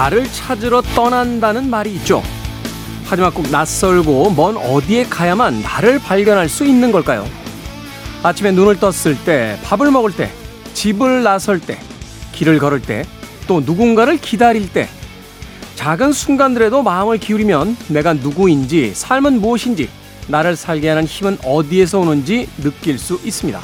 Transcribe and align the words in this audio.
나를 0.00 0.26
찾으러 0.32 0.80
떠난다는 0.80 1.68
말이 1.68 1.92
있죠. 1.96 2.22
하지만 3.04 3.34
꼭 3.34 3.50
낯설고 3.50 4.30
먼 4.30 4.56
어디에 4.56 5.04
가야만 5.04 5.60
나를 5.60 5.98
발견할 5.98 6.48
수 6.48 6.64
있는 6.64 6.90
걸까요? 6.90 7.28
아침에 8.22 8.50
눈을 8.50 8.80
떴을 8.80 9.22
때, 9.26 9.58
밥을 9.62 9.90
먹을 9.90 10.10
때, 10.12 10.30
집을 10.72 11.22
나설 11.22 11.60
때, 11.60 11.78
길을 12.32 12.58
걸을 12.60 12.80
때, 12.80 13.04
또 13.46 13.60
누군가를 13.60 14.16
기다릴 14.16 14.72
때, 14.72 14.88
작은 15.74 16.14
순간들에도 16.14 16.82
마음을 16.82 17.18
기울이면 17.18 17.76
내가 17.88 18.14
누구인지, 18.14 18.92
삶은 18.94 19.42
무엇인지, 19.42 19.90
나를 20.28 20.56
살게 20.56 20.88
하는 20.88 21.04
힘은 21.04 21.36
어디에서 21.44 21.98
오는지 21.98 22.48
느낄 22.62 22.98
수 22.98 23.20
있습니다. 23.22 23.60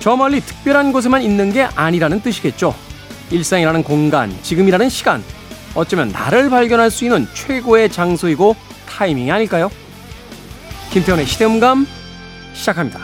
저 0.00 0.14
멀리 0.14 0.42
특별한 0.42 0.92
곳에만 0.92 1.22
있는 1.22 1.54
게 1.54 1.62
아니라는 1.62 2.20
뜻이겠죠. 2.20 2.74
일상이라는 3.30 3.82
공간, 3.82 4.36
지금이라는 4.42 4.90
시간, 4.90 5.22
어쩌면 5.78 6.08
나를 6.08 6.50
발견할 6.50 6.90
수 6.90 7.04
있는 7.04 7.24
최고의 7.34 7.88
장소이고 7.90 8.56
타이밍이 8.88 9.30
아닐까요? 9.30 9.70
김태원의 10.90 11.24
시대음감 11.24 11.86
시작합니다. 12.52 12.98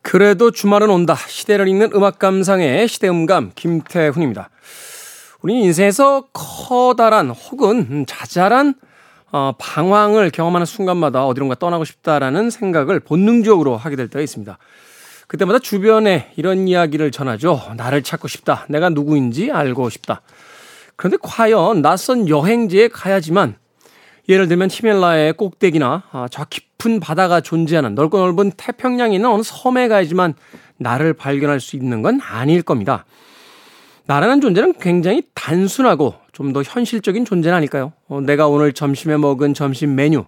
그래도 0.00 0.52
주말은 0.52 0.90
온다. 0.90 1.16
시대를 1.26 1.66
읽는 1.66 1.90
음악 1.94 2.20
감상의 2.20 2.86
시대음감 2.86 3.50
김태훈입니다. 3.56 4.48
우리 5.40 5.60
인생에서 5.60 6.28
커다란 6.32 7.30
혹은 7.30 8.06
자잘한 8.06 8.74
어, 9.32 9.54
방황을 9.58 10.30
경험하는 10.30 10.66
순간마다 10.66 11.26
어디론가 11.26 11.54
떠나고 11.54 11.84
싶다라는 11.84 12.50
생각을 12.50 13.00
본능적으로 13.00 13.76
하게 13.78 13.96
될 13.96 14.08
때가 14.08 14.22
있습니다. 14.22 14.58
그때마다 15.26 15.58
주변에 15.58 16.30
이런 16.36 16.68
이야기를 16.68 17.10
전하죠. 17.10 17.72
나를 17.78 18.02
찾고 18.02 18.28
싶다. 18.28 18.66
내가 18.68 18.90
누구인지 18.90 19.50
알고 19.50 19.88
싶다. 19.88 20.20
그런데 20.96 21.16
과연 21.22 21.80
낯선 21.80 22.28
여행지에 22.28 22.88
가야지만 22.88 23.56
예를 24.28 24.46
들면 24.48 24.68
히멜라야의 24.70 25.32
꼭대기나 25.32 26.02
아, 26.12 26.28
저 26.30 26.44
깊은 26.44 27.00
바다가 27.00 27.40
존재하는 27.40 27.94
넓고 27.94 28.18
넓은 28.18 28.52
태평양에 28.56 29.16
있는 29.16 29.30
어느 29.30 29.42
섬에 29.42 29.88
가야지만 29.88 30.34
나를 30.76 31.14
발견할 31.14 31.58
수 31.58 31.76
있는 31.76 32.02
건 32.02 32.20
아닐 32.20 32.62
겁니다. 32.62 33.06
나라는 34.06 34.40
존재는 34.40 34.74
굉장히 34.80 35.22
단순하고 35.34 36.14
좀 36.32 36.52
더 36.52 36.62
현실적인 36.62 37.24
존재는 37.24 37.56
아닐까요? 37.56 37.92
어, 38.08 38.20
내가 38.20 38.48
오늘 38.48 38.72
점심에 38.72 39.16
먹은 39.16 39.54
점심 39.54 39.94
메뉴, 39.94 40.24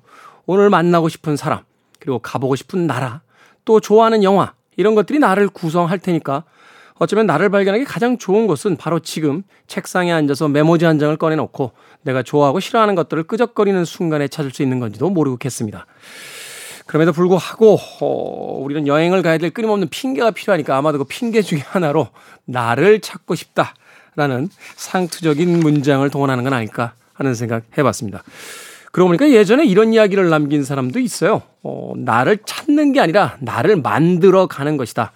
오늘 0.46 0.70
만나고 0.70 1.08
싶은 1.08 1.36
사람, 1.36 1.60
그리고 1.98 2.18
가보고 2.18 2.56
싶은 2.56 2.86
나라, 2.86 3.22
또 3.64 3.80
좋아하는 3.80 4.22
영화, 4.22 4.52
이런 4.76 4.94
것들이 4.94 5.18
나를 5.18 5.48
구성할 5.48 5.98
테니까 5.98 6.44
어쩌면 6.96 7.26
나를 7.26 7.48
발견하기 7.48 7.84
가장 7.84 8.18
좋은 8.18 8.46
것은 8.46 8.76
바로 8.76 9.00
지금 9.00 9.42
책상에 9.66 10.12
앉아서 10.12 10.48
메모지 10.48 10.84
한 10.84 10.98
장을 10.98 11.16
꺼내놓고 11.16 11.72
내가 12.02 12.22
좋아하고 12.22 12.60
싫어하는 12.60 12.94
것들을 12.94 13.24
끄적거리는 13.24 13.84
순간에 13.84 14.28
찾을 14.28 14.52
수 14.52 14.62
있는 14.62 14.78
건지도 14.78 15.10
모르겠습니다. 15.10 15.86
그럼에도 16.86 17.12
불구하고 17.12 17.78
어, 18.00 18.58
우리는 18.60 18.86
여행을 18.86 19.22
가야 19.22 19.38
될 19.38 19.50
끊임없는 19.50 19.88
핑계가 19.88 20.32
필요하니까 20.32 20.76
아마도 20.76 20.98
그 20.98 21.04
핑계 21.04 21.42
중에 21.42 21.60
하나로 21.60 22.08
나를 22.44 23.00
찾고 23.00 23.34
싶다라는 23.34 24.50
상투적인 24.76 25.60
문장을 25.60 26.08
동원하는 26.10 26.44
건 26.44 26.52
아닐까 26.52 26.92
하는 27.14 27.34
생각 27.34 27.62
해봤습니다. 27.78 28.22
그러고 28.92 29.08
보니까 29.08 29.30
예전에 29.30 29.64
이런 29.64 29.92
이야기를 29.92 30.28
남긴 30.28 30.62
사람도 30.62 31.00
있어요. 31.00 31.42
어, 31.62 31.94
나를 31.96 32.38
찾는 32.44 32.92
게 32.92 33.00
아니라 33.00 33.36
나를 33.40 33.76
만들어 33.76 34.46
가는 34.46 34.76
것이다. 34.76 35.12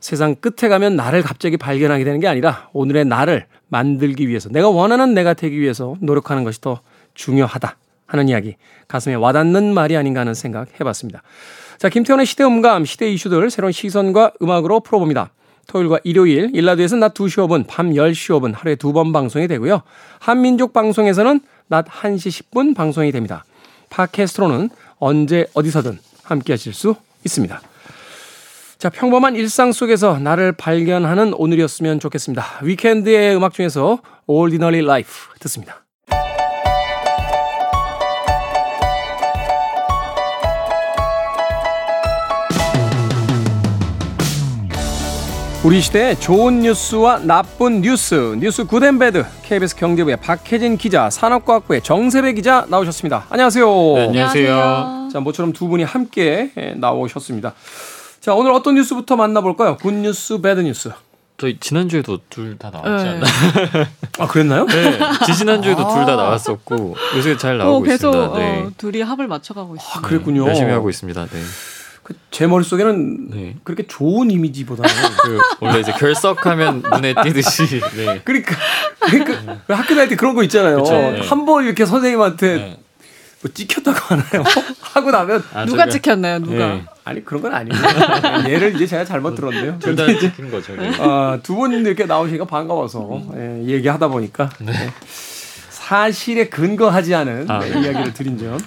세상 0.00 0.34
끝에 0.34 0.68
가면 0.68 0.96
나를 0.96 1.22
갑자기 1.22 1.56
발견하게 1.56 2.04
되는 2.04 2.18
게 2.18 2.26
아니라 2.26 2.68
오늘의 2.72 3.04
나를 3.04 3.46
만들기 3.68 4.28
위해서 4.28 4.48
내가 4.50 4.68
원하는 4.68 5.14
내가 5.14 5.32
되기 5.32 5.58
위해서 5.60 5.96
노력하는 6.00 6.44
것이 6.44 6.60
더 6.60 6.80
중요하다. 7.14 7.76
하는 8.12 8.28
이야기 8.28 8.56
가슴에 8.88 9.14
와닿는 9.14 9.72
말이 9.74 9.96
아닌가 9.96 10.20
하는 10.20 10.34
생각 10.34 10.68
해봤습니다. 10.78 11.22
자 11.78 11.88
김태훈의 11.88 12.26
시대음감 12.26 12.84
시대 12.84 13.10
이슈들 13.10 13.50
새로운 13.50 13.72
시선과 13.72 14.32
음악으로 14.42 14.80
풀어봅니다. 14.80 15.30
토요일과 15.66 16.00
일요일 16.04 16.50
1라디오에서는 16.54 17.00
낮 17.00 17.14
2시 17.14 17.46
5분 17.46 17.64
밤 17.66 17.90
10시 17.90 18.38
5분 18.38 18.52
하루에 18.54 18.74
두 18.74 18.92
번 18.92 19.12
방송이 19.12 19.48
되고요. 19.48 19.82
한민족 20.18 20.72
방송에서는 20.72 21.40
낮 21.68 21.86
1시 21.86 22.50
10분 22.50 22.74
방송이 22.76 23.10
됩니다. 23.12 23.44
팟캐스트로는 23.90 24.70
언제 24.98 25.46
어디서든 25.54 25.98
함께 26.24 26.52
하실 26.52 26.72
수 26.74 26.94
있습니다. 27.24 27.60
자, 28.78 28.90
평범한 28.90 29.36
일상 29.36 29.70
속에서 29.70 30.18
나를 30.18 30.52
발견하는 30.52 31.34
오늘이었으면 31.34 32.00
좋겠습니다. 32.00 32.44
위켄드의 32.62 33.36
음악 33.36 33.54
중에서 33.54 34.00
Ordinary 34.26 34.82
Life 34.82 35.34
듣습니다. 35.38 35.84
우리 45.64 45.80
시대의 45.80 46.18
좋은 46.18 46.60
뉴스와 46.60 47.20
나쁜 47.20 47.82
뉴스, 47.82 48.36
뉴스 48.40 48.64
Good 48.64 48.86
and 48.86 49.02
Bad, 49.02 49.24
KBS 49.44 49.76
경제부의 49.76 50.16
박혜진 50.16 50.76
기자, 50.76 51.08
산업과학부의 51.08 51.82
정세배 51.82 52.32
기자 52.32 52.66
나오셨습니다. 52.68 53.26
안녕하세요. 53.30 53.66
네, 53.94 54.06
안녕하세요. 54.06 55.08
자, 55.12 55.20
모처럼 55.20 55.52
두 55.52 55.68
분이 55.68 55.84
함께 55.84 56.50
예, 56.56 56.74
나오셨습니다. 56.76 57.54
자, 58.20 58.34
오늘 58.34 58.50
어떤 58.52 58.74
뉴스부터 58.74 59.14
만나볼까요? 59.14 59.76
Good 59.76 59.92
news, 59.94 60.40
bad 60.40 60.60
news. 60.60 60.90
저희 61.38 61.58
지난주에도 61.60 62.18
둘 62.28 62.56
다 62.58 62.70
나왔지 62.70 63.04
네. 63.04 63.10
않나요? 63.10 63.86
아, 64.18 64.26
그랬나요? 64.26 64.66
네. 64.66 64.98
지지난주에도 65.26 65.88
둘다 65.88 66.12
아. 66.12 66.16
나왔었고 66.16 66.96
요새 67.16 67.36
잘 67.36 67.58
나오고 67.58 67.76
어, 67.78 67.82
계속 67.82 68.08
있습니다. 68.10 68.38
네. 68.38 68.62
어, 68.62 68.70
둘이 68.76 69.00
합을 69.02 69.28
맞춰가고 69.28 69.76
있어요. 69.76 69.88
아, 69.94 70.00
그랬군요. 70.02 70.46
열심히 70.46 70.70
하고 70.72 70.90
있습니다. 70.90 71.26
네. 71.26 71.40
그, 72.12 72.18
제 72.30 72.46
머릿속에는 72.46 73.30
네. 73.30 73.56
그렇게 73.64 73.86
좋은 73.86 74.30
이미지보다는. 74.30 74.90
그 75.22 75.38
원래 75.60 75.80
이제 75.80 75.92
결석하면 75.92 76.82
눈에 76.82 77.14
띄듯이 77.22 77.80
네. 77.96 78.20
그러니까, 78.24 78.56
그러니까 79.00 79.62
왜 79.68 79.74
학교 79.74 79.94
다닐 79.94 80.08
때 80.08 80.16
그런 80.16 80.34
거 80.34 80.42
있잖아요. 80.44 80.82
네. 80.82 81.20
한번 81.28 81.64
이렇게 81.64 81.84
선생님한테 81.86 82.54
네. 82.54 82.78
뭐 83.42 83.50
찍혔다고 83.52 83.98
하나요? 83.98 84.44
하고 84.80 85.10
나면 85.10 85.42
아, 85.52 85.64
누가 85.64 85.88
찍혔나요? 85.88 86.38
누가? 86.40 86.74
네. 86.74 86.84
아니 87.04 87.24
그런 87.24 87.42
건 87.42 87.54
아니고 87.54 87.76
얘를 88.48 88.74
이제 88.76 88.86
제가 88.86 89.04
잘못 89.04 89.34
들었네요. 89.34 89.78
둘다 89.80 90.06
찍힌 90.06 90.50
거죠. 90.50 90.76
네. 90.76 90.92
아, 91.00 91.38
두분 91.42 91.72
이렇게 91.72 92.04
나오시니까 92.06 92.44
반가워서 92.44 93.22
예, 93.34 93.64
얘기하다 93.66 94.08
보니까 94.08 94.50
네. 94.60 94.72
사실에 95.70 96.48
근거하지 96.48 97.14
않은 97.14 97.50
아, 97.50 97.58
네, 97.58 97.70
네. 97.70 97.80
이야기를 97.80 98.14
드린 98.14 98.38
점 98.38 98.58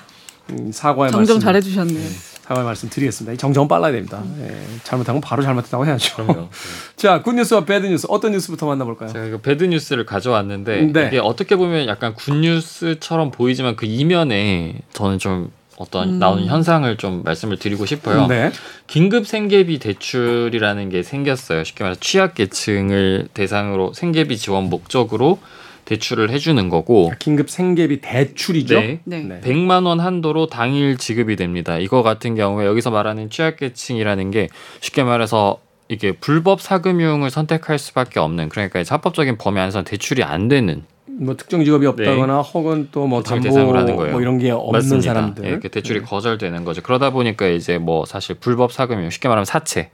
음, 0.50 0.72
사과의 0.72 1.12
정정 1.12 1.36
말씀 1.36 1.40
잘해주셨네요. 1.40 2.10
사과의 2.46 2.64
말씀 2.64 2.90
드리겠습니다. 2.90 3.34
이 3.34 3.38
정정은 3.38 3.68
빨라야 3.68 3.92
됩니다. 3.92 4.22
예, 4.40 4.56
잘못한 4.84 5.16
건 5.16 5.22
바로 5.22 5.42
잘못했다고 5.42 5.84
해야죠. 5.88 6.16
그럼요. 6.16 6.50
자, 6.96 7.24
굿뉴스와 7.24 7.66
배드뉴스 7.66 8.06
어떤 8.08 8.34
뉴스부터 8.34 8.68
만나볼까요? 8.68 9.12
제가 9.12 9.26
이거 9.26 9.38
배드 9.40 9.64
뉴스를 9.64 10.06
가져왔는데 10.06 10.92
네. 10.94 11.08
이게 11.08 11.18
어떻게 11.18 11.56
보면 11.56 11.88
약간 11.88 12.14
굿뉴스처럼 12.14 13.32
보이지만 13.32 13.76
그 13.76 13.88
이면에 13.88 14.76
저는 14.94 15.18
좀 15.18 15.50
어떤 15.78 16.10
음. 16.10 16.20
나오는 16.20 16.46
현상을 16.46 16.96
좀 16.98 17.24
말씀을 17.24 17.58
드리고 17.58 17.88
싶어요. 17.88 18.28
네. 18.28 18.52
긴급 18.86 19.26
생계비 19.26 19.80
대출이라는 19.80 20.90
게 20.90 21.02
생겼어요. 21.02 21.64
쉽게 21.64 21.84
말해서 21.84 22.00
취약계층을 22.00 23.30
대상으로 23.34 23.94
생계비 23.94 24.38
지원 24.38 24.66
목적으로 24.66 25.40
대출을 25.86 26.30
해주는 26.32 26.68
거고 26.70 27.12
긴급 27.20 27.50
생계비 27.50 28.02
대출이죠. 28.02 28.80
네. 28.80 29.00
네. 29.06 29.20
네. 29.22 29.42
100만 29.42 29.86
원 29.86 30.00
한도로 30.00 30.48
당일 30.48 30.98
지급이 30.98 31.36
됩니다. 31.36 31.78
이거 31.78 32.04
같은 32.04 32.36
경우에 32.36 32.66
여기서 32.66 32.92
말하는 32.92 33.30
취약계층이라는 33.30 34.32
게 34.32 34.50
쉽게 34.82 35.04
말해서 35.04 35.60
이게 35.88 36.14
불법 36.14 36.62
사금융을 36.62 37.30
선택할 37.30 37.78
수밖에 37.78 38.20
없는 38.20 38.50
그러니까 38.50 38.80
이제 38.80 38.90
합법적인 38.94 39.38
범위 39.38 39.60
안에서 39.60 39.84
대출이 39.84 40.24
안 40.24 40.48
되는 40.48 40.84
뭐 41.08 41.36
특정 41.38 41.64
직업이 41.64 41.86
없다거나 41.86 42.42
혹은 42.42 42.90
또 42.92 43.06
뭐 43.08 43.22
담보 43.24 43.44
대상으로 43.44 43.78
하는 43.78 43.96
거예요. 43.96 44.12
뭐 44.14 44.22
이런 44.22 44.38
게 44.40 44.50
없는 44.52 44.72
맞습니다. 44.72 45.14
사람들 45.14 45.46
예, 45.46 45.50
이렇게 45.50 45.70
대출이 45.70 46.00
네. 46.00 46.06
거절되는 46.06 46.66
거죠. 46.66 46.82
그러다 46.82 47.12
보니까 47.12 47.48
이제 47.48 47.78
뭐 47.78 48.04
사실 48.06 48.36
불법 48.36 48.74
사금융 48.74 49.10
쉽게 49.12 49.28
말하면 49.30 49.46
사채 49.46 49.92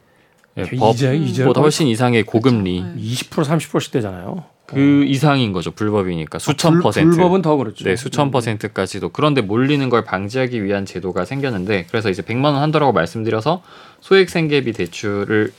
예, 0.57 0.63
법보다 0.63 1.62
훨씬 1.62 1.88
이상의 1.88 2.24
고금리 2.24 2.81
네. 2.81 2.94
20% 3.01 3.44
30%씩 3.44 3.92
되잖아요. 3.92 4.44
그 4.65 5.03
이상인 5.06 5.51
거죠. 5.51 5.71
불법이니까 5.71 6.39
수천 6.39 6.71
어. 6.71 6.74
불- 6.75 6.81
퍼센트. 6.83 7.09
불법은 7.15 7.42
더 7.42 7.56
그렇죠. 7.57 7.83
네, 7.83 7.95
수천 7.98 8.31
퍼센트까지도 8.31 9.09
그런데 9.09 9.42
몰리는 9.42 9.89
걸 9.89 10.03
방지하기 10.06 10.63
위한 10.63 10.86
제도가 10.86 11.25
생겼는데 11.25 11.88
그래서 11.89 12.09
이제 12.09 12.21
100만 12.21 12.45
원 12.45 12.56
한도라고 12.57 12.94
말씀드려서 12.94 13.63
소액 14.00 14.30
생계비 14.30 14.71
대출을 14.74 15.51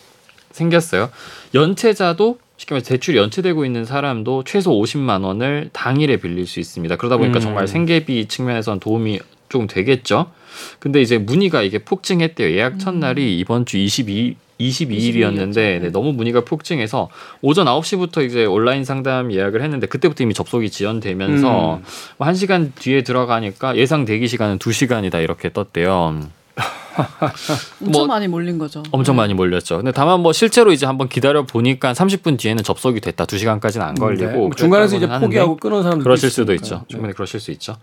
생겼어요. 0.51 1.11
연체자도 1.55 2.39
쉽게 2.57 2.75
말해서 2.75 2.89
대출이 2.89 3.17
연체되고 3.19 3.65
있는 3.65 3.85
사람도 3.85 4.45
최소 4.45 4.71
50만 4.73 5.25
원을 5.25 5.71
당일에 5.73 6.17
빌릴 6.19 6.47
수 6.47 6.61
있습니다. 6.61 6.97
그러다 6.97 7.17
보니까 7.17 7.39
음. 7.39 7.41
정말 7.41 7.67
생계비 7.67 8.29
측면에서는 8.29 8.81
도움이 8.81 9.21
조금 9.49 9.67
되겠죠. 9.67 10.31
근데 10.79 11.01
이제 11.03 11.19
문의가 11.19 11.63
이게 11.63 11.79
폭증했대요. 11.79 12.51
예약 12.57 12.79
첫날이 12.79 13.39
이번 13.39 13.67
주 13.67 13.79
22, 13.79 14.37
22일이었는데 14.61 15.53
22일이었죠. 15.53 15.83
네, 15.83 15.91
너무 15.91 16.13
문의가 16.13 16.41
폭증해서 16.45 17.09
오전 17.41 17.67
9시부터 17.67 18.25
이제 18.27 18.45
온라인 18.45 18.85
상담 18.85 19.33
예약을 19.33 19.63
했는데 19.63 19.87
그때부터 19.87 20.25
이미 20.25 20.35
접속이 20.35 20.71
지연되면서 20.71 21.77
음. 21.77 21.83
뭐 22.19 22.29
1시간 22.29 22.73
뒤에 22.75 23.03
들어가니까 23.03 23.77
예상 23.77 24.05
대기 24.05 24.29
시간은 24.29 24.59
2시간이다 24.59 25.23
이렇게 25.23 25.53
떴대요. 25.53 26.21
엄청 27.81 27.91
뭐- 27.91 28.07
많이 28.07 28.29
몰린 28.29 28.59
거죠. 28.59 28.83
엄청 28.91 29.17
많이 29.17 29.33
몰렸죠. 29.35 29.79
근데 29.79 29.93
다만 29.93 30.21
뭐 30.21 30.33
실제로 30.33 30.73
이제 30.73 30.85
한번 30.85 31.09
기다려 31.09 31.45
보니까 31.45 31.93
30분 31.95 32.39
뒤에는 32.39 32.63
접속이 32.63 33.01
됐다. 33.01 33.25
2시간까지는 33.25 33.81
안 33.81 33.95
걸리고 33.95 34.31
네. 34.31 34.37
뭐 34.37 34.51
중간에서 34.55 34.97
이제 34.97 35.09
포기하고 35.09 35.57
끊은 35.57 35.83
사람들 35.83 36.05
그러실 36.05 36.31
수도 36.31 36.53
있죠. 36.55 36.85
충분히 36.89 37.15
그러실 37.15 37.41
수 37.41 37.51
있죠. 37.53 37.77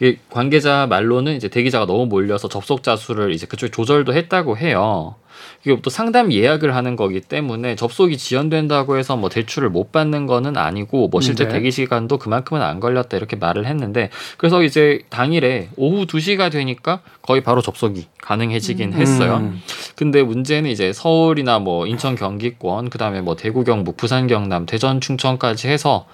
이게 0.00 0.18
관계자 0.30 0.86
말로는 0.88 1.36
이제 1.36 1.48
대기자가 1.48 1.86
너무 1.86 2.06
몰려서 2.06 2.48
접속자 2.48 2.96
수를 2.96 3.32
이제 3.32 3.46
그쪽에 3.46 3.70
조절도 3.70 4.14
했다고 4.14 4.56
해요. 4.56 5.16
이게 5.64 5.80
또 5.82 5.90
상담 5.90 6.32
예약을 6.32 6.74
하는 6.74 6.96
거기 6.96 7.20
때문에 7.20 7.74
접속이 7.76 8.16
지연된다고 8.18 8.96
해서 8.98 9.16
뭐 9.16 9.28
대출을 9.28 9.70
못 9.70 9.92
받는 9.92 10.26
거는 10.26 10.56
아니고 10.56 11.08
뭐 11.08 11.20
실제 11.20 11.44
네. 11.46 11.54
대기 11.54 11.70
시간도 11.70 12.18
그만큼은 12.18 12.62
안 12.62 12.80
걸렸다 12.80 13.16
이렇게 13.16 13.36
말을 13.36 13.66
했는데 13.66 14.10
그래서 14.36 14.62
이제 14.62 15.00
당일에 15.10 15.68
오후 15.76 16.06
2시가 16.06 16.50
되니까 16.52 17.00
거의 17.22 17.42
바로 17.42 17.62
접속이 17.62 18.06
가능해지긴 18.20 18.92
했어요. 18.94 19.36
음. 19.36 19.60
근데 19.96 20.22
문제는 20.22 20.70
이제 20.70 20.92
서울이나 20.92 21.58
뭐 21.58 21.86
인천 21.86 22.14
경기권 22.16 22.90
그다음에 22.90 23.20
뭐 23.20 23.36
대구 23.36 23.64
경북 23.64 23.96
부산 23.96 24.26
경남 24.26 24.66
대전 24.66 25.00
충청까지 25.00 25.68
해서 25.68 26.06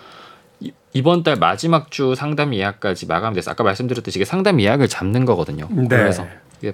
이- 0.60 0.72
이번 0.92 1.22
달 1.22 1.36
마지막 1.36 1.90
주 1.90 2.14
상담 2.14 2.52
예약까지 2.54 3.06
마감돼서 3.06 3.50
아까 3.52 3.64
말씀드렸듯이 3.64 4.18
이게 4.18 4.24
상담 4.24 4.60
예약을 4.60 4.88
잡는 4.88 5.24
거거든요. 5.24 5.66
네. 5.70 5.86
그래서 5.88 6.26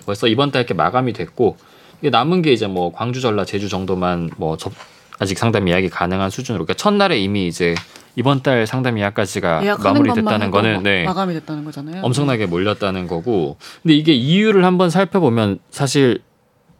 벌써 0.04 0.26
이번 0.26 0.50
달 0.50 0.60
이렇게 0.62 0.74
마감이 0.74 1.12
됐고 1.12 1.56
남은 2.00 2.42
게 2.42 2.52
이제 2.52 2.66
뭐 2.66 2.92
광주 2.92 3.20
전라 3.20 3.44
제주 3.44 3.68
정도만 3.68 4.30
뭐 4.36 4.56
접, 4.56 4.72
아직 5.18 5.38
상담 5.38 5.68
예약이 5.68 5.88
가능한 5.88 6.30
수준으로 6.30 6.64
그러니까 6.64 6.80
첫날에 6.80 7.18
이미 7.18 7.46
이제 7.46 7.74
이번 8.16 8.42
달 8.42 8.66
상담 8.66 8.98
예약까지가 8.98 9.78
마무리됐다는 9.82 10.50
거는 10.50 10.82
네. 10.82 11.04
마감이 11.04 11.34
됐다는 11.34 11.64
거잖아요. 11.64 12.02
엄청나게 12.02 12.46
몰렸다는 12.46 13.06
거고 13.06 13.56
근데 13.82 13.94
이게 13.94 14.12
이유를 14.12 14.64
한번 14.64 14.90
살펴보면 14.90 15.58
사실 15.70 16.22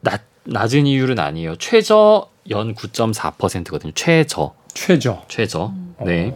낮, 0.01 0.23
낮은 0.45 0.87
이유는 0.87 1.19
아니에요 1.19 1.57
최저 1.57 2.29
연 2.51 2.75
9.4%거든요 2.75 3.93
최저 3.95 4.55
최저. 4.73 5.23
최저 5.29 5.73
음. 5.75 5.95
네 6.05 6.35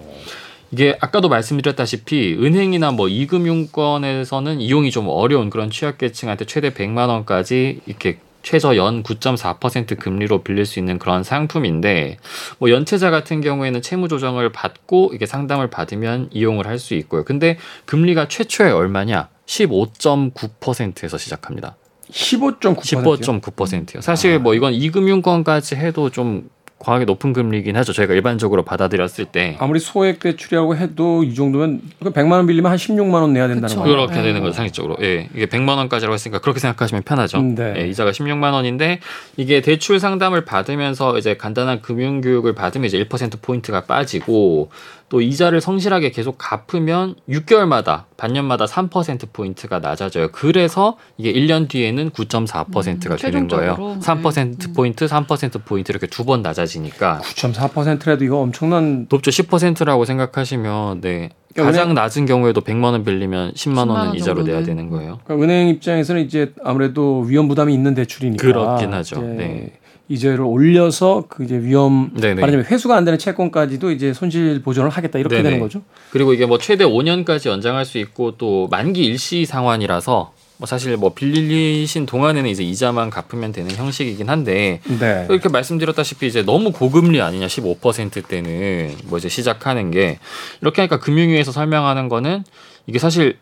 이게 0.72 0.96
아까도 1.00 1.28
말씀드렸다시피 1.28 2.36
은행이나 2.40 2.92
뭐 2.92 3.08
이금융권에서는 3.08 4.60
이용이 4.60 4.90
좀 4.90 5.08
어려운 5.08 5.50
그런 5.50 5.70
취약계층한테 5.70 6.44
최대 6.44 6.70
100만 6.70 7.08
원까지 7.08 7.80
이렇게 7.86 8.18
최저 8.42 8.76
연 8.76 9.02
9.4% 9.02 9.98
금리로 9.98 10.42
빌릴 10.42 10.66
수 10.66 10.78
있는 10.78 10.98
그런 10.98 11.22
상품인데 11.22 12.18
뭐 12.58 12.70
연체자 12.70 13.10
같은 13.10 13.40
경우에는 13.40 13.82
채무 13.82 14.08
조정을 14.08 14.50
받고 14.52 15.12
이게 15.14 15.26
상담을 15.26 15.68
받으면 15.70 16.28
이용을 16.32 16.66
할 16.66 16.78
수 16.80 16.94
있고요. 16.94 17.24
근데 17.24 17.58
금리가 17.84 18.28
최초에 18.28 18.70
얼마냐? 18.70 19.28
15.9%에서 19.46 21.18
시작합니다. 21.18 21.76
15.9%요. 22.10 22.80
15.9%요. 22.80 24.00
사실 24.00 24.38
뭐 24.38 24.54
이건 24.54 24.72
이금융권까지 24.74 25.76
해도 25.76 26.10
좀 26.10 26.48
과하게 26.80 27.04
높은 27.04 27.32
금리긴 27.34 27.76
하죠. 27.76 27.92
저희가 27.92 28.14
일반적으로 28.14 28.64
받아들였을 28.64 29.26
때 29.26 29.54
아무리 29.60 29.78
소액 29.78 30.18
대출이라고 30.18 30.76
해도 30.76 31.22
이 31.22 31.34
정도면 31.34 31.82
100만 32.00 32.32
원 32.32 32.46
빌리면 32.46 32.70
한 32.70 32.78
16만 32.78 33.12
원 33.20 33.34
내야 33.34 33.46
된다는. 33.48 33.76
거예요. 33.76 33.90
그렇게 33.90 34.14
네. 34.14 34.22
되는 34.22 34.40
거죠 34.40 34.54
상식적으로. 34.54 34.96
예, 35.02 35.28
이게 35.34 35.44
100만 35.46 35.76
원까지라고 35.76 36.14
했으니까 36.14 36.40
그렇게 36.40 36.58
생각하시면 36.58 37.02
편하죠. 37.02 37.42
네. 37.42 37.74
예, 37.76 37.86
이자가 37.88 38.12
16만 38.12 38.52
원인데 38.54 39.00
이게 39.36 39.60
대출 39.60 40.00
상담을 40.00 40.44
받으면서 40.46 41.18
이제 41.18 41.36
간단한 41.36 41.82
금융 41.82 42.22
교육을 42.22 42.54
받으면 42.54 42.86
이제 42.86 42.98
1% 43.04 43.42
포인트가 43.42 43.82
빠지고 43.84 44.70
또 45.10 45.20
이자를 45.20 45.60
성실하게 45.60 46.12
계속 46.12 46.36
갚으면 46.38 47.16
6개월마다 47.28 48.04
반년마다 48.16 48.64
3% 48.66 49.32
포인트가 49.32 49.80
낮아져요. 49.80 50.28
그래서 50.30 50.96
이게 51.18 51.32
1년 51.32 51.68
뒤에는 51.68 52.10
9.4%가 52.10 52.80
음, 52.80 53.16
되는 53.18 53.48
거예요. 53.48 53.74
최종적으로. 53.74 53.96
3% 54.00 54.58
네. 54.58 54.72
포인트, 54.72 55.06
3% 55.06 55.64
포인트 55.64 55.90
이렇게 55.90 56.06
두 56.06 56.24
번 56.24 56.42
낮아지 56.42 56.69
니까 56.78 57.20
9.4%라도 57.22 58.24
이거 58.24 58.38
엄청난 58.38 59.06
높죠. 59.10 59.30
10%라고 59.30 60.04
생각하시면 60.04 61.00
네. 61.00 61.30
그러니까 61.52 61.72
가장 61.72 61.94
낮은 61.94 62.26
경우에도 62.26 62.60
100만 62.60 62.84
원 62.84 63.04
빌리면 63.04 63.54
10만 63.54 63.54
10만 63.54 63.78
원은 63.88 63.94
원 63.94 64.14
이자로 64.14 64.42
내야 64.42 64.56
정도는. 64.58 64.66
되는 64.66 64.90
거예요. 64.90 65.18
그러니까 65.24 65.44
은행 65.44 65.68
입장에서는 65.68 66.24
이제 66.24 66.52
아무래도 66.62 67.20
위험 67.20 67.48
부담이 67.48 67.74
있는 67.74 67.94
대출이니까 67.94 68.40
그렇긴 68.46 68.94
하죠. 68.94 69.20
네. 69.20 69.72
이자를 70.08 70.40
올려서 70.40 71.26
그 71.28 71.44
이제 71.44 71.56
위험 71.56 72.12
네네. 72.14 72.40
말하자면 72.40 72.66
회수가 72.66 72.96
안 72.96 73.04
되는 73.04 73.16
채권까지도 73.18 73.92
이제 73.92 74.12
손실 74.12 74.60
보전을 74.60 74.90
하겠다 74.90 75.20
이렇게 75.20 75.36
네네. 75.36 75.50
되는 75.50 75.60
거죠. 75.60 75.82
그리고 76.10 76.32
이게 76.34 76.46
뭐 76.46 76.58
최대 76.58 76.84
5년까지 76.84 77.48
연장할 77.48 77.84
수 77.84 77.98
있고 77.98 78.36
또 78.36 78.66
만기 78.72 79.04
일시 79.04 79.44
상환이라서 79.44 80.32
뭐 80.60 80.66
사실 80.66 80.94
뭐 80.98 81.14
빌리신 81.14 82.04
동안에는 82.04 82.50
이제 82.50 82.62
이자만 82.62 83.08
갚으면 83.08 83.50
되는 83.50 83.74
형식이긴 83.74 84.28
한데 84.28 84.82
네. 85.00 85.26
이렇게 85.30 85.48
말씀드렸다시피 85.48 86.26
이제 86.26 86.42
너무 86.42 86.70
고금리 86.70 87.22
아니냐 87.22 87.46
15%대는 87.46 88.94
뭐 89.04 89.16
이제 89.16 89.30
시작하는 89.30 89.90
게 89.90 90.18
이렇게 90.60 90.82
하니까 90.82 90.98
금융위에서 90.98 91.50
설명하는 91.50 92.10
거는 92.10 92.44
이게 92.86 92.98
사실 92.98 93.38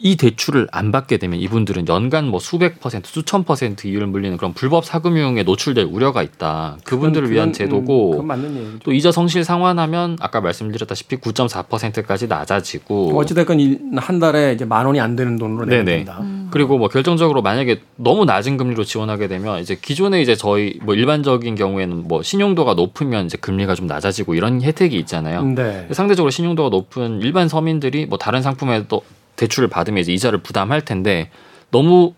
이 0.00 0.16
대출을 0.16 0.68
안 0.70 0.92
받게 0.92 1.16
되면 1.16 1.40
이분들은 1.40 1.88
연간 1.88 2.28
뭐 2.28 2.38
수백 2.38 2.78
퍼센트, 2.80 3.10
수천 3.10 3.42
퍼센트 3.42 3.88
이율을 3.88 4.06
물리는 4.06 4.36
그런 4.36 4.52
불법 4.52 4.84
사금융에 4.84 5.42
노출될 5.42 5.88
우려가 5.90 6.22
있다. 6.22 6.78
그분들을 6.84 7.26
그건- 7.26 7.34
위한 7.34 7.48
음, 7.48 7.52
제도고 7.52 8.10
그건 8.12 8.26
맞는 8.28 8.56
얘기죠. 8.56 8.78
또 8.84 8.92
이자 8.92 9.10
성실 9.10 9.42
상환하면 9.42 10.16
아까 10.20 10.40
말씀드렸다시피 10.40 11.16
9.4%까지 11.16 12.28
낮아지고 12.28 13.18
어찌됐건 13.18 13.58
이- 13.58 13.78
한 13.96 14.20
달에 14.20 14.52
이제 14.52 14.64
만 14.64 14.86
원이 14.86 15.00
안 15.00 15.16
되는 15.16 15.36
돈으로 15.36 15.66
내야. 15.66 15.84
된다. 15.84 16.18
음. 16.20 16.48
그리고 16.52 16.78
뭐 16.78 16.88
결정적으로 16.88 17.42
만약에 17.42 17.80
너무 17.96 18.24
낮은 18.24 18.56
금리로 18.56 18.84
지원하게 18.84 19.26
되면 19.26 19.60
이제 19.60 19.76
기존에 19.80 20.22
이제 20.22 20.36
저희 20.36 20.78
뭐 20.82 20.94
일반적인 20.94 21.56
경우에는 21.56 22.06
뭐 22.06 22.22
신용도가 22.22 22.74
높으면 22.74 23.26
이제 23.26 23.36
금리가 23.36 23.74
좀 23.74 23.88
낮아지고 23.88 24.34
이런 24.36 24.62
혜택이 24.62 24.96
있잖아요. 25.00 25.42
네. 25.42 25.88
상대적으로 25.90 26.30
신용도가 26.30 26.68
높은 26.68 27.20
일반 27.20 27.48
서민들이 27.48 28.06
뭐 28.06 28.16
다른 28.16 28.42
상품에도 28.42 29.02
대출을 29.38 29.68
받으면 29.68 30.00
이제 30.00 30.12
이자를 30.12 30.40
부담할 30.40 30.82
텐데 30.82 31.30
너무 31.70 32.12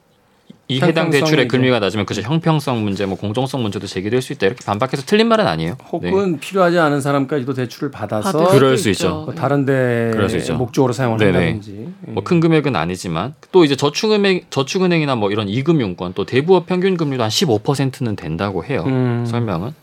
이 0.70 0.80
해당 0.80 1.10
대출의 1.10 1.48
금리가 1.48 1.80
낮으면 1.80 2.06
그저 2.06 2.22
형평성 2.22 2.84
문제, 2.84 3.04
뭐 3.04 3.18
공정성 3.18 3.60
문제도 3.60 3.88
제기될 3.88 4.22
수 4.22 4.32
있다 4.32 4.46
이렇게 4.46 4.64
반박해서 4.64 5.02
틀린 5.04 5.26
말은 5.26 5.46
아니에요. 5.46 5.76
네. 6.00 6.10
혹은 6.10 6.38
필요하지 6.38 6.78
않은 6.78 7.00
사람까지도 7.00 7.54
대출을 7.54 7.90
받아서 7.90 8.50
그럴 8.50 8.78
수 8.78 8.88
있죠. 8.90 9.24
뭐 9.26 9.34
다른데. 9.34 10.12
목적으로 10.56 10.92
사용을 10.92 11.18
네네. 11.18 11.32
한다든지. 11.32 11.88
뭐큰 12.02 12.38
금액은 12.38 12.76
아니지만 12.76 13.34
또 13.50 13.64
이제 13.64 13.74
저축은행 13.74 14.42
저축은행이나 14.50 15.16
뭐 15.16 15.32
이런 15.32 15.48
이금융권 15.48 16.12
또 16.14 16.24
대부업 16.24 16.66
평균 16.66 16.96
금리도 16.96 17.24
한 17.24 17.30
15%는 17.30 18.14
된다고 18.14 18.64
해요. 18.64 18.84
음. 18.86 19.26
설명은. 19.26 19.74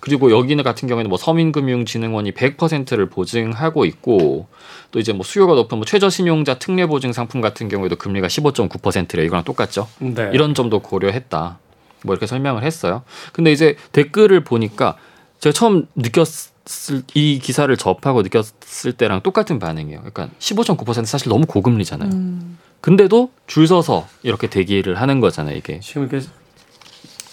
그리고 0.00 0.30
여기는 0.30 0.62
같은 0.62 0.88
경우에는 0.88 1.08
뭐 1.08 1.18
서민금융진흥원이 1.18 2.32
100%를 2.32 3.08
보증하고 3.08 3.84
있고 3.86 4.46
또 4.90 4.98
이제 4.98 5.12
뭐 5.12 5.24
수요가 5.24 5.54
높은 5.54 5.78
뭐 5.78 5.84
최저신용자 5.84 6.58
특례보증 6.58 7.12
상품 7.12 7.40
같은 7.40 7.68
경우에도 7.68 7.96
금리가 7.96 8.28
15.9%래 8.28 9.24
이거랑 9.24 9.44
똑같죠. 9.44 9.88
네. 9.98 10.30
이런 10.32 10.54
점도 10.54 10.80
고려했다. 10.80 11.58
뭐 12.04 12.14
이렇게 12.14 12.26
설명을 12.26 12.62
했어요. 12.62 13.02
근데 13.32 13.52
이제 13.52 13.76
댓글을 13.92 14.44
보니까 14.44 14.96
제가 15.40 15.52
처음 15.52 15.86
느꼈을 15.96 17.02
이 17.14 17.38
기사를 17.42 17.74
접하고 17.76 18.22
느꼈을 18.22 18.92
때랑 18.92 19.22
똑같은 19.22 19.58
반응이에요. 19.58 20.00
그러니까 20.00 20.28
15.9% 20.38 21.04
사실 21.04 21.28
너무 21.28 21.46
고금리잖아요. 21.46 22.10
음. 22.10 22.58
근데도 22.80 23.30
줄 23.46 23.66
서서 23.66 24.06
이렇게 24.22 24.48
대기를 24.48 25.00
하는 25.00 25.20
거잖아요, 25.20 25.56
이게. 25.56 25.80
지금 25.80 26.02
이렇게 26.02 26.24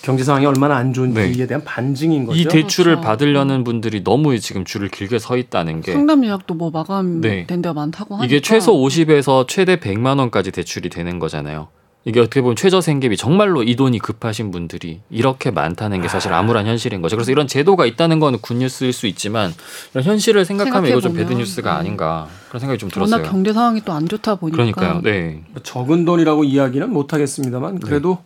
경제 0.03 0.25
상황이 0.25 0.45
얼마나 0.45 0.75
안 0.75 0.91
좋은지에 0.93 1.31
네. 1.31 1.47
대한 1.47 1.63
반증인 1.63 2.25
거죠. 2.25 2.37
이 2.37 2.43
대출을 2.43 2.95
그렇죠. 2.95 3.07
받으려는 3.07 3.63
분들이 3.63 4.03
너무 4.03 4.37
지금 4.37 4.65
줄을 4.65 4.89
길게 4.89 5.17
서 5.17 5.37
있다는 5.37 5.79
게 5.81 5.93
상담 5.93 6.25
예약도 6.25 6.55
뭐 6.55 6.71
마감된 6.71 7.21
네. 7.21 7.47
데가 7.47 7.73
많다고 7.73 8.15
하니까 8.15 8.25
이게 8.25 8.41
최소 8.41 8.73
50에서 8.73 9.47
최대 9.47 9.77
100만 9.77 10.19
원까지 10.19 10.51
대출이 10.51 10.89
되는 10.89 11.19
거잖아요. 11.19 11.69
이게 12.03 12.19
어떻게 12.19 12.41
보면 12.41 12.57
최저 12.57 12.81
생계비 12.81 13.15
정말로 13.15 13.63
이 13.63 13.77
돈이 13.77 13.97
급하신 13.99 14.51
분들이 14.51 14.99
이렇게 15.09 15.51
많다는 15.51 16.01
게 16.01 16.09
사실 16.09 16.33
암울한 16.33 16.65
현실인 16.65 17.01
거죠. 17.01 17.15
그래서 17.15 17.31
이런 17.31 17.47
제도가 17.47 17.85
있다는 17.85 18.19
거는 18.19 18.39
굿뉴스일 18.41 18.91
수 18.91 19.07
있지만 19.07 19.53
이런 19.93 20.03
현실을 20.03 20.43
생각하면 20.43 20.91
이거 20.91 20.99
좀 20.99 21.13
배드 21.13 21.31
뉴스가 21.31 21.71
네. 21.75 21.79
아닌가 21.79 22.27
그런 22.49 22.59
생각이 22.59 22.77
좀 22.77 22.89
워낙 22.93 23.19
들었어요. 23.19 23.31
경제 23.31 23.53
상황이 23.53 23.79
또 23.79 23.93
안 23.93 24.05
좋다 24.09 24.35
보니까 24.35 24.57
그러니까요. 24.57 25.01
네. 25.01 25.43
뭐 25.53 25.63
적은 25.63 26.03
돈이라고 26.03 26.43
이야기는 26.43 26.91
못 26.91 27.13
하겠습니다만 27.13 27.79
그래도 27.79 28.17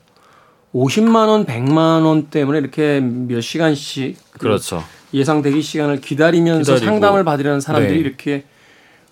50만 0.78 1.28
원, 1.28 1.46
100만 1.46 2.06
원 2.06 2.28
때문에 2.28 2.60
이렇게 2.60 3.00
몇 3.00 3.42
시간씩 3.42 4.18
그 4.32 4.40
그렇죠. 4.40 4.84
예상 5.14 5.42
대기 5.42 5.62
시간을 5.62 6.02
기다리면서 6.02 6.76
기다리고. 6.76 6.86
상담을 6.86 7.24
받으려는 7.24 7.60
사람들이 7.60 7.94
네. 7.94 8.00
이렇게 8.00 8.44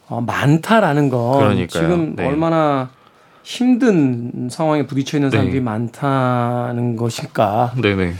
어, 0.07 0.21
많다라는 0.21 1.09
건 1.09 1.39
그러니까요. 1.39 1.67
지금 1.67 2.15
네. 2.15 2.27
얼마나 2.27 2.91
힘든 3.43 4.49
상황에 4.51 4.85
부딪혀 4.85 5.17
있는 5.17 5.29
네. 5.29 5.37
사람들이 5.37 5.61
많다는 5.61 6.95
것일까. 6.97 7.73
네 7.81 7.95
네. 7.95 8.13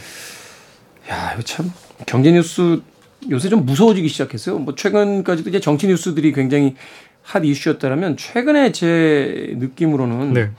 야, 1.10 1.34
이거 1.34 1.44
참 1.44 1.72
경제 2.08 2.32
뉴스 2.32 2.82
요새 3.30 3.50
좀 3.50 3.66
무서워지기 3.66 4.08
시작했어요. 4.08 4.58
뭐 4.58 4.74
최근까지도 4.74 5.50
이제 5.50 5.60
정치 5.60 5.88
뉴스들이 5.88 6.32
굉장히 6.32 6.76
핫 7.22 7.44
이슈였다면 7.44 8.18
최근에 8.18 8.72
제 8.72 9.54
느낌으로는 9.58 10.34
네. 10.34 10.50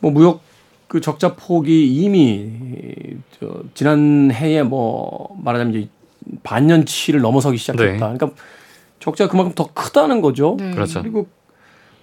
뭐 0.00 0.10
무역 0.10 0.42
그 0.88 1.00
적자 1.00 1.34
폭이 1.34 1.94
이미 1.94 2.50
저 3.38 3.62
지난 3.74 4.30
해에 4.30 4.62
뭐 4.62 5.36
말하자면 5.42 5.74
이제 5.74 5.88
반년치를 6.42 7.20
넘어서기 7.20 7.56
시작했다. 7.56 7.84
네. 7.84 7.98
그러니까 7.98 8.30
적자가 9.00 9.30
그만큼 9.30 9.54
더 9.54 9.70
크다는 9.72 10.20
거죠. 10.20 10.56
네. 10.58 10.72
그렇죠. 10.72 11.02
그리고 11.02 11.26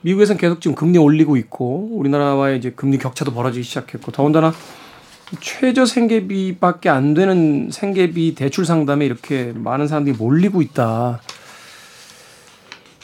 미국에서는 0.01 0.39
계속 0.39 0.61
지금 0.61 0.75
금리 0.75 0.97
올리고 0.97 1.37
있고 1.37 1.89
우리나라와의 1.93 2.57
이제 2.57 2.71
금리 2.71 2.97
격차도 2.97 3.33
벌어지기 3.33 3.63
시작했고 3.63 4.11
더군다나 4.11 4.53
최저 5.39 5.85
생계비밖에 5.85 6.89
안 6.89 7.13
되는 7.13 7.69
생계비 7.71 8.35
대출 8.35 8.65
상담에 8.65 9.05
이렇게 9.05 9.53
많은 9.55 9.87
사람들이 9.87 10.17
몰리고 10.17 10.61
있다. 10.61 11.21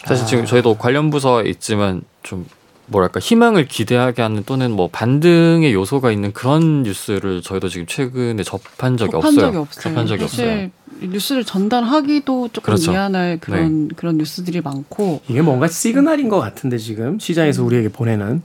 사실 0.03 0.25
지금 0.25 0.45
저희도 0.45 0.77
관련 0.77 1.09
부서에 1.09 1.49
있지만 1.49 2.01
좀 2.23 2.45
뭐랄까 2.87 3.19
희망을 3.19 3.67
기대하게 3.67 4.21
하는 4.21 4.43
또는 4.45 4.71
뭐 4.71 4.89
반등의 4.89 5.73
요소가 5.73 6.11
있는 6.11 6.31
그런 6.33 6.83
뉴스를 6.83 7.41
저희도 7.41 7.69
지금 7.69 7.85
최근에 7.85 8.43
접한 8.43 8.97
적이 8.97 9.11
접한 9.11 9.27
없어요. 9.27 9.45
적이 9.45 9.57
없어요. 9.57 9.83
접한 9.83 10.07
적이 10.07 10.23
없어요. 10.23 10.47
사실 10.47 10.71
뉴스를 11.01 11.43
전달하기도 11.43 12.49
조금 12.53 12.65
그렇죠. 12.65 12.91
미안할 12.91 13.39
그런 13.39 13.89
그런 13.89 14.17
뉴스들이 14.17 14.61
많고 14.61 15.21
이게 15.27 15.41
뭔가 15.41 15.67
시그널인 15.67 16.29
것 16.29 16.39
같은데 16.39 16.77
지금 16.77 17.19
시장에서 17.19 17.63
우리에게 17.63 17.89
보내는 17.89 18.41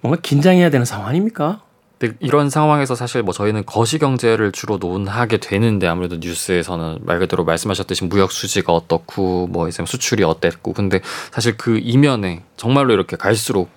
뭔가 0.00 0.20
긴장해야 0.20 0.70
되는 0.70 0.84
상황 0.84 1.08
아닙니까? 1.08 1.60
근데 1.98 2.14
이런 2.20 2.50
상황에서 2.50 2.94
사실 2.94 3.22
뭐 3.22 3.32
저희는 3.32 3.64
거시 3.64 3.98
경제를 3.98 4.52
주로 4.52 4.76
논하게 4.76 5.38
되는데 5.38 5.86
아무래도 5.86 6.16
뉴스에서는 6.16 6.98
말 7.02 7.18
그대로 7.18 7.44
말씀하셨듯이 7.44 8.04
무역 8.04 8.32
수지가 8.32 8.72
어떻고 8.72 9.46
뭐 9.46 9.68
이제 9.68 9.82
수출이 9.86 10.22
어땠고 10.22 10.72
근데 10.74 11.00
사실 11.32 11.56
그 11.56 11.78
이면에 11.82 12.42
정말로 12.56 12.92
이렇게 12.92 13.16
갈수록 13.16 13.70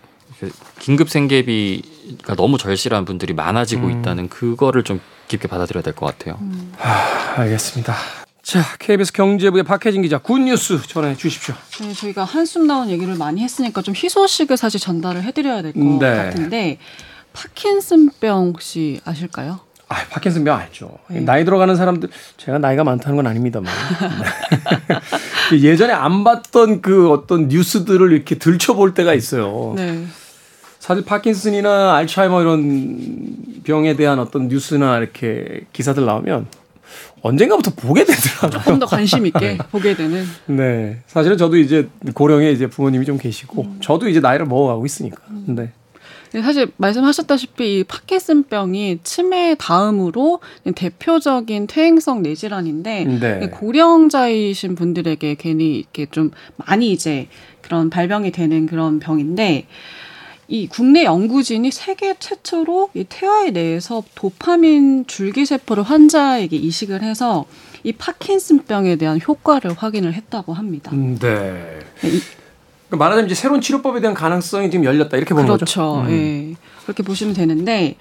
긴급 0.79 1.09
생계비가 1.09 2.35
너무 2.35 2.57
절실한 2.57 3.05
분들이 3.05 3.33
많아지고 3.33 3.87
음. 3.87 3.99
있다는 3.99 4.29
그거를 4.29 4.83
좀 4.83 4.99
깊게 5.27 5.47
받아들여야 5.47 5.81
될 5.83 5.93
것 5.93 6.05
같아요. 6.05 6.39
하, 6.77 7.41
알겠습니다. 7.41 7.93
자, 8.41 8.63
KBS 8.79 9.13
경제부의 9.13 9.63
박혜진 9.63 10.01
기자 10.01 10.17
굿뉴스 10.17 10.81
전해 10.87 11.15
주십시오. 11.15 11.53
네, 11.81 11.93
저희가 11.93 12.23
한숨 12.23 12.67
나온 12.67 12.89
얘기를 12.89 13.15
많이 13.15 13.41
했으니까 13.43 13.81
좀 13.81 13.93
희소식을 13.95 14.57
사실 14.57 14.79
전달을 14.79 15.23
해드려야 15.23 15.61
될것 15.61 15.83
네. 15.99 16.15
같은데 16.15 16.79
파킨슨병 17.39 18.47
혹시 18.53 18.99
아실까요? 19.05 19.59
아, 19.87 19.95
파킨슨병 20.09 20.55
알죠. 20.55 20.99
네. 21.09 21.21
나이 21.21 21.45
들어가는 21.45 21.75
사람들 21.75 22.09
제가 22.37 22.59
나이가 22.59 22.83
많다는 22.83 23.15
건 23.15 23.27
아닙니다만 23.27 23.73
네. 25.51 25.57
예전에 25.63 25.93
안 25.93 26.23
봤던 26.23 26.81
그 26.81 27.09
어떤 27.09 27.47
뉴스들을 27.47 28.11
이렇게 28.11 28.35
들춰볼 28.35 28.93
때가 28.93 29.13
있어요. 29.13 29.73
네. 29.75 30.05
사실 30.79 31.03
파킨슨이나 31.05 31.95
알츠하이머 31.95 32.41
이런 32.41 33.35
병에 33.63 33.95
대한 33.95 34.19
어떤 34.19 34.47
뉴스나 34.47 34.97
이렇게 34.97 35.61
기사들 35.73 36.05
나오면 36.05 36.47
언젠가부터 37.21 37.71
보게 37.71 38.05
되더라고요. 38.05 38.49
조금 38.51 38.79
더 38.79 38.85
관심 38.85 39.25
있게 39.25 39.57
보게 39.71 39.95
되는. 39.95 40.25
네. 40.45 41.01
사실은 41.07 41.37
저도 41.37 41.57
이제 41.57 41.89
고령에 42.13 42.51
이제 42.51 42.67
부모님이 42.67 43.05
좀 43.05 43.17
계시고 43.17 43.75
저도 43.81 44.07
이제 44.07 44.19
나이를 44.19 44.45
먹어가고 44.45 44.85
있으니까. 44.85 45.17
네. 45.47 45.53
네, 45.55 45.71
사실 46.31 46.71
말씀하셨다시피 46.77 47.79
이 47.79 47.83
파킨슨병이 47.83 48.99
치매 49.03 49.55
다음으로 49.57 50.39
대표적인 50.75 51.67
퇴행성 51.67 52.21
뇌질환인데 52.21 53.05
네. 53.05 53.49
고령자이신 53.49 54.75
분들에게 54.75 55.35
괜히 55.35 55.77
이렇게 55.79 56.05
좀 56.11 56.31
많이 56.57 56.91
이제 56.91 57.27
그런 57.61 57.89
발병이 57.89 58.31
되는 58.31 58.67
그런 58.67 58.99
병인데 58.99 59.65
이 60.47 60.67
국내 60.67 61.03
연구진이 61.03 61.71
세계 61.71 62.15
최초로 62.17 62.89
이 62.95 63.05
태아의 63.07 63.51
뇌에서 63.51 64.03
도파민 64.15 65.05
줄기세포를 65.05 65.83
환자에게 65.83 66.55
이식을 66.57 67.03
해서 67.03 67.45
이 67.83 67.91
파킨슨병에 67.93 68.95
대한 68.97 69.19
효과를 69.25 69.73
확인을 69.73 70.13
했다고 70.13 70.53
합니다. 70.53 70.91
음, 70.93 71.17
네. 71.19 71.79
네, 72.01 72.09
이- 72.09 72.21
그러니까 72.89 72.97
말하자면 73.05 73.25
이제 73.27 73.35
새로운 73.35 73.61
치료법에 73.61 74.01
대한 74.01 74.13
가능성이 74.15 74.69
지금 74.71 74.83
열렸다 74.85 75.15
이렇게 75.17 75.33
보는 75.33 75.47
거죠. 75.47 75.65
그렇죠. 75.65 76.01
음. 76.07 76.11
예. 76.11 76.55
그렇게 76.83 77.03
보시면 77.03 77.35
되는데, 77.35 77.97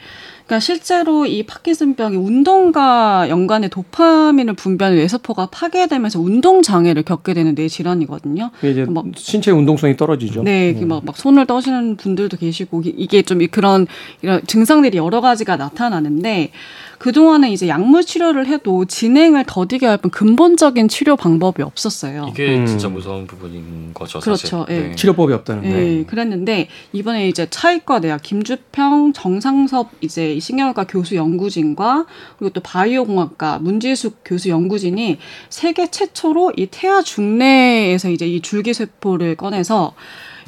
그러니까 0.47 0.61
실제로 0.61 1.27
이 1.27 1.43
파킨슨병이 1.43 2.17
운동과 2.17 3.27
연관의 3.29 3.69
도파민을 3.69 4.55
분비하는 4.55 4.97
뇌세포가 4.97 5.49
파괴되면서 5.53 6.19
운동 6.19 6.63
장애를 6.63 7.03
겪게 7.03 7.35
되는 7.35 7.55
뇌 7.55 7.69
질환이거든요. 7.69 8.51
이제 8.63 8.87
막- 8.89 9.05
신체 9.15 9.51
운동성이 9.51 9.95
떨어지죠. 9.95 10.43
네, 10.43 10.71
이렇게 10.71 10.87
막, 10.87 11.05
막 11.05 11.19
손을 11.19 11.45
떠시는 11.45 11.97
분들도 11.97 12.39
계시고 12.39 12.81
이- 12.87 12.95
이게 12.97 13.21
좀 13.21 13.43
이- 13.43 13.47
그런 13.49 13.87
이런 14.23 14.41
증상들이 14.47 14.97
여러 14.97 15.21
가지가 15.21 15.57
나타나는데 15.57 16.51
그 16.99 17.13
동안에 17.13 17.53
이제 17.53 17.69
약물 17.69 18.05
치료를 18.05 18.47
해도 18.47 18.85
진행을 18.85 19.45
더디게 19.47 19.87
할 19.87 19.99
뿐 19.99 20.11
근본적인 20.11 20.89
치료 20.89 21.17
방법이 21.17 21.63
없었어요. 21.63 22.27
이게 22.31 22.57
음. 22.57 22.67
진짜 22.67 22.89
무서운 22.89 23.27
부분인 23.27 23.93
거죠. 23.95 24.21
그렇죠. 24.21 24.67
예. 24.69 24.79
네. 24.81 24.95
치료법이 24.97 25.33
없다는 25.33 25.63
거. 25.63 25.69
예, 25.69 26.05
그랬는데 26.05 26.69
이번에 26.93 27.29
이제 27.29 27.47
차이과 27.51 28.01
대학 28.01 28.23
김주평 28.23 29.13
정상섭 29.13 29.91
이제 30.01 30.35
이 30.35 30.41
신경외과 30.41 30.85
교수 30.85 31.17
연구진과 31.17 32.07
그리고 32.39 32.53
또 32.53 32.61
바이오공학과 32.61 33.59
문지숙 33.59 34.21
교수 34.25 34.49
연구진이 34.51 35.19
세계 35.51 35.91
최초로 35.91 36.53
이 36.57 36.67
태아 36.71 37.03
중내에서 37.03 38.11
이제 38.11 38.27
이 38.27 38.41
줄기세포를 38.41 39.37
꺼내서 39.37 39.95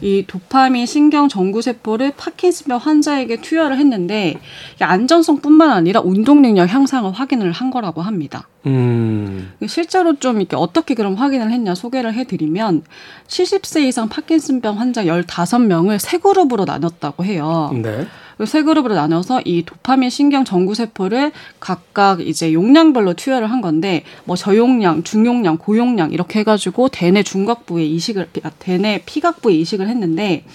이 0.01 0.25
도파민 0.27 0.87
신경 0.87 1.29
전구 1.29 1.63
세포를 1.63 2.13
파킨슨병 2.17 2.79
환자에게 2.79 3.41
투여를 3.41 3.79
했는데 3.79 4.37
안전성뿐만 4.81 5.71
아니라 5.71 6.01
운동 6.01 6.43
능력 6.43 6.67
향상을 6.67 7.11
확인을 7.13 7.53
한 7.53 7.71
거라고 7.71 8.03
합니다. 8.03 8.49
음. 8.67 9.53
실제로 9.67 10.17
좀 10.17 10.39
이렇게 10.39 10.57
어떻게 10.57 10.95
그럼 10.95 11.15
확인을 11.15 11.51
했냐 11.51 11.75
소개를 11.75 12.15
해드리면 12.15 12.83
70세 13.27 13.83
이상 13.83 14.09
파킨슨병 14.09 14.79
환자 14.79 15.05
15명을 15.05 15.99
세 15.99 16.19
그룹으로 16.19 16.65
나눴다고 16.65 17.25
해요. 17.25 17.71
네. 17.83 18.07
그세 18.41 18.63
그룹으로 18.63 18.95
나눠서 18.95 19.43
이 19.45 19.65
도파민 19.67 20.09
신경 20.09 20.47
전구 20.47 20.75
세포를 20.75 21.31
각각 21.61 22.23
이제 22.23 22.55
용량별로 22.55 23.13
투여를 23.13 23.51
한 23.51 23.61
건데 23.61 24.03
뭐 24.25 24.35
저용량, 24.35 25.03
중용량, 25.03 25.59
고용량 25.59 26.13
이렇게 26.13 26.39
해가지고 26.39 26.89
대뇌 26.89 27.23
중각부에 27.23 27.85
이식을 27.85 28.31
아, 28.45 28.51
대뇌 28.59 29.03
피각부에 29.05 29.53
이식을 29.57 29.91
했는데 29.91 30.47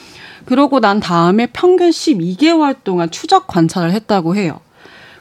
그러고 0.46 0.80
난 0.80 1.00
다음에 1.00 1.46
평균 1.46 1.92
12개월 1.92 2.76
동안 2.84 3.12
추적 3.12 3.46
관찰을 3.46 3.92
했다고 3.92 4.36
해요. 4.36 4.62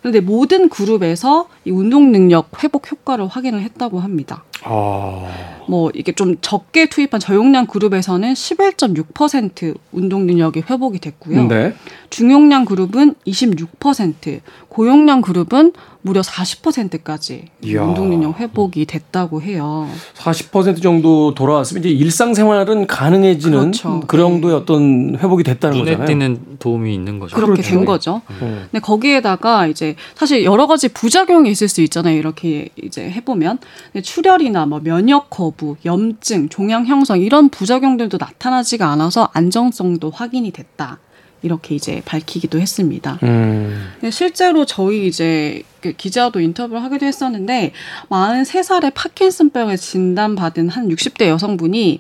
그런데 0.00 0.20
모든 0.20 0.70
그룹에서 0.70 1.48
이 1.66 1.70
운동 1.70 2.12
능력 2.12 2.64
회복 2.64 2.90
효과를 2.90 3.26
확인을 3.26 3.60
했다고 3.60 4.00
합니다. 4.00 4.42
아. 4.64 5.54
뭐 5.66 5.90
이게 5.94 6.12
좀 6.12 6.36
적게 6.40 6.86
투입한 6.88 7.20
저용량 7.20 7.66
그룹에서는 7.66 8.32
11.6% 8.32 9.76
운동 9.92 10.26
능력이 10.26 10.64
회복이 10.68 10.98
됐고요. 10.98 11.46
네. 11.48 11.74
중용량 12.10 12.64
그룹은 12.64 13.14
26%, 13.26 14.40
고용량 14.68 15.20
그룹은 15.20 15.72
무려 16.04 16.20
40%까지 16.20 17.46
이야. 17.62 17.82
운동 17.82 18.10
능력 18.10 18.38
회복이 18.38 18.84
됐다고 18.84 19.40
해요. 19.40 19.88
40% 20.18 20.82
정도 20.82 21.34
돌아왔으면 21.34 21.82
이제 21.82 21.88
일상생활은 21.88 22.86
가능해지는 22.86 23.58
그렇죠. 23.58 24.02
그 24.06 24.18
정도의 24.18 24.54
어떤 24.54 25.16
회복이 25.16 25.42
됐다는 25.44 25.78
눈에 25.78 25.92
거잖아요. 25.92 26.06
띄는 26.06 26.56
도움이 26.58 26.92
있는 26.92 27.18
거죠. 27.18 27.34
그렇게 27.34 27.62
그렇죠. 27.62 27.70
된 27.70 27.84
거죠. 27.86 28.20
음. 28.42 28.68
근데 28.70 28.80
거기에다가 28.80 29.66
이제 29.66 29.96
사실 30.14 30.44
여러 30.44 30.66
가지 30.66 30.88
부작용이 30.88 31.50
있을 31.50 31.68
수 31.68 31.80
있잖아요. 31.80 32.18
이렇게 32.18 32.68
이제 32.76 33.08
해보면 33.10 33.60
출혈이나 34.02 34.66
뭐 34.66 34.80
면역 34.80 35.30
거부, 35.30 35.76
염증, 35.86 36.50
종양 36.50 36.84
형성 36.84 37.18
이런 37.18 37.48
부작용들도 37.48 38.18
나타나지가 38.20 38.90
않아서 38.90 39.30
안정성도 39.32 40.10
확인이 40.10 40.50
됐다. 40.50 40.98
이렇게 41.44 41.74
이제 41.74 42.00
밝히기도 42.06 42.58
했습니다. 42.58 43.18
음. 43.22 43.92
근데 44.00 44.10
실제로 44.10 44.64
저희 44.64 45.06
이제 45.06 45.62
그 45.80 45.92
기자도 45.92 46.40
인터뷰를 46.40 46.82
하기도 46.82 47.04
했었는데 47.04 47.72
43살에 48.08 48.92
파킨슨병에 48.94 49.76
진단받은 49.76 50.70
한 50.70 50.88
60대 50.88 51.26
여성분이 51.28 51.98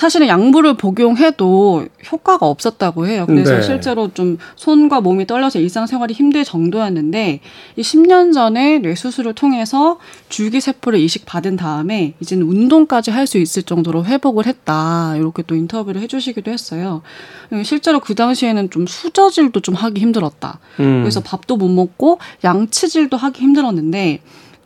사실은 0.00 0.28
약물을 0.28 0.78
복용해도 0.78 1.86
효과가 2.10 2.46
없었다고 2.46 3.06
해요. 3.06 3.26
그래서 3.26 3.56
네. 3.56 3.60
실제로 3.60 4.10
좀 4.14 4.38
손과 4.56 5.02
몸이 5.02 5.26
떨려서 5.26 5.58
일상생활이 5.58 6.14
힘들 6.14 6.42
정도였는데 6.42 7.40
이 7.76 7.82
10년 7.82 8.32
전에 8.32 8.78
뇌 8.78 8.94
수술을 8.94 9.34
통해서 9.34 9.98
줄기세포를 10.30 10.98
이식받은 10.98 11.56
다음에 11.56 12.14
이제는 12.20 12.46
운동까지 12.46 13.10
할 13.10 13.26
수 13.30 13.36
있을 13.36 13.62
정도로 13.62 14.06
회복을 14.06 14.46
했다. 14.46 15.14
이렇게 15.16 15.42
또 15.46 15.54
인터뷰를 15.54 16.00
해주시기도 16.00 16.50
했어요. 16.50 17.02
실제로 17.62 18.00
그 18.00 18.14
당시에는 18.14 18.70
좀 18.70 18.86
수저질도 18.86 19.60
좀 19.60 19.74
하기 19.74 20.00
힘들었다. 20.00 20.58
음. 20.80 21.02
그래서 21.02 21.20
밥도 21.20 21.58
못 21.58 21.68
먹고 21.68 22.18
양치질도 22.42 23.18
하기 23.18 23.42
힘들었는데 23.42 24.22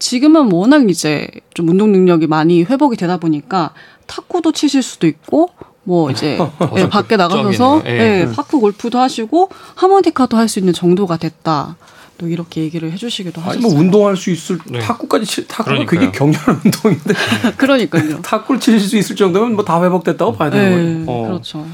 지금은 0.09 0.53
워낙 0.53 0.91
이제 0.91 1.27
좀 1.55 1.67
운동 1.71 1.91
능력이 1.91 2.27
많이 2.27 2.63
회복이 2.63 2.95
되다 2.99 3.17
보니까 3.17 3.71
탁구도 4.07 4.53
치실 4.53 4.83
수도 4.83 5.07
있고 5.07 5.49
뭐 5.83 6.11
이제 6.11 6.39
예, 6.77 6.89
밖에 6.91 7.17
나가셔서. 7.17 7.83
예. 7.87 7.91
예, 8.29 8.29
파크 8.35 8.59
골프도 8.61 8.99
하시고 8.99 9.49
하모니카도 9.77 10.37
할 10.37 10.47
수 10.49 10.59
있는 10.59 10.75
정도가 10.75 11.17
됐다. 11.17 11.77
또 12.19 12.29
이렇게 12.29 12.61
얘기를 12.61 12.93
해주시기도 12.93 13.41
아니 13.41 13.49
하셨어요. 13.57 13.73
뭐 13.73 13.81
운동할 13.81 14.17
수 14.19 14.31
있을 14.31 14.59
네. 14.67 14.79
탁구까지 14.79 15.25
치, 15.25 15.49
탁구가 15.49 15.71
그러니까요. 15.71 16.01
그게 16.01 16.13
격렬한 16.13 16.61
운동인데 16.65 17.15
그러니까요. 17.57 18.21
탁구를 18.23 18.61
칠수 18.61 18.99
있을 18.99 19.17
정도면 19.17 19.55
뭐 19.57 19.65
다 19.65 19.83
회복됐다고 19.83 20.35
봐야 20.35 20.51
되는 20.51 21.01
네, 21.01 21.07
거예요. 21.07 21.19
어, 21.23 21.27
그렇죠. 21.29 21.67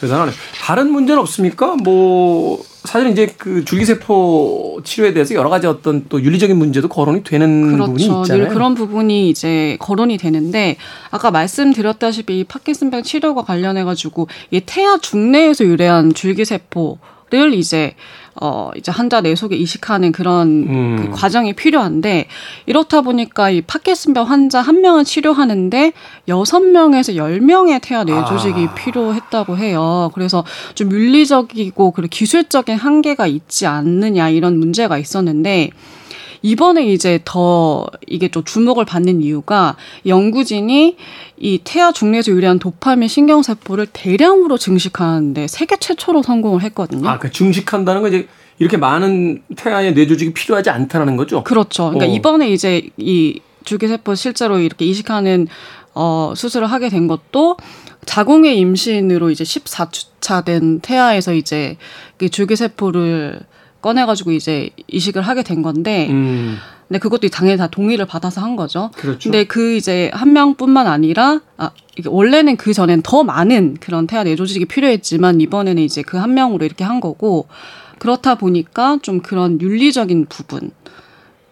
대단하네. 0.00 0.30
다른 0.62 0.92
문제는 0.92 1.20
없습니까? 1.20 1.74
뭐 1.82 2.64
사실 2.84 3.10
이제 3.10 3.32
그 3.38 3.64
줄기세포 3.64 4.80
치료에 4.84 5.12
대해서 5.12 5.34
여러 5.34 5.48
가지 5.48 5.66
어떤 5.66 6.06
또 6.08 6.20
윤리적인 6.22 6.56
문제도 6.56 6.88
거론이 6.88 7.22
되는 7.22 7.76
부분이 7.78 8.04
그렇죠. 8.06 8.22
있잖아요. 8.22 8.44
늘 8.44 8.52
그런 8.52 8.74
부분이 8.74 9.30
이제 9.30 9.76
거론이 9.80 10.18
되는데 10.18 10.76
아까 11.10 11.30
말씀드렸다시피 11.30 12.40
이 12.40 12.44
파킨슨병 12.44 13.04
치료가 13.04 13.42
관련해 13.42 13.84
가지고 13.84 14.26
이 14.50 14.60
태아 14.66 14.98
중내에서 14.98 15.64
유래한 15.64 16.12
줄기세포를 16.12 17.54
이제 17.54 17.94
어 18.40 18.70
이제 18.76 18.90
환자 18.90 19.20
내 19.20 19.34
속에 19.34 19.56
이식하는 19.56 20.12
그런 20.12 20.48
음. 20.48 20.96
그 20.96 21.10
과정이 21.10 21.52
필요한데 21.52 22.28
이렇다 22.66 23.02
보니까 23.02 23.50
이 23.50 23.60
파킨슨병 23.60 24.28
환자 24.28 24.60
한 24.60 24.80
명을 24.80 25.04
치료하는데 25.04 25.92
여섯 26.28 26.60
명에서 26.60 27.16
열 27.16 27.40
명의 27.40 27.78
태아 27.80 28.04
뇌 28.04 28.14
조직이 28.26 28.66
아. 28.70 28.74
필요했다고 28.74 29.58
해요. 29.58 30.10
그래서 30.14 30.44
좀 30.74 30.90
윤리적이고 30.90 31.90
그리고 31.90 32.08
기술적인 32.08 32.76
한계가 32.76 33.26
있지 33.26 33.66
않느냐 33.66 34.30
이런 34.30 34.58
문제가 34.58 34.98
있었는데 34.98 35.70
이번에 36.42 36.86
이제 36.86 37.20
더 37.24 37.86
이게 38.06 38.28
좀 38.28 38.44
주목을 38.44 38.84
받는 38.84 39.22
이유가 39.22 39.76
연구진이 40.06 40.96
이 41.38 41.60
태아 41.64 41.92
중뇌에서 41.92 42.32
유래한 42.32 42.58
도파민 42.58 43.08
신경세포를 43.08 43.86
대량으로 43.92 44.58
증식하는데 44.58 45.46
세계 45.48 45.76
최초로 45.76 46.22
성공을 46.22 46.62
했거든요. 46.62 47.08
아, 47.08 47.18
그 47.18 47.30
증식한다는 47.30 48.02
건 48.02 48.12
이제 48.12 48.28
이렇게 48.58 48.76
많은 48.76 49.42
태아의 49.56 49.94
뇌 49.94 50.06
조직이 50.06 50.32
필요하지 50.32 50.70
않다라는 50.70 51.16
거죠. 51.16 51.42
그렇죠. 51.44 51.90
그러니까 51.90 52.06
어. 52.06 52.14
이번에 52.14 52.50
이제 52.50 52.82
이 52.96 53.40
줄기세포 53.64 54.14
실제로 54.14 54.58
이렇게 54.58 54.84
이식하는 54.84 55.48
어, 55.94 56.32
수술을 56.36 56.66
하게 56.66 56.88
된 56.88 57.06
것도 57.06 57.56
자궁의 58.06 58.58
임신으로 58.58 59.30
이제 59.30 59.44
14주차 59.44 60.44
된 60.44 60.80
태아에서 60.80 61.34
이제 61.34 61.76
그 62.16 62.28
줄기세포를 62.28 63.40
꺼내가지고 63.82 64.32
이제 64.32 64.70
이식을 64.86 65.20
하게 65.22 65.42
된 65.42 65.60
건데, 65.60 66.08
음, 66.10 66.56
근데 66.88 66.98
그것도 66.98 67.28
당연히 67.28 67.58
다 67.58 67.66
동의를 67.66 68.06
받아서 68.06 68.40
한 68.40 68.56
거죠. 68.56 68.90
그렇죠. 68.96 69.18
근데 69.30 69.44
그 69.44 69.74
이제 69.76 70.10
한 70.14 70.32
명뿐만 70.32 70.86
아니라 70.86 71.40
아 71.56 71.70
이게 71.96 72.08
원래는 72.08 72.56
그 72.56 72.72
전엔 72.72 73.02
더 73.02 73.22
많은 73.24 73.76
그런 73.80 74.06
태아 74.06 74.24
뇌 74.24 74.36
조직이 74.36 74.64
필요했지만 74.64 75.40
이번에는 75.40 75.82
이제 75.82 76.02
그 76.02 76.16
한 76.18 76.34
명으로 76.34 76.64
이렇게 76.64 76.84
한 76.84 77.00
거고 77.00 77.48
그렇다 77.98 78.34
보니까 78.36 78.98
좀 79.02 79.20
그런 79.20 79.60
윤리적인 79.60 80.26
부분 80.28 80.70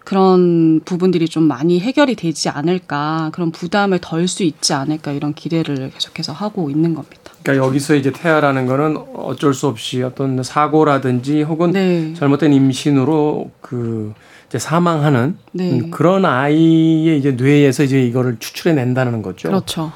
그런 0.04 0.80
부분들이 0.84 1.28
좀 1.28 1.44
많이 1.44 1.78
해결이 1.80 2.16
되지 2.16 2.48
않을까 2.48 3.30
그런 3.32 3.50
부담을 3.52 3.98
덜 4.00 4.26
수 4.28 4.42
있지 4.42 4.72
않을까 4.72 5.12
이런 5.12 5.34
기대를 5.34 5.90
계속해서 5.92 6.32
하고 6.32 6.70
있는 6.70 6.94
겁니다. 6.94 7.19
그러니까 7.42 7.66
여기서 7.66 7.94
이제 7.94 8.12
태아라는 8.12 8.66
거는 8.66 8.96
어쩔 9.14 9.54
수 9.54 9.66
없이 9.66 10.02
어떤 10.02 10.42
사고라든지 10.42 11.42
혹은 11.42 11.72
네. 11.72 12.14
잘못된 12.14 12.52
임신으로 12.52 13.50
그 13.60 14.12
이제 14.48 14.58
사망하는 14.58 15.38
네. 15.52 15.72
음, 15.72 15.90
그런 15.90 16.24
아이의 16.24 17.18
이제 17.18 17.32
뇌에서 17.32 17.84
이제 17.84 18.02
이거를 18.04 18.36
추출해 18.40 18.74
낸다는 18.74 19.22
거죠. 19.22 19.48
그렇죠. 19.48 19.92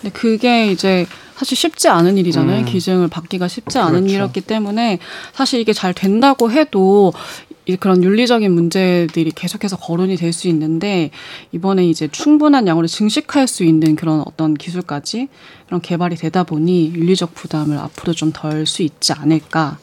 근데 0.00 0.12
그게 0.12 0.70
이제 0.70 1.06
사실 1.36 1.56
쉽지 1.56 1.88
않은 1.88 2.18
일이잖아요. 2.18 2.60
음. 2.60 2.64
기증을 2.66 3.08
받기가 3.08 3.48
쉽지 3.48 3.78
않은 3.78 3.92
그렇죠. 4.00 4.08
일이었기 4.08 4.40
때문에 4.42 4.98
사실 5.32 5.60
이게 5.60 5.72
잘 5.72 5.94
된다고 5.94 6.50
해도 6.50 7.14
이 7.48 7.49
그런 7.78 8.02
윤리적인 8.02 8.50
문제들이 8.52 9.30
계속해서 9.32 9.76
거론이 9.76 10.16
될 10.16 10.32
수 10.32 10.48
있는데 10.48 11.10
이번에 11.52 11.86
이제 11.86 12.08
충분한 12.08 12.66
양으로 12.66 12.86
증식할 12.86 13.46
수 13.46 13.64
있는 13.64 13.96
그런 13.96 14.22
어떤 14.26 14.54
기술까지 14.54 15.28
그런 15.66 15.80
개발이 15.80 16.16
되다 16.16 16.42
보니 16.44 16.92
윤리적 16.94 17.34
부담을 17.34 17.78
앞으로 17.78 18.12
좀 18.12 18.32
덜 18.32 18.66
수 18.66 18.82
있지 18.82 19.12
않을까 19.12 19.78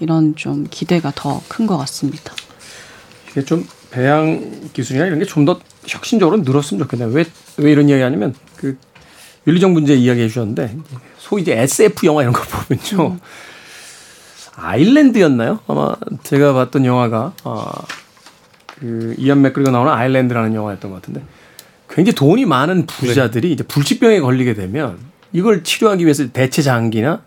이런 0.00 0.36
좀 0.36 0.66
기대가 0.70 1.10
더 1.14 1.40
큰 1.48 1.66
것 1.66 1.76
같습니다. 1.78 2.32
이게 3.30 3.44
좀 3.44 3.66
배양 3.90 4.70
기술이나 4.72 5.06
이런 5.06 5.18
게 5.18 5.24
좀 5.24 5.44
더 5.44 5.58
혁신적으로 5.86 6.38
늘었으면 6.38 6.82
좋겠네요. 6.84 7.08
왜, 7.10 7.24
왜 7.58 7.72
이런 7.72 7.88
이야기 7.88 8.02
하냐면 8.02 8.34
그 8.56 8.76
윤리적 9.46 9.70
문제 9.72 9.94
이야기해 9.94 10.28
주셨는데 10.28 10.76
소위 11.18 11.42
이제 11.42 11.52
SF 11.56 12.06
영화 12.06 12.22
이런 12.22 12.32
거 12.34 12.42
보면요. 12.42 13.18
아일랜드였나요? 14.56 15.60
아마 15.66 15.94
제가 16.22 16.52
봤던 16.54 16.84
영화가 16.84 17.32
아, 17.44 17.72
그 18.78 19.14
이안 19.18 19.42
맥그리가 19.42 19.70
나오는 19.70 19.92
아일랜드라는 19.92 20.54
영화였던 20.54 20.90
것 20.90 20.96
같은데 20.96 21.22
굉장히 21.88 22.14
돈이 22.14 22.46
많은 22.46 22.86
부자들이 22.86 23.52
이제 23.52 23.62
불치병에 23.64 24.20
걸리게 24.20 24.54
되면 24.54 24.98
이걸 25.32 25.62
치료하기 25.62 26.04
위해서 26.04 26.26
대체 26.32 26.62
장기나 26.62 27.22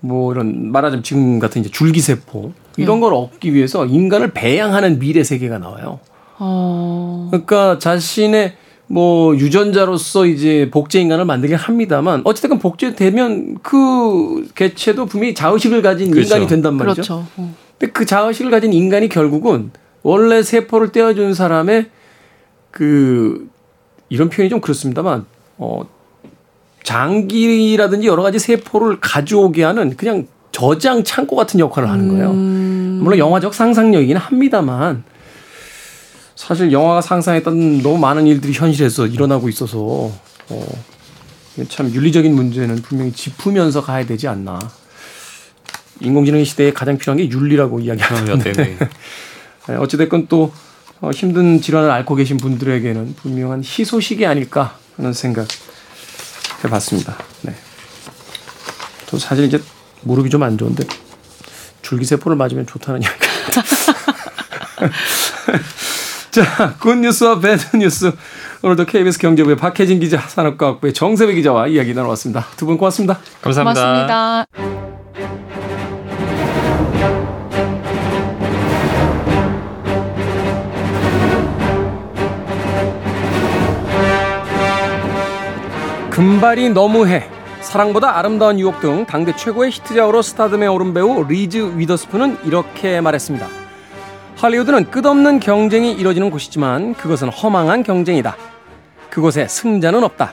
뭐 0.00 0.32
이런 0.32 0.70
말하자면 0.70 1.02
지금 1.02 1.38
같은 1.38 1.62
이제 1.62 1.70
줄기세포 1.70 2.52
이런 2.76 3.00
걸 3.00 3.14
얻기 3.14 3.54
위해서 3.54 3.86
인간을 3.86 4.32
배양하는 4.32 4.98
미래 4.98 5.24
세계가 5.24 5.58
나와요. 5.58 6.00
어, 6.38 7.28
그러니까 7.30 7.78
자신의 7.78 8.56
뭐 8.88 9.36
유전자로서 9.36 10.26
이제 10.26 10.68
복제 10.72 11.00
인간을 11.00 11.26
만들긴 11.26 11.56
합니다만 11.56 12.22
어찌됐건 12.24 12.58
복제되면 12.58 13.58
그 13.62 14.48
개체도 14.54 15.06
분명히 15.06 15.34
자의식을 15.34 15.82
가진 15.82 16.10
그렇죠. 16.10 16.26
인간이 16.26 16.46
된단 16.48 16.74
말이죠. 16.74 16.94
그렇죠. 16.94 17.26
어. 17.36 17.54
근데 17.78 17.92
그 17.92 18.06
자의식을 18.06 18.50
가진 18.50 18.72
인간이 18.72 19.08
결국은 19.08 19.70
원래 20.02 20.42
세포를 20.42 20.90
떼어준 20.90 21.34
사람의 21.34 21.86
그 22.70 23.48
이런 24.08 24.30
표현이 24.30 24.48
좀 24.48 24.60
그렇습니다만 24.60 25.26
어 25.58 25.82
장기라든지 26.82 28.06
여러 28.06 28.22
가지 28.22 28.38
세포를 28.38 29.00
가져오게 29.00 29.64
하는 29.64 29.96
그냥 29.96 30.26
저장 30.50 31.04
창고 31.04 31.36
같은 31.36 31.60
역할을 31.60 31.90
하는 31.90 32.08
거예요. 32.08 32.30
음. 32.30 33.00
물론 33.02 33.18
영화적 33.18 33.52
상상력이긴 33.52 34.16
합니다만 34.16 35.04
사실 36.38 36.70
영화가 36.70 37.00
상상했던 37.00 37.82
너무 37.82 37.98
많은 37.98 38.28
일들이 38.28 38.52
현실에서 38.52 39.08
일어나고 39.08 39.48
있어서 39.48 39.76
어, 40.48 40.66
참 41.68 41.90
윤리적인 41.92 42.32
문제는 42.32 42.76
분명히 42.76 43.12
짚으면서 43.12 43.82
가야 43.82 44.06
되지 44.06 44.28
않나. 44.28 44.60
인공지능 46.00 46.44
시대에 46.44 46.72
가장 46.72 46.96
필요한 46.96 47.16
게 47.16 47.28
윤리라고 47.28 47.80
이야기하는데 47.80 48.52
네, 48.52 48.76
네. 48.76 48.78
네, 49.68 49.74
어찌됐건 49.74 50.28
또 50.28 50.52
어, 51.00 51.10
힘든 51.10 51.60
질환을 51.60 51.90
앓고 51.90 52.14
계신 52.14 52.36
분들에게는 52.36 53.16
분명한 53.16 53.64
희소식이 53.64 54.24
아닐까 54.24 54.78
하는 54.96 55.12
생각 55.12 55.48
해봤습니다. 56.64 57.18
네. 57.42 57.52
저 59.06 59.18
사실 59.18 59.46
이제 59.46 59.60
무릎이 60.02 60.30
좀 60.30 60.44
안 60.44 60.56
좋은데 60.56 60.86
줄기세포를 61.82 62.36
맞으면 62.36 62.64
좋다는 62.64 63.02
이야기. 63.02 63.18
자, 66.38 66.74
굿뉴스와 66.78 67.40
배드뉴스. 67.40 68.12
오늘도 68.62 68.84
KBS 68.84 69.18
경제부의 69.18 69.56
박혜진 69.56 69.98
기자, 69.98 70.18
산업과학부의 70.20 70.92
정세배 70.94 71.34
기자와 71.34 71.66
이야기 71.66 71.94
나눠봤습니다. 71.94 72.46
두 72.56 72.64
분 72.66 72.78
고맙습니다. 72.78 73.18
감사합니다. 73.42 74.46
고맙습니다. 74.46 74.46
금발이 86.10 86.70
너무해. 86.70 87.28
사랑보다 87.60 88.16
아름다운 88.18 88.58
유혹 88.58 88.80
등 88.80 89.04
당대 89.06 89.34
최고의 89.36 89.70
히트작으로 89.72 90.22
스타덤에 90.22 90.66
오른 90.66 90.94
배우 90.94 91.24
리즈 91.24 91.72
위더스푼은 91.76 92.38
이렇게 92.44 93.00
말했습니다. 93.00 93.57
할리우드는 94.38 94.92
끝없는 94.92 95.40
경쟁이 95.40 95.90
이뤄지는 95.92 96.30
곳이지만 96.30 96.94
그것은 96.94 97.28
허망한 97.28 97.82
경쟁이다. 97.82 98.36
그곳에 99.10 99.48
승자는 99.48 100.04
없다. 100.04 100.32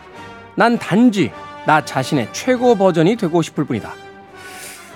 난 0.53 0.77
단지 0.77 1.31
나 1.65 1.83
자신의 1.83 2.29
최고 2.31 2.75
버전이 2.75 3.15
되고 3.15 3.41
싶을 3.41 3.65
뿐이다. 3.65 3.91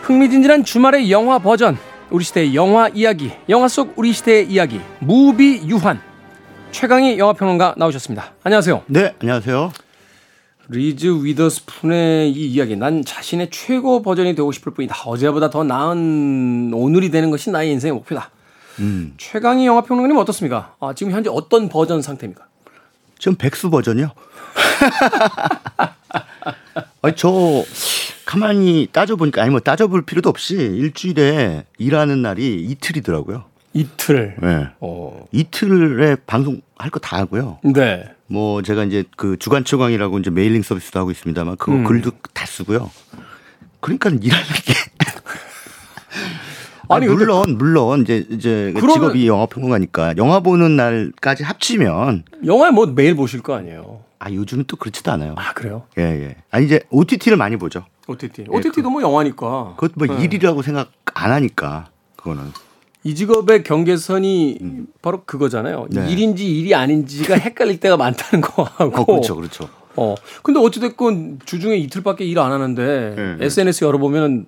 흥미진진한 0.04 0.63
주말의 0.63 1.12
영화 1.12 1.39
버전, 1.39 1.76
우리 2.12 2.24
시대의 2.24 2.54
영화 2.54 2.88
이야기, 2.89 3.32
영화 3.50 3.67
속 3.67 3.93
우리 3.95 4.13
시대의 4.13 4.45
이야기, 4.45 4.80
Movie 5.00 5.63
유한. 5.67 6.00
최강희 6.72 7.17
영화평론가 7.17 7.76
나오셨습니다. 7.78 8.34
안녕하세요. 8.43 8.84
네, 8.86 9.15
안녕하세요. 9.22 9.72
리즈 10.67 11.08
위더스푼의 11.24 12.30
이 12.30 12.45
이야기, 12.52 12.76
난 12.76 13.04
자신의 13.04 13.50
최고 13.50 14.04
버전이 14.04 14.36
되고 14.36 14.52
싶을 14.52 14.72
뿐이다. 14.76 15.02
어제보다 15.06 15.50
더 15.50 15.63
나은 15.63 16.72
오늘이 16.76 17.10
되는 17.10 17.32
것이 17.32 17.50
나의 17.50 17.72
인생의 17.72 17.93
목표다. 17.93 18.30
음. 18.80 19.13
최강희 19.18 19.65
영화평론가님 19.65 20.18
어떻습니까? 20.18 20.76
아, 20.80 20.94
지금 20.94 21.12
현재 21.12 21.30
어떤 21.32 21.70
버전 21.70 22.02
상태입니까? 22.02 22.46
지금 23.18 23.36
백수 23.38 23.70
버전이요. 23.70 24.12
아니, 27.02 27.15
저 27.15 27.63
가만히 28.26 28.88
따져보니까 28.92 29.42
아니 29.42 29.52
뭐 29.52 29.60
따져볼 29.60 30.04
필요도 30.04 30.30
없이 30.30 30.56
일주일에 30.56 31.65
일하는 31.78 32.22
날이 32.22 32.63
이틀이더라고요. 32.65 33.46
이틀. 33.74 34.36
네. 34.42 34.68
어. 34.80 35.26
이틀에 35.32 36.15
방송 36.28 36.62
할 36.78 36.89
거 36.92 37.00
다 37.00 37.18
하고요. 37.18 37.60
네. 37.63 38.06
뭐 38.28 38.62
제가 38.62 38.84
이제 38.86 39.04
그 39.18 39.38
주간 39.38 39.65
최광희라고 39.65 40.19
이제 40.20 40.30
mailing 40.30 40.62
서비스도 40.62 41.00
하고 41.00 41.12
있습니다만 41.12 41.58
그거 41.58 41.74
음. 41.74 41.84
글도 41.84 42.12
다 42.34 42.46
쓰고요. 42.46 42.89
그러니까 43.82 44.10
일하는 44.10 44.46
게 44.65 44.74
아니, 46.89 47.06
아니 47.06 47.13
물론 47.15 47.58
물론 47.58 48.02
이제 48.02 48.25
이제 48.30 48.73
직업이 48.75 49.28
영화 49.28 49.45
평론가니까 49.45 50.15
영화 50.17 50.39
보는 50.39 50.75
날까지 50.75 51.43
합치면 51.43 52.23
영화에 52.45 52.71
뭐 52.71 52.88
매일 52.88 53.15
보실 53.15 53.41
거 53.41 53.54
아니에요. 53.56 54.02
아 54.17 54.32
요즘은 54.32 54.65
또 54.67 54.75
그렇지도 54.75 55.12
않아요. 55.12 55.36
아 55.38 55.54
그래요? 55.54 55.84
예 55.97 56.04
예. 56.04 56.36
아니 56.52 56.65
이제 56.65 56.82
OTT를 56.89 57.38
많이 57.38 57.58
보죠. 57.58 57.86
OTT. 58.08 58.41
예, 58.41 58.45
OTT도 58.49 58.84
그, 58.84 58.88
뭐 58.89 59.02
영화니까. 59.04 59.75
그것도 59.78 59.93
뭐 59.95 60.08
네. 60.08 60.23
일이라고 60.23 60.62
생각 60.63 60.91
안 61.13 61.32
하니까 61.32 61.89
그거는. 62.15 62.43
이 63.04 63.15
직업의 63.15 63.63
경계선이 63.63 64.58
음. 64.62 64.88
바로 65.02 65.23
그거잖아요. 65.23 65.88
네. 65.91 66.12
일인지 66.12 66.45
일이 66.60 66.75
아닌지가 66.75 67.36
헷갈릴 67.39 67.80
때가 67.80 67.95
많다는 67.97 68.41
거하고. 68.41 69.02
어, 69.02 69.06
그렇죠, 69.06 69.36
그렇죠. 69.36 69.69
어. 69.95 70.15
근데 70.43 70.60
어찌됐건 70.60 71.39
주중에 71.45 71.78
이틀밖에 71.78 72.25
일 72.25 72.39
안 72.39 72.52
하는데 72.52 73.13
네, 73.15 73.36
네. 73.38 73.45
SNS 73.45 73.86
열어보면 73.86 74.47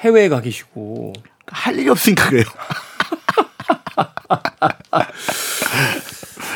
해외에 0.00 0.28
가 0.28 0.40
계시고. 0.40 1.12
할 1.46 1.78
일이 1.78 1.88
없으니까 1.88 2.28
그래요. 2.28 2.44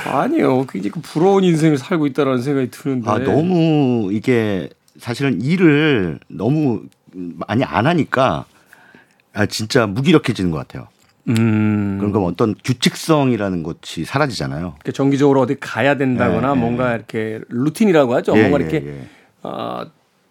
아니요. 0.07 0.67
굉장히 0.67 0.91
그 0.91 1.01
부러운 1.01 1.45
인생을 1.45 1.79
살고 1.79 2.07
있다라는 2.09 2.43
생각이 2.43 2.71
드는데. 2.71 3.11
아, 3.11 3.19
너무 3.19 4.11
이게 4.13 4.69
사실은 4.99 5.41
일을 5.41 6.19
너무 6.29 6.83
많이 7.13 7.65
안 7.65 7.87
하니까 7.87 8.45
아, 9.33 9.47
진짜 9.47 9.87
무기력해지는 9.87 10.51
것 10.51 10.59
같아요. 10.59 10.89
음. 11.29 11.99
그러니까 11.99 12.21
어떤 12.21 12.55
규칙성이라는 12.65 13.63
것이 13.63 14.05
사라지잖아요. 14.05 14.75
그러니까 14.79 14.93
정기적으로 14.93 15.41
어디 15.41 15.57
가야 15.61 15.97
된다거나 15.97 16.55
네, 16.55 16.61
뭔가 16.61 16.89
네. 16.91 16.95
이렇게 16.97 17.41
루틴이라고 17.49 18.15
하죠. 18.17 18.37
예, 18.37 18.49
뭔가 18.49 18.59
이렇게 18.59 18.87
예, 18.87 18.91
예. 18.91 19.07
어, 19.43 19.87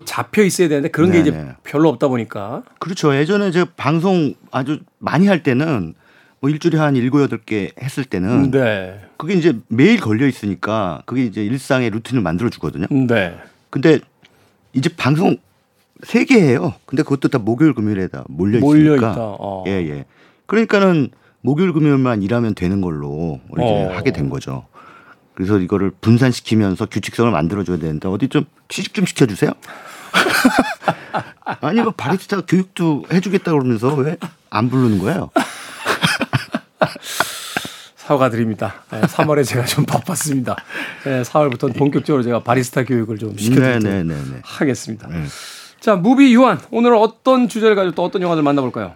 잡혀 0.05 0.43
있어야 0.43 0.67
되는데 0.69 0.89
그런 0.89 1.11
게 1.11 1.17
네, 1.17 1.21
이제 1.21 1.31
네. 1.31 1.55
별로 1.63 1.89
없다 1.89 2.07
보니까. 2.07 2.63
그렇죠. 2.79 3.15
예전에 3.15 3.51
제가 3.51 3.71
방송 3.75 4.33
아주 4.51 4.79
많이 4.97 5.27
할 5.27 5.43
때는 5.43 5.93
뭐 6.39 6.49
일주일에 6.49 6.77
한 6.77 6.95
일곱 6.95 7.21
여덟 7.21 7.39
개 7.39 7.71
했을 7.81 8.05
때는 8.05 8.51
네. 8.51 9.01
그게 9.17 9.33
이제 9.33 9.57
매일 9.67 9.99
걸려 9.99 10.25
있으니까 10.27 11.01
그게 11.05 11.23
이제 11.25 11.43
일상의 11.43 11.89
루틴을 11.89 12.21
만들어 12.23 12.49
주거든요. 12.49 12.87
네. 12.89 13.37
근데 13.69 13.99
이제 14.73 14.89
방송 14.95 15.37
세 16.03 16.23
개 16.23 16.39
해요. 16.39 16.73
근데 16.85 17.03
그것도 17.03 17.27
다 17.27 17.39
목요일 17.39 17.73
금요일에 17.73 18.07
다 18.07 18.23
몰려 18.29 18.57
있으니까. 18.59 19.13
어. 19.17 19.65
예, 19.67 19.71
예. 19.71 20.05
그러니까는 20.45 21.09
목요일 21.41 21.73
금요일만 21.73 22.21
일하면 22.23 22.55
되는 22.55 22.79
걸로 22.79 23.41
이제 23.51 23.61
어. 23.61 23.91
하게 23.93 24.11
된 24.11 24.29
거죠. 24.29 24.65
그래서 25.39 25.57
이거를 25.57 25.91
분산시키면서 26.01 26.87
규칙성을 26.87 27.31
만들어 27.31 27.63
줘야 27.63 27.77
되는데 27.77 28.09
어디 28.09 28.27
좀 28.27 28.43
취직 28.67 28.93
좀 28.93 29.05
시켜 29.05 29.25
주세요. 29.25 29.51
아니 31.61 31.79
뭐 31.81 31.93
바리스타 31.95 32.41
교육도 32.41 33.05
해주겠다 33.09 33.53
그러면서 33.53 33.95
왜 33.95 34.17
안 34.49 34.69
부르는 34.69 34.99
거예요? 34.99 35.29
사과드립니다. 37.95 38.73
네, 38.91 39.01
3월에 39.01 39.45
제가 39.45 39.65
좀 39.65 39.85
바빴습니다. 39.85 40.55
네, 41.05 41.21
4월부터 41.21 41.77
본격적으로 41.77 42.23
제가 42.23 42.39
바리스타 42.39 42.83
교육을 42.85 43.19
좀 43.19 43.37
시켜드리도록 43.37 43.83
네, 43.83 44.03
네, 44.03 44.15
네, 44.15 44.15
네. 44.15 44.41
하겠습니다. 44.43 45.07
네. 45.07 45.25
자, 45.79 45.95
무비 45.95 46.33
유한 46.33 46.59
오늘은 46.71 46.97
어떤 46.97 47.47
주제를 47.47 47.75
가지고 47.75 47.93
또 47.95 48.03
어떤 48.03 48.21
영화를 48.23 48.41
만나볼까요? 48.41 48.95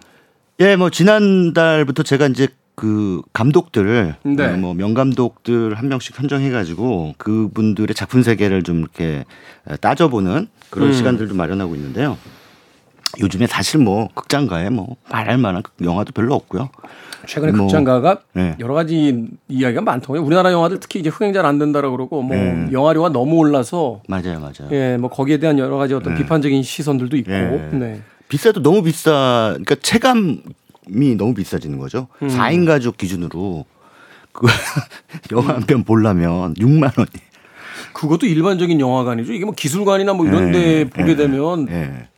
예, 0.60 0.76
뭐 0.76 0.90
지난달부터 0.90 2.02
제가 2.02 2.26
이제 2.26 2.48
그 2.74 3.22
감독들 3.32 4.16
네. 4.24 4.44
어, 4.46 4.56
뭐 4.56 4.74
명감독들 4.74 5.74
한 5.74 5.88
명씩 5.88 6.16
선정해 6.16 6.50
가지고 6.50 7.14
그분들의 7.18 7.94
작품 7.94 8.22
세계를 8.22 8.62
좀 8.62 8.80
이렇게 8.80 9.24
따져보는 9.80 10.48
그런 10.70 10.88
음. 10.88 10.92
시간들도 10.92 11.34
마련하고 11.34 11.74
있는데요. 11.76 12.18
요즘에 13.20 13.46
사실 13.46 13.78
뭐 13.78 14.08
극장가에 14.14 14.70
뭐 14.70 14.96
말할 15.08 15.38
만한 15.38 15.62
영화도 15.80 16.10
별로 16.12 16.34
없고요. 16.34 16.68
최근에 17.26 17.52
뭐, 17.52 17.66
극장가가 17.66 18.22
네. 18.32 18.56
여러 18.58 18.74
가지 18.74 19.28
이야기가 19.48 19.82
많더군요. 19.82 20.24
우리나라 20.24 20.50
영화들 20.50 20.80
특히 20.80 20.98
이제 20.98 21.10
흥행 21.10 21.32
잘 21.32 21.46
안 21.46 21.60
된다라고 21.60 21.96
그러고 21.96 22.22
뭐 22.22 22.36
네. 22.36 22.68
영화료가 22.72 23.10
너무 23.10 23.36
올라서 23.36 24.02
맞아요, 24.08 24.40
맞아요. 24.40 24.68
예, 24.72 24.96
뭐 24.96 25.08
거기에 25.10 25.36
대한 25.38 25.60
여러 25.60 25.76
가지 25.76 25.94
어떤 25.94 26.14
네. 26.14 26.22
비판적인 26.22 26.64
시선들도 26.64 27.16
있고. 27.18 27.30
네. 27.30 27.68
네. 27.72 28.02
비싸도 28.28 28.62
너무 28.62 28.82
비싸. 28.82 29.50
그러니까 29.52 29.76
체감 29.76 30.42
이 30.88 31.14
너무 31.16 31.34
비싸지는 31.34 31.78
거죠. 31.78 32.08
음. 32.22 32.28
4인 32.28 32.66
가족 32.66 32.96
기준으로 32.96 33.64
그 34.32 34.46
영화 35.32 35.54
한 35.54 35.62
편 35.62 35.84
보려면 35.84 36.54
6만 36.54 36.98
원이. 36.98 37.08
그것도 37.92 38.26
일반적인 38.26 38.80
영화관이죠. 38.80 39.32
이게 39.32 39.44
뭐 39.44 39.54
기술관이나 39.54 40.14
뭐 40.14 40.26
이런 40.26 40.50
데 40.52 40.84
네. 40.84 40.84
보게 40.90 41.14
네. 41.14 41.16
되면 41.16 41.64
네. 41.66 42.08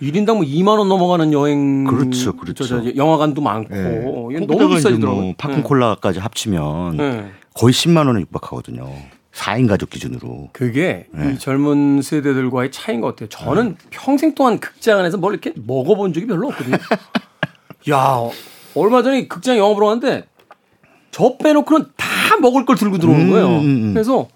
1인당 0.00 0.34
뭐 0.36 0.42
2만 0.42 0.78
원 0.78 0.88
넘어가는 0.88 1.32
여행 1.32 1.84
그렇죠, 1.84 2.34
그렇죠. 2.36 2.96
영화관도 2.96 3.40
많고 3.42 3.74
네. 3.74 4.46
너무 4.46 4.68
비싸지더라고요. 4.74 5.22
뭐 5.22 5.34
팝콘 5.38 5.62
콜라까지 5.62 6.18
네. 6.18 6.22
합치면 6.22 6.96
네. 6.96 7.30
거의 7.54 7.72
10만 7.72 8.06
원에 8.06 8.20
육박하거든요. 8.20 8.90
4인 9.32 9.68
가족 9.68 9.90
기준으로. 9.90 10.48
그게 10.52 11.06
네. 11.12 11.32
이 11.34 11.38
젊은 11.38 12.00
세대들과의 12.02 12.72
차이인 12.72 13.02
것 13.02 13.08
같아요. 13.08 13.28
저는 13.28 13.68
네. 13.78 13.86
평생 13.90 14.34
동안 14.34 14.58
극장 14.58 14.98
안에서 14.98 15.18
뭘 15.18 15.34
이렇게 15.34 15.52
먹어본 15.54 16.14
적이 16.14 16.26
별로 16.26 16.48
없거든요. 16.48 16.76
야, 17.90 18.20
얼마 18.74 19.02
전에 19.02 19.26
극장 19.28 19.56
영화 19.58 19.74
보러 19.74 19.86
갔는데 19.86 20.24
저 21.10 21.36
빼놓고는 21.38 21.86
다 21.96 22.06
먹을 22.40 22.64
걸 22.66 22.76
들고 22.76 22.98
들어오는 22.98 23.30
거예요. 23.30 23.46
음, 23.46 23.60
음, 23.60 23.64
음. 23.84 23.94
그래서 23.94 24.28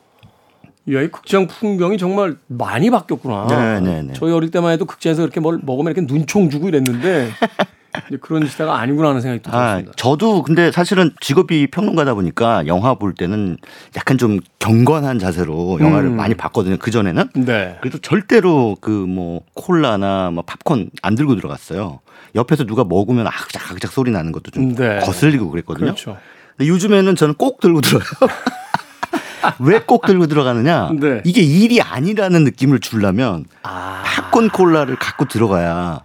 야, 0.92 1.02
이 1.02 1.08
극장 1.08 1.46
풍경이 1.46 1.98
정말 1.98 2.36
많이 2.46 2.90
바뀌었구나. 2.90 3.46
네 3.48 3.56
네네. 3.56 3.80
네, 3.80 4.02
네. 4.02 4.12
저희 4.14 4.32
어릴 4.32 4.50
때만 4.50 4.72
해도 4.72 4.84
극장에서 4.86 5.22
그렇게 5.22 5.40
뭘 5.40 5.60
먹으면 5.62 5.92
이렇게 5.92 6.12
눈총 6.12 6.48
주고 6.48 6.68
이랬는데 6.68 7.30
그런 8.20 8.46
시대가 8.46 8.78
아니구나 8.78 9.08
하는 9.10 9.20
생각이 9.20 9.42
들었습니다. 9.42 9.90
아, 9.90 9.94
저도 9.96 10.42
근데 10.42 10.70
사실은 10.72 11.12
직업이 11.20 11.66
평론가다 11.66 12.14
보니까 12.14 12.66
영화 12.66 12.94
볼 12.94 13.14
때는 13.14 13.58
약간 13.96 14.16
좀 14.16 14.38
경건한 14.58 15.18
자세로 15.18 15.78
영화를 15.80 16.08
음. 16.08 16.16
많이 16.16 16.34
봤거든요. 16.34 16.76
그 16.78 16.90
전에는. 16.90 17.28
네. 17.34 17.76
그래도 17.80 17.98
절대로 17.98 18.76
그 18.80 18.90
뭐 18.90 19.42
콜라나 19.54 20.30
뭐 20.30 20.44
팝콘 20.44 20.90
안 21.02 21.14
들고 21.14 21.34
들어갔어요. 21.36 22.00
옆에서 22.34 22.64
누가 22.64 22.84
먹으면 22.84 23.26
악작 23.26 23.70
악작 23.72 23.92
소리 23.92 24.10
나는 24.10 24.32
것도 24.32 24.50
좀 24.50 24.74
네. 24.74 25.00
거슬리고 25.00 25.50
그랬거든요. 25.50 25.86
그렇죠. 25.86 26.18
근데 26.56 26.68
요즘에는 26.68 27.16
저는 27.16 27.34
꼭 27.34 27.60
들고 27.60 27.80
들어요. 27.80 28.02
왜 29.58 29.80
꼭 29.80 30.06
들고 30.06 30.26
들어가느냐? 30.26 30.90
네. 31.00 31.22
이게 31.24 31.40
일이 31.40 31.80
아니라는 31.80 32.44
느낌을 32.44 32.80
주려면 32.80 33.46
아. 33.62 34.02
팝콘 34.04 34.50
콜라를 34.50 34.96
갖고 34.96 35.24
들어가야 35.26 36.02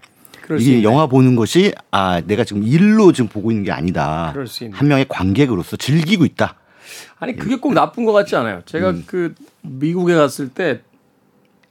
이게 0.59 0.83
영화 0.83 1.07
보는 1.07 1.35
것이 1.35 1.73
아 1.91 2.21
내가 2.25 2.43
지금 2.43 2.63
일로 2.63 3.11
지금 3.11 3.27
보고 3.27 3.51
있는 3.51 3.63
게 3.65 3.71
아니다. 3.71 4.33
한 4.71 4.88
명의 4.88 5.05
관객으로서 5.09 5.75
즐기고 5.75 6.23
있다. 6.25 6.55
아니 7.19 7.35
그게 7.35 7.55
꼭 7.57 7.73
나쁜 7.73 8.05
것 8.05 8.13
같지 8.13 8.35
않아요. 8.35 8.61
제가 8.65 8.91
음. 8.91 9.03
그 9.07 9.33
미국에 9.61 10.15
갔을 10.15 10.49
때 10.49 10.81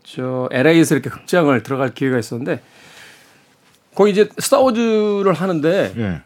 저 0.05 0.49
LA에서 0.53 0.95
이렇게 0.95 1.09
극장을 1.11 1.63
들어갈 1.63 1.95
기회가 1.95 2.19
있었는데 2.19 2.61
거기 3.95 4.11
이제 4.13 4.29
스타워즈를 4.39 5.33
하는데 5.33 5.93
예. 5.97 6.23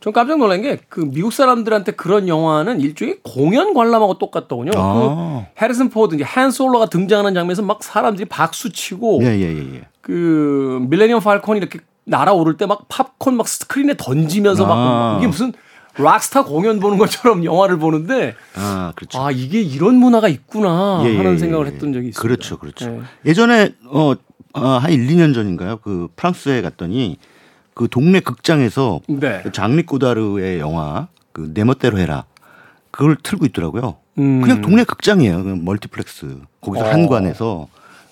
전 0.00 0.12
깜짝 0.12 0.38
놀란 0.38 0.62
게 0.62 0.78
그 0.88 1.00
미국 1.00 1.32
사람들한테 1.32 1.92
그런 1.92 2.28
영화는 2.28 2.80
일종의 2.80 3.18
공연 3.24 3.74
관람하고 3.74 4.18
똑같더군요. 4.18 4.70
아. 4.76 5.46
그 5.54 5.62
해리슨 5.64 5.88
포드 5.90 6.14
이제 6.14 6.24
한 6.24 6.50
솔로가 6.50 6.86
등장하는 6.86 7.34
장면에서 7.34 7.62
막 7.62 7.82
사람들이 7.82 8.26
박수 8.26 8.70
치고 8.70 9.20
예, 9.22 9.26
예, 9.26 9.52
예, 9.54 9.74
예. 9.74 9.88
그 10.00 10.80
밀레니엄 10.88 11.20
팔콘이 11.20 11.58
이렇게 11.58 11.80
날아오를 12.04 12.56
때 12.56 12.66
막 12.66 12.86
팝콘 12.88 13.36
막 13.36 13.48
스크린에 13.48 13.94
던지면서 13.96 14.64
아. 14.64 14.68
막 14.68 15.18
이게 15.18 15.26
무슨 15.26 15.52
락스타 15.98 16.44
공연 16.44 16.78
보는 16.78 16.98
것처럼 16.98 17.42
영화를 17.44 17.78
보는데 17.78 18.34
아, 18.54 18.92
그렇죠. 18.94 19.18
아, 19.18 19.30
이게 19.30 19.60
이런 19.62 19.96
문화가 19.96 20.28
있구나 20.28 21.02
예, 21.04 21.16
하는 21.16 21.32
예, 21.34 21.38
생각을 21.38 21.66
예. 21.66 21.70
했던 21.72 21.92
적이 21.92 22.08
있어요. 22.10 22.20
그렇죠. 22.22 22.58
그렇죠. 22.58 23.02
예. 23.24 23.32
전에 23.32 23.72
어, 23.86 24.12
어, 24.56 24.78
한 24.78 24.90
1, 24.92 25.06
2년 25.08 25.34
전인가요? 25.34 25.78
그 25.78 26.08
프랑스에 26.16 26.62
갔더니 26.62 27.18
그 27.74 27.88
동네 27.90 28.20
극장에서 28.20 29.00
네. 29.08 29.40
그 29.42 29.52
장뤽 29.52 29.84
고다르의 29.84 30.58
영화 30.60 31.08
그 31.32 31.52
내 31.52 31.64
멋대로 31.64 31.98
해라. 31.98 32.24
그걸 32.90 33.16
틀고 33.22 33.44
있더라고요. 33.46 33.96
음. 34.18 34.40
그냥 34.40 34.62
동네 34.62 34.84
극장이에요. 34.84 35.44
그 35.44 35.48
멀티플렉스. 35.50 36.38
거기서 36.62 36.84
어. 36.86 36.88
한관에서 36.88 37.68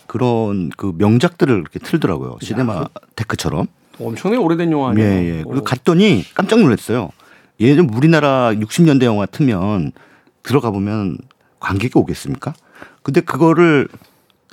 그런 0.06 0.68
그 0.76 0.92
명작들을 0.98 1.54
이렇게 1.58 1.78
틀더라고요. 1.78 2.36
시네마테크처럼. 2.42 3.66
엄청나게 3.98 4.42
오래된 4.42 4.70
영화 4.72 4.90
아니에요? 4.90 5.08
예, 5.08 5.38
예. 5.38 5.42
그리고 5.48 5.64
갔더니 5.64 6.24
깜짝 6.34 6.60
놀랐어요. 6.60 7.10
예전 7.60 7.88
우리나라 7.88 8.52
60년대 8.52 9.04
영화 9.04 9.24
틀면 9.24 9.92
들어가 10.42 10.70
보면 10.70 11.16
관객이 11.60 11.92
오겠습니까? 11.98 12.52
근데 13.02 13.22
그거를 13.22 13.88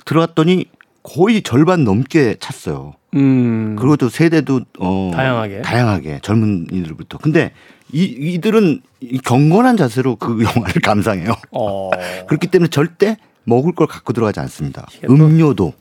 들어갔더니 0.06 0.64
거의 1.02 1.42
절반 1.42 1.84
넘게 1.84 2.36
찼어요. 2.38 2.94
음. 3.14 3.76
그리고 3.78 3.96
또 3.96 4.08
세대도 4.08 4.60
어 4.78 5.10
다양하게 5.14 5.62
다양하게 5.62 6.20
젊은이들부터. 6.22 7.18
근데 7.18 7.52
이 7.92 8.04
이들은 8.04 8.80
경건한 9.24 9.76
자세로 9.76 10.16
그 10.16 10.42
영화를 10.44 10.80
감상해요. 10.82 11.34
어. 11.52 11.90
그렇기 12.28 12.46
때문에 12.48 12.68
절대 12.70 13.16
먹을 13.44 13.74
걸 13.74 13.86
갖고 13.86 14.12
들어가지 14.12 14.40
않습니다. 14.40 14.86
음료도 15.08 15.72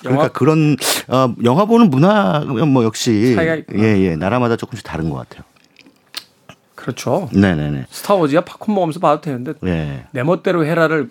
그러니까 0.00 0.22
영화? 0.24 0.28
그런 0.28 0.76
어, 1.08 1.34
영화 1.44 1.64
보는 1.66 1.90
문화 1.90 2.40
뭐 2.40 2.84
역시 2.84 3.36
예예 3.36 4.02
예, 4.04 4.16
나라마다 4.16 4.56
조금씩 4.56 4.84
다른 4.84 5.10
것 5.10 5.16
같아요. 5.16 5.44
그렇죠. 6.74 7.28
네네네. 7.34 7.86
스타워즈야 7.90 8.40
팝콘 8.42 8.74
먹으면서 8.74 9.00
봐도 9.00 9.20
되는데 9.20 9.52
네. 9.60 10.06
내 10.12 10.22
멋대로 10.22 10.64
해라를 10.64 11.10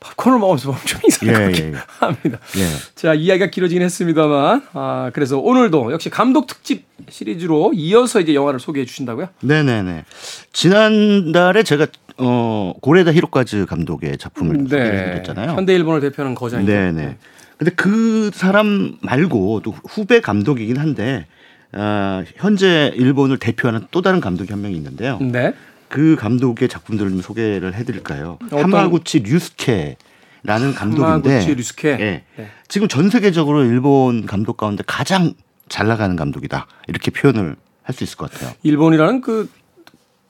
팝콘을 0.00 0.38
먹으면서 0.38 0.70
엄청 0.70 1.00
이상하게 1.06 1.54
예, 1.56 1.66
예, 1.66 1.72
예. 1.72 1.74
합니다. 1.98 2.38
예. 2.56 2.66
자 2.94 3.14
이야기가 3.14 3.50
길어지긴 3.50 3.82
했습니다만 3.82 4.62
아 4.72 5.10
그래서 5.12 5.38
오늘도 5.38 5.92
역시 5.92 6.08
감독 6.10 6.46
특집 6.46 6.84
시리즈로 7.08 7.72
이어서 7.74 8.20
이제 8.20 8.34
영화를 8.34 8.60
소개해 8.60 8.86
주신다고요? 8.86 9.28
네네네. 9.40 10.04
지난달에 10.52 11.62
제가 11.62 11.86
어 12.18 12.74
고레다 12.80 13.12
히로카즈 13.12 13.66
감독의 13.66 14.18
작품을 14.18 14.58
네. 14.58 14.68
소개해드렸잖아요. 14.68 15.52
현대 15.52 15.74
일본을 15.74 16.00
대표하는 16.00 16.34
거장이죠. 16.34 16.70
네네. 16.70 16.92
네. 16.92 17.16
근데 17.56 17.72
그 17.72 18.30
사람 18.32 18.98
말고 19.00 19.62
또 19.64 19.74
후배 19.88 20.20
감독이긴 20.20 20.76
한데 20.76 21.26
어, 21.72 22.22
현재 22.36 22.92
일본을 22.94 23.38
대표하는 23.38 23.86
또 23.90 24.00
다른 24.00 24.20
감독이 24.20 24.52
한 24.52 24.62
명이 24.62 24.76
있는데요. 24.76 25.18
네. 25.20 25.52
그 25.88 26.16
감독의 26.16 26.68
작품들을 26.68 27.10
좀 27.10 27.20
소개를 27.22 27.74
해드릴까요? 27.74 28.38
하마구치 28.50 29.20
류스케 29.20 29.96
라는 30.44 30.74
감독인데, 30.74 31.30
하마구치 31.30 31.54
류스케. 31.54 31.96
네. 31.96 32.24
네. 32.36 32.48
지금 32.68 32.88
전 32.88 33.10
세계적으로 33.10 33.64
일본 33.64 34.26
감독 34.26 34.56
가운데 34.56 34.82
가장 34.86 35.34
잘 35.68 35.86
나가는 35.88 36.14
감독이다 36.16 36.66
이렇게 36.86 37.10
표현을 37.10 37.56
할 37.82 37.94
수 37.94 38.04
있을 38.04 38.16
것 38.18 38.30
같아요. 38.30 38.52
일본이라는 38.62 39.22
그 39.22 39.48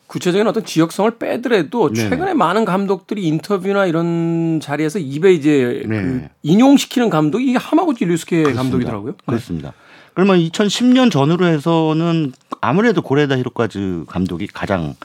구체적인 0.07 0.47
어떤 0.47 0.65
지역성을 0.65 1.19
빼더라도 1.19 1.93
네 1.93 2.09
최근에 2.09 2.33
많은 2.35 2.65
감독들이 2.65 3.25
인터뷰나 3.27 3.87
이런 3.87 4.61
자리에서 4.61 4.99
입에 4.99 5.33
이제 5.33 5.83
네. 5.87 6.03
그 6.03 6.29
인용시키는 6.45 7.11
감독이 7.11 7.55
하마구치 7.57 8.05
류스케 8.07 8.37
그렇습니다. 8.45 8.63
감독이더라고요. 8.63 9.13
네. 9.13 9.19
그렇습니다. 9.27 9.73
그러면 10.19 10.41
2010년 10.41 11.13
전후로 11.13 11.47
해서는 11.47 12.33
아무래도 12.61 13.03
고레다 13.03 13.39
히로카즈 13.39 14.07
감독이 14.09 14.49
가장 14.49 14.97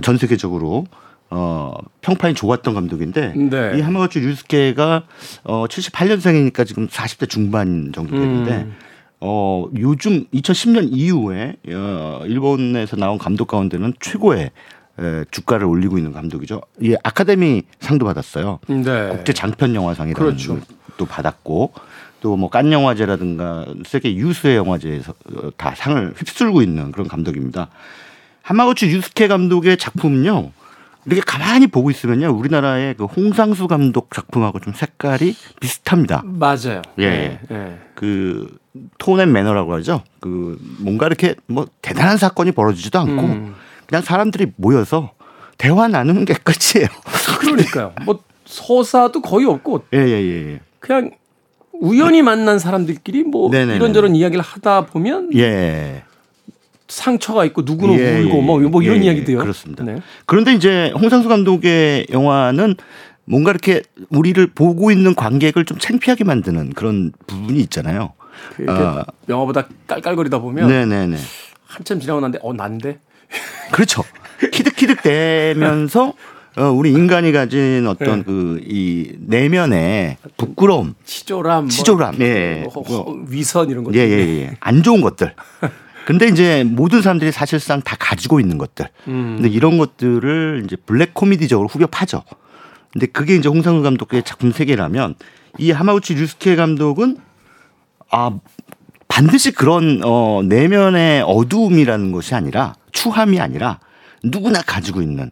전 0.00 0.16
세계적으로 0.16 0.86
어, 1.28 1.74
평판이 2.02 2.34
좋았던 2.34 2.74
감독인데 2.74 3.32
네. 3.34 3.72
이 3.74 3.80
하마구치 3.80 4.20
류스케가 4.20 5.02
어, 5.42 5.64
78년생이니까 5.66 6.64
지금 6.64 6.86
40대 6.86 7.28
중반 7.28 7.90
정도 7.92 8.12
되는데 8.16 8.58
음. 8.58 8.76
어, 9.18 9.66
요즘 9.76 10.26
2010년 10.32 10.90
이후에 10.92 11.56
어, 11.70 12.22
일본에서 12.24 12.94
나온 12.94 13.18
감독 13.18 13.48
가운데는 13.48 13.94
최고의 13.98 14.52
에, 15.00 15.24
주가를 15.32 15.66
올리고 15.66 15.98
있는 15.98 16.12
감독이죠. 16.12 16.60
이 16.80 16.94
아카데미 17.02 17.64
상도 17.80 18.06
받았어요. 18.06 18.60
네. 18.68 19.08
국제 19.08 19.32
장편 19.32 19.74
영화상이라는 19.74 20.14
그렇죠. 20.14 20.60
또 20.96 21.06
받았고 21.06 21.72
또 22.20 22.36
뭐 22.36 22.48
깐 22.48 22.72
영화제라든가 22.72 23.66
세계 23.84 24.14
유수의 24.14 24.56
영화제에서 24.56 25.14
어, 25.36 25.50
다 25.56 25.74
상을 25.76 26.14
휩쓸고 26.16 26.62
있는 26.62 26.92
그런 26.92 27.08
감독입니다. 27.08 27.68
하마구치 28.42 28.86
유스케 28.86 29.28
감독의 29.28 29.76
작품은요. 29.76 30.52
이렇게 31.06 31.22
가만히 31.26 31.66
보고 31.66 31.90
있으면요 31.90 32.28
우리나라의 32.36 32.94
그 32.94 33.04
홍상수 33.04 33.68
감독 33.68 34.12
작품하고 34.12 34.60
좀 34.60 34.74
색깔이 34.74 35.34
비슷합니다. 35.60 36.22
맞아요. 36.26 36.82
예, 36.98 37.08
네, 37.08 37.40
네. 37.48 37.78
그 37.94 38.58
톤앤 38.98 39.32
매너라고 39.32 39.74
하죠. 39.76 40.02
그 40.20 40.58
뭔가 40.78 41.06
이렇게 41.06 41.34
뭐 41.46 41.66
대단한 41.80 42.18
사건이 42.18 42.52
벌어지지도 42.52 42.98
않고 42.98 43.22
음. 43.22 43.54
그냥 43.86 44.02
사람들이 44.02 44.52
모여서 44.56 45.12
대화 45.56 45.88
나누는 45.88 46.24
게 46.26 46.34
끝이에요. 46.34 46.88
그러니까요. 47.40 47.92
뭐 48.04 48.22
서사도 48.44 49.22
거의 49.22 49.46
없고. 49.46 49.84
예, 49.94 49.98
예, 49.98 50.22
예. 50.22 50.52
예. 50.52 50.60
그냥 50.80 51.10
우연히 51.80 52.22
만난 52.22 52.58
사람들끼리 52.58 53.24
뭐 53.24 53.50
네네네. 53.50 53.76
이런저런 53.76 54.14
이야기를 54.14 54.42
하다 54.42 54.86
보면 54.86 55.30
예. 55.34 56.04
상처가 56.88 57.44
있고 57.46 57.62
누구는 57.62 57.98
예, 57.98 58.22
울고 58.22 58.42
뭐, 58.42 58.60
뭐 58.60 58.82
이런 58.82 58.98
예, 58.98 59.06
이야기도요. 59.06 59.38
그렇습니다. 59.38 59.84
네. 59.84 60.00
그런데 60.26 60.52
이제 60.52 60.92
홍상수 60.98 61.28
감독의 61.28 62.08
영화는 62.10 62.76
뭔가 63.24 63.50
이렇게 63.50 63.82
우리를 64.10 64.44
보고 64.48 64.90
있는 64.90 65.14
관객을 65.14 65.64
좀 65.64 65.78
창피하게 65.78 66.24
만드는 66.24 66.70
그런 66.70 67.12
부분이 67.26 67.60
있잖아요. 67.60 68.12
아. 68.66 69.04
영화보다 69.28 69.68
깔깔거리다 69.86 70.40
보면 70.40 70.68
네네네. 70.68 71.16
한참 71.64 72.00
지나고 72.00 72.20
난데 72.20 72.40
어 72.42 72.52
난데 72.52 72.98
그렇죠. 73.70 74.02
키득키득 74.52 75.02
대면서 75.02 76.14
어, 76.56 76.64
우리 76.64 76.90
인간이 76.90 77.32
가진 77.32 77.86
어떤 77.86 78.18
네. 78.18 78.24
그이 78.24 79.12
내면의 79.20 80.16
부끄러움, 80.36 80.94
치졸함, 81.04 81.68
치졸함, 81.68 82.16
뭐, 82.16 82.26
예, 82.26 82.64
뭐, 82.74 83.24
위선 83.28 83.70
이런 83.70 83.84
것들, 83.84 83.98
예, 83.98 84.04
예, 84.04 84.42
예, 84.42 84.56
안 84.60 84.82
좋은 84.82 85.00
것들. 85.00 85.34
근데 86.06 86.26
이제 86.26 86.64
모든 86.64 87.02
사람들이 87.02 87.30
사실상 87.30 87.82
다 87.82 87.94
가지고 87.98 88.40
있는 88.40 88.58
것들. 88.58 88.88
음. 89.06 89.36
근데 89.36 89.48
이런 89.48 89.78
것들을 89.78 90.62
이제 90.64 90.74
블랙 90.74 91.14
코미디적으로 91.14 91.68
후벼 91.68 91.86
파죠. 91.86 92.24
근데 92.92 93.06
그게 93.06 93.36
이제 93.36 93.48
홍상우 93.48 93.82
감독의 93.82 94.24
작품 94.24 94.50
세계라면 94.50 95.14
이 95.58 95.70
하마우치 95.70 96.14
류스케 96.14 96.56
감독은 96.56 97.18
아 98.10 98.32
반드시 99.06 99.52
그런 99.52 100.00
어 100.04 100.40
내면의 100.44 101.22
어두움이라는 101.22 102.10
것이 102.10 102.34
아니라 102.34 102.74
추함이 102.90 103.38
아니라 103.38 103.78
누구나 104.24 104.62
가지고 104.62 105.02
있는 105.02 105.30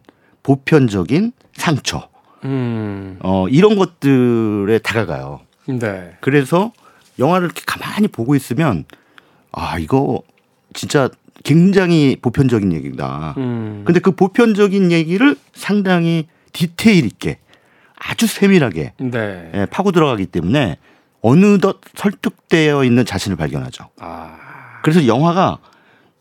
보편적인 0.49 1.31
상처. 1.53 2.09
음. 2.43 3.19
어 3.21 3.47
이런 3.49 3.75
것들에 3.75 4.79
다가가요. 4.79 5.41
네. 5.67 6.17
그래서 6.21 6.71
영화를 7.19 7.45
이렇게 7.45 7.61
가만히 7.67 8.07
보고 8.07 8.33
있으면 8.33 8.85
아 9.51 9.77
이거 9.77 10.23
진짜 10.73 11.09
굉장히 11.43 12.17
보편적인 12.19 12.73
얘기다. 12.73 13.35
음. 13.37 13.83
근데 13.85 13.99
그 13.99 14.09
보편적인 14.11 14.91
얘기를 14.91 15.35
상당히 15.53 16.27
디테일 16.51 17.05
있게 17.05 17.37
아주 17.95 18.25
세밀하게 18.25 18.93
네. 18.97 19.51
예, 19.53 19.67
파고 19.69 19.91
들어가기 19.91 20.25
때문에 20.25 20.77
어느덧 21.21 21.79
설득되어 21.95 22.85
있는 22.85 23.05
자신을 23.05 23.37
발견하죠. 23.37 23.89
아. 23.99 24.35
그래서 24.81 25.05
영화가 25.05 25.59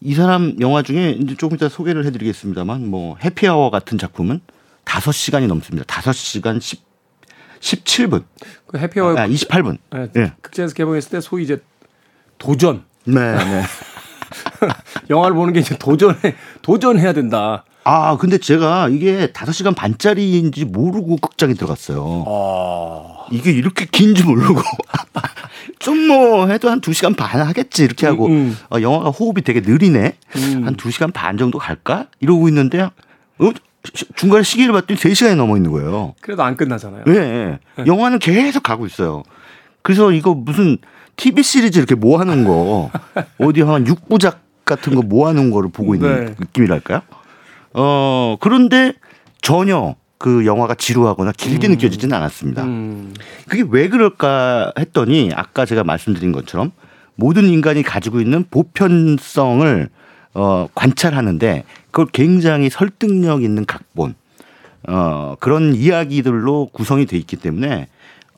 이 0.01 0.15
사람 0.15 0.57
영화 0.61 0.83
중에 0.83 1.11
이제 1.11 1.35
조금 1.35 1.57
이따 1.57 1.69
소개를 1.69 2.05
해드리겠습니다만 2.07 2.87
뭐 2.87 3.17
해피아워 3.23 3.71
같은 3.71 3.99
작품은 3.99 4.41
5시간이 4.85 5.47
넘습니다. 5.49 5.85
5시간 5.87 6.61
10, 6.61 6.83
17분. 7.61 8.25
그 8.67 8.79
해피아워 8.79 9.19
아, 9.19 9.27
28분. 9.27 9.79
네, 9.93 10.09
네. 10.13 10.33
극장에서 10.41 10.75
개봉했을 10.75 11.11
때 11.11 11.21
소위 11.21 11.43
이제 11.43 11.61
도전. 12.39 12.85
네, 13.05 13.15
네. 13.15 13.63
영화를 15.11 15.35
보는 15.35 15.53
게 15.53 15.61
이제 15.61 15.77
도전해 15.77 16.37
도전해야 16.63 17.13
된다. 17.13 17.65
아, 17.91 18.17
근데 18.19 18.37
제가 18.37 18.89
이게 18.91 19.29
5시간 19.29 19.75
반짜리인지 19.75 20.67
모르고 20.67 21.17
극장에 21.17 21.55
들어갔어요. 21.55 22.25
아... 22.27 23.27
이게 23.31 23.51
이렇게 23.51 23.87
긴지 23.91 24.25
모르고. 24.25 24.61
좀 25.79 26.09
뭐 26.09 26.49
해도 26.49 26.71
한 26.71 26.81
2시간 26.81 27.17
반 27.17 27.41
하겠지 27.41 27.85
이렇게 27.85 28.07
하고 28.07 28.27
음, 28.27 28.33
음. 28.33 28.57
어, 28.71 28.81
영화가 28.81 29.11
호흡이 29.11 29.43
되게 29.43 29.61
느리네. 29.61 30.15
음. 30.37 30.67
한 30.67 30.75
2시간 30.77 31.13
반 31.13 31.37
정도 31.37 31.59
갈까? 31.59 32.07
이러고 32.21 32.49
있는데 32.49 32.81
어? 32.83 33.51
중간에 34.17 34.43
시계를 34.43 34.73
봤더니 34.73 34.99
3시간이 34.99 35.37
넘어 35.37 35.57
있는 35.57 35.71
거예요. 35.71 36.15
그래도 36.21 36.43
안 36.43 36.57
끝나잖아요. 36.57 37.05
네. 37.07 37.59
네. 37.77 37.87
영화는 37.87 38.19
계속 38.19 38.63
가고 38.63 38.87
있어요. 38.87 39.23
그래서 39.83 40.11
이거 40.13 40.35
무슨 40.35 40.79
TV 41.17 41.43
시리즈 41.43 41.79
이렇게 41.79 41.95
모아놓은 41.95 42.45
거 42.45 42.91
어디 43.39 43.63
한 43.63 43.85
6부작 43.85 44.37
같은 44.65 44.95
거 44.95 45.03
모아놓은 45.03 45.51
거를 45.51 45.71
보고 45.71 45.95
있는 45.95 46.27
네. 46.27 46.35
느낌이랄까요? 46.39 47.03
어 47.75 48.37
그런데 48.41 48.93
전혀 49.43 49.95
그 50.19 50.45
영화가 50.45 50.75
지루하거나 50.75 51.33
길게 51.33 51.69
음. 51.69 51.73
느껴지지는 51.73 52.15
않았습니다. 52.17 52.65
음. 52.65 53.15
그게 53.49 53.65
왜 53.69 53.89
그럴까 53.89 54.73
했더니 54.79 55.31
아까 55.35 55.65
제가 55.65 55.85
말씀드린 55.85 56.33
것처럼 56.33 56.73
모든 57.15 57.49
인간이 57.49 57.83
가지고 57.83 58.21
있는 58.21 58.45
보편성을 58.51 59.89
어, 60.35 60.69
관찰하는데 60.75 61.65
그걸 61.91 62.07
굉장히 62.13 62.69
설득력 62.69 63.43
있는 63.43 63.65
각본 63.65 64.15
어, 64.89 65.37
그런 65.41 65.75
이야기들로 65.75 66.69
구성이 66.73 67.07
돼 67.07 67.17
있기 67.17 67.37
때문에 67.37 67.89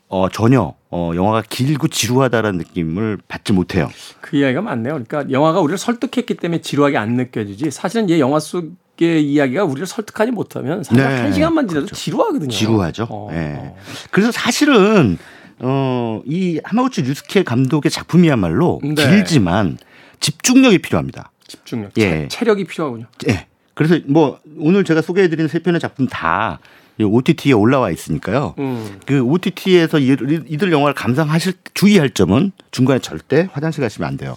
어, 0.08 0.28
전혀 0.28 0.74
어, 0.90 1.12
영화가 1.14 1.42
길고 1.48 1.88
지루하다라는 1.88 2.58
느낌을 2.58 3.18
받지 3.28 3.52
못해요. 3.52 3.88
그 4.20 4.36
이야기가 4.36 4.60
맞네요. 4.62 5.04
그러니까 5.04 5.30
영화가 5.30 5.60
우리를 5.60 5.78
설득했기 5.78 6.34
때문에 6.34 6.60
지루하게 6.60 6.98
안 6.98 7.14
느껴지지 7.14 7.70
사실은 7.70 8.08
이 8.08 8.18
영화 8.18 8.40
속 8.40 8.70
의 9.02 9.24
이야기가 9.24 9.64
우리를 9.64 9.86
설득하지 9.86 10.30
못하면 10.32 10.84
사실 10.84 11.02
네. 11.02 11.08
한 11.08 11.32
시간만 11.32 11.68
지나도 11.68 11.86
그렇죠. 11.86 11.94
지루하거든요. 12.00 12.50
지루하죠. 12.50 13.06
어, 13.10 13.28
네. 13.30 13.54
어. 13.58 13.76
그래서 14.10 14.30
사실은 14.30 15.18
어, 15.58 16.20
이 16.26 16.60
하마우치 16.64 17.02
류스케 17.02 17.42
감독의 17.44 17.90
작품이야말로 17.90 18.80
네. 18.82 18.94
길지만 18.94 19.78
집중력이 20.20 20.78
필요합니다. 20.78 21.32
집중력, 21.46 21.92
예. 21.98 22.28
체력이 22.28 22.64
필요하군요. 22.64 23.06
예. 23.28 23.46
그래서 23.74 23.98
뭐 24.06 24.38
오늘 24.58 24.84
제가 24.84 25.02
소개해드린 25.02 25.48
세 25.48 25.60
편의 25.60 25.80
작품 25.80 26.06
다 26.06 26.58
OTT에 27.00 27.52
올라와 27.52 27.90
있으니까요. 27.90 28.54
음. 28.58 29.00
그 29.06 29.22
OTT에서 29.22 29.98
이들 29.98 30.72
영화를 30.72 30.94
감상하실 30.94 31.52
때 31.52 31.58
주의할 31.74 32.10
점은 32.10 32.52
중간에 32.70 33.00
절대 33.00 33.48
화장실 33.52 33.80
가시면 33.80 34.06
안 34.06 34.16
돼요. 34.16 34.36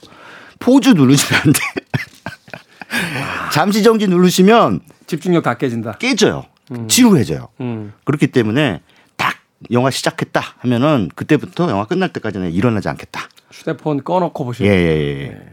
포즈 0.59 0.89
누르시면 0.89 1.41
안 1.45 1.53
돼. 1.53 1.59
잠시 3.51 3.83
정지 3.83 4.07
누르시면 4.07 4.81
집중력 5.07 5.43
다 5.43 5.55
깨진다. 5.55 5.93
깨져요. 5.93 6.45
음. 6.71 6.87
지루해져요. 6.87 7.49
음. 7.61 7.93
그렇기 8.05 8.27
때문에 8.27 8.81
딱 9.17 9.35
영화 9.71 9.89
시작했다 9.91 10.41
하면은 10.59 11.09
그때부터 11.15 11.69
영화 11.69 11.85
끝날 11.85 12.09
때까지는 12.13 12.51
일어나지 12.51 12.89
않겠다. 12.89 13.29
휴대폰 13.51 14.03
꺼놓고 14.03 14.45
보시면. 14.45 14.71
예, 14.71 14.77
예, 14.77 14.87
예. 14.87 15.27
네. 15.29 15.45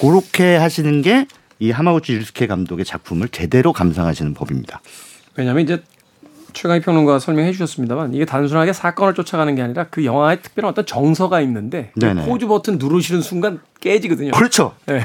그렇게 0.00 0.56
하시는 0.56 1.02
게 1.02 1.26
이 1.58 1.70
하마구치 1.70 2.12
유스케 2.12 2.46
감독의 2.46 2.84
작품을 2.84 3.28
제대로 3.28 3.72
감상하시는 3.72 4.34
법입니다. 4.34 4.80
왜냐하면 5.36 5.64
이제 5.64 5.82
최강희 6.56 6.80
평론가 6.80 7.18
설명해 7.18 7.52
주셨습니다만 7.52 8.14
이게 8.14 8.24
단순하게 8.24 8.72
사건을 8.72 9.12
쫓아가는 9.12 9.54
게 9.54 9.60
아니라 9.60 9.86
그 9.90 10.06
영화에 10.06 10.40
특별한 10.40 10.70
어떤 10.70 10.86
정서가 10.86 11.42
있는데 11.42 11.92
포즈 12.24 12.46
버튼 12.46 12.78
누르시는 12.78 13.20
순간 13.20 13.60
깨지거든요. 13.80 14.30
그렇죠. 14.30 14.74
네. 14.86 15.02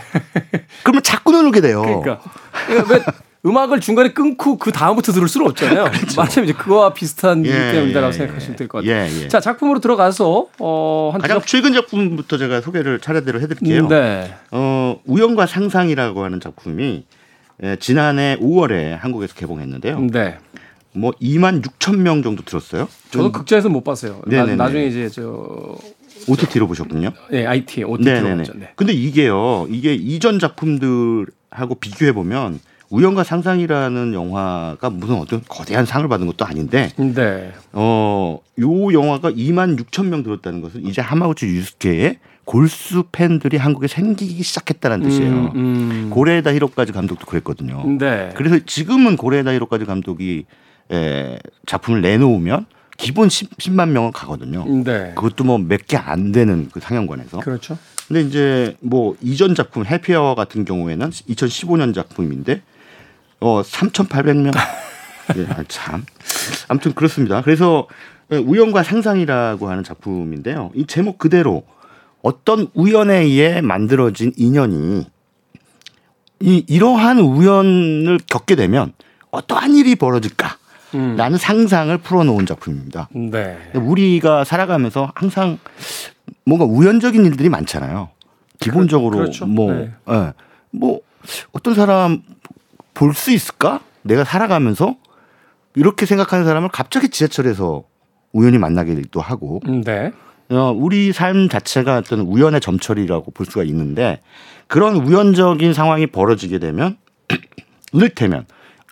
그러면 0.83 1.03
자꾸 1.03 1.33
누르게 1.33 1.59
돼요. 1.59 1.81
그러니까, 1.81 2.21
그러니까 2.67 2.93
왜 2.93 3.01
음악을 3.45 3.81
중간에 3.81 4.13
끊고 4.13 4.57
그 4.57 4.71
다음부터 4.71 5.11
들을 5.11 5.27
수는 5.27 5.47
없잖아요. 5.47 5.85
그렇죠. 5.91 6.21
마침 6.21 6.45
이제 6.45 6.53
그거와 6.53 6.93
비슷한 6.93 7.45
예, 7.45 7.71
때문이다라고 7.73 8.13
예, 8.13 8.17
생각하시면 8.17 8.55
될 8.55 8.67
것 8.69 8.77
같아요. 8.85 8.93
예, 8.93 9.23
예. 9.23 9.27
자 9.27 9.41
작품으로 9.41 9.79
들어가서 9.81 10.45
어, 10.59 11.09
한 11.11 11.19
가장 11.21 11.41
최근 11.45 11.73
작품부터 11.73 12.37
제가 12.37 12.61
소개를 12.61 12.99
차례대로 13.01 13.41
해드릴게요. 13.41 13.81
음, 13.83 13.87
네. 13.89 14.33
어, 14.51 15.01
우연과 15.05 15.47
상상이라고 15.47 16.23
하는 16.23 16.39
작품이 16.39 17.03
예, 17.63 17.75
지난해 17.75 18.37
5월에 18.39 18.91
한국에서 18.99 19.33
개봉했는데요. 19.35 19.99
네. 20.11 20.37
뭐 20.93 21.11
2만 21.21 21.61
6천 21.61 21.97
명 21.97 22.21
정도 22.21 22.43
들었어요. 22.43 22.87
저도 23.11 23.27
음. 23.27 23.31
극장에서 23.31 23.69
못 23.69 23.83
봤어요. 23.83 24.21
나, 24.27 24.45
나중에 24.45 24.85
이제 24.85 25.09
저 25.09 25.77
OTT로 26.27 26.67
보셨군요. 26.67 27.11
네, 27.29 27.45
IT 27.45 27.83
OTT로 27.83 28.37
봤죠. 28.37 28.53
네. 28.55 28.71
근데 28.75 28.93
이게요, 28.93 29.67
이게 29.69 29.93
이전 29.93 30.39
작품들하고 30.39 31.75
비교해 31.79 32.11
보면 32.11 32.59
우연과 32.89 33.23
상상이라는 33.23 34.13
영화가 34.13 34.89
무슨 34.89 35.15
어떤 35.15 35.41
거대한 35.47 35.85
상을 35.85 36.05
받은 36.09 36.27
것도 36.27 36.45
아닌데, 36.45 36.89
네. 36.97 37.53
어, 37.71 38.39
요 38.59 38.93
영화가 38.93 39.31
2만 39.31 39.79
6천 39.79 40.07
명 40.07 40.23
들었다는 40.23 40.59
것은 40.61 40.85
이제 40.85 41.01
하마우치 41.01 41.45
유스케의 41.45 42.19
골수 42.43 43.05
팬들이 43.13 43.55
한국에 43.55 43.87
생기기 43.87 44.43
시작했다는 44.43 45.07
뜻이에요. 45.07 45.31
음, 45.31 45.51
음. 45.55 46.09
고레에다 46.09 46.53
히로까지 46.53 46.91
감독도 46.91 47.25
그랬거든요. 47.27 47.85
네. 47.97 48.31
그래서 48.35 48.59
지금은 48.65 49.15
고레에다 49.15 49.53
히로까지 49.53 49.85
감독이 49.85 50.45
에, 50.91 51.37
작품을 51.65 52.01
내놓으면 52.01 52.65
기본 52.97 53.29
10, 53.29 53.71
만 53.71 53.93
명은 53.93 54.11
가거든요. 54.11 54.65
네. 54.83 55.13
그것도 55.15 55.43
뭐 55.43 55.57
몇 55.57 55.87
개 55.87 55.97
안 55.97 56.31
되는 56.31 56.69
그 56.71 56.79
상영관에서. 56.79 57.39
그렇죠. 57.39 57.77
근데 58.07 58.21
이제 58.21 58.75
뭐 58.81 59.15
이전 59.21 59.55
작품 59.55 59.85
해피어 59.85 60.35
같은 60.35 60.65
경우에는 60.65 61.09
2015년 61.09 61.95
작품인데 61.95 62.61
어 63.39 63.61
3,800명. 63.63 64.53
예, 65.37 65.47
참. 65.69 66.05
아무튼 66.67 66.93
그렇습니다. 66.93 67.41
그래서 67.41 67.87
우연과 68.29 68.83
상상이라고 68.83 69.69
하는 69.69 69.83
작품인데요. 69.83 70.71
이 70.75 70.85
제목 70.85 71.17
그대로 71.17 71.63
어떤 72.21 72.67
우연에 72.73 73.21
의해 73.21 73.61
만들어진 73.61 74.31
인연이 74.35 75.05
이 76.41 76.65
이러한 76.67 77.19
우연을 77.19 78.19
겪게 78.27 78.55
되면 78.55 78.93
어떠한 79.31 79.75
일이 79.75 79.95
벌어질까? 79.95 80.57
음. 80.95 81.15
라는 81.15 81.37
상상을 81.37 81.95
풀어놓은 81.97 82.45
작품입니다. 82.45 83.09
네. 83.13 83.57
우리가 83.75 84.43
살아가면서 84.43 85.11
항상 85.15 85.57
뭔가 86.45 86.65
우연적인 86.65 87.25
일들이 87.25 87.49
많잖아요. 87.49 88.09
기본적으로 88.59 89.17
그, 89.17 89.23
렇죠 89.23 89.45
뭐, 89.45 89.71
네. 89.71 89.91
네. 90.07 90.33
뭐 90.71 90.99
어떤 91.51 91.73
사람 91.73 92.21
볼 92.93 93.13
수 93.13 93.31
있을까? 93.31 93.79
내가 94.03 94.23
살아가면서 94.23 94.95
이렇게 95.75 96.05
생각하는 96.05 96.45
사람을 96.45 96.69
갑자기 96.69 97.09
지하철에서 97.09 97.83
우연히 98.33 98.57
만나기도 98.57 99.21
하고. 99.21 99.61
음, 99.67 99.81
네. 99.83 100.11
어, 100.49 100.71
우리 100.75 101.13
삶 101.13 101.47
자체가 101.47 101.97
어떤 101.97 102.19
우연의 102.21 102.59
점철이라고 102.59 103.31
볼 103.31 103.45
수가 103.45 103.63
있는데 103.63 104.19
그런 104.67 104.95
우연적인 104.97 105.73
상황이 105.73 106.07
벌어지게 106.07 106.59
되면 106.59 106.97
이를테면 107.93 108.45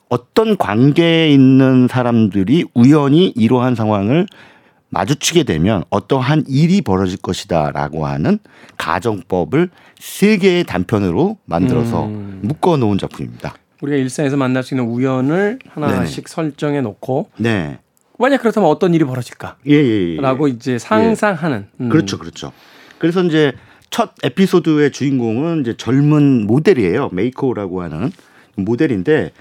어떤 0.09 0.57
관계에 0.57 1.29
있는 1.29 1.87
사람들이 1.87 2.65
우연히 2.73 3.27
이러한 3.35 3.75
상황을 3.75 4.25
마주치게 4.89 5.43
되면 5.43 5.83
어떠한 5.91 6.45
일이 6.47 6.81
벌어질 6.81 7.17
것이다라고 7.19 8.07
하는 8.07 8.39
가정법을 8.77 9.69
세 9.99 10.37
개의 10.37 10.63
단편으로 10.63 11.37
만들어서 11.45 12.07
음. 12.07 12.39
묶어 12.41 12.77
놓은 12.77 12.97
작품입니다. 12.97 13.53
우리가 13.81 13.97
일상에서 13.97 14.35
만날 14.35 14.63
수 14.63 14.73
있는 14.73 14.89
우연을 14.89 15.59
하나씩 15.69 16.25
네 16.25 16.33
설정해 16.33 16.81
놓고 16.81 17.29
네. 17.37 17.77
만약 18.17 18.39
그렇다면 18.41 18.69
어떤 18.69 18.93
일이 18.93 19.05
벌어질까? 19.05 19.57
예, 19.67 19.75
예, 19.75 20.15
예. 20.15 20.21
라고 20.21 20.47
이제 20.47 20.77
상상하는. 20.77 21.67
예. 21.79 21.83
음. 21.83 21.89
그렇죠, 21.89 22.17
그렇죠. 22.17 22.51
그래서 22.97 23.23
이제 23.23 23.53
첫 23.89 24.11
에피소드의 24.23 24.91
주인공은 24.91 25.61
이제 25.61 25.77
젊은 25.77 26.45
모델이에요. 26.45 27.09
메이코라고 27.13 27.81
하는 27.81 28.11
모델인데 28.55 29.31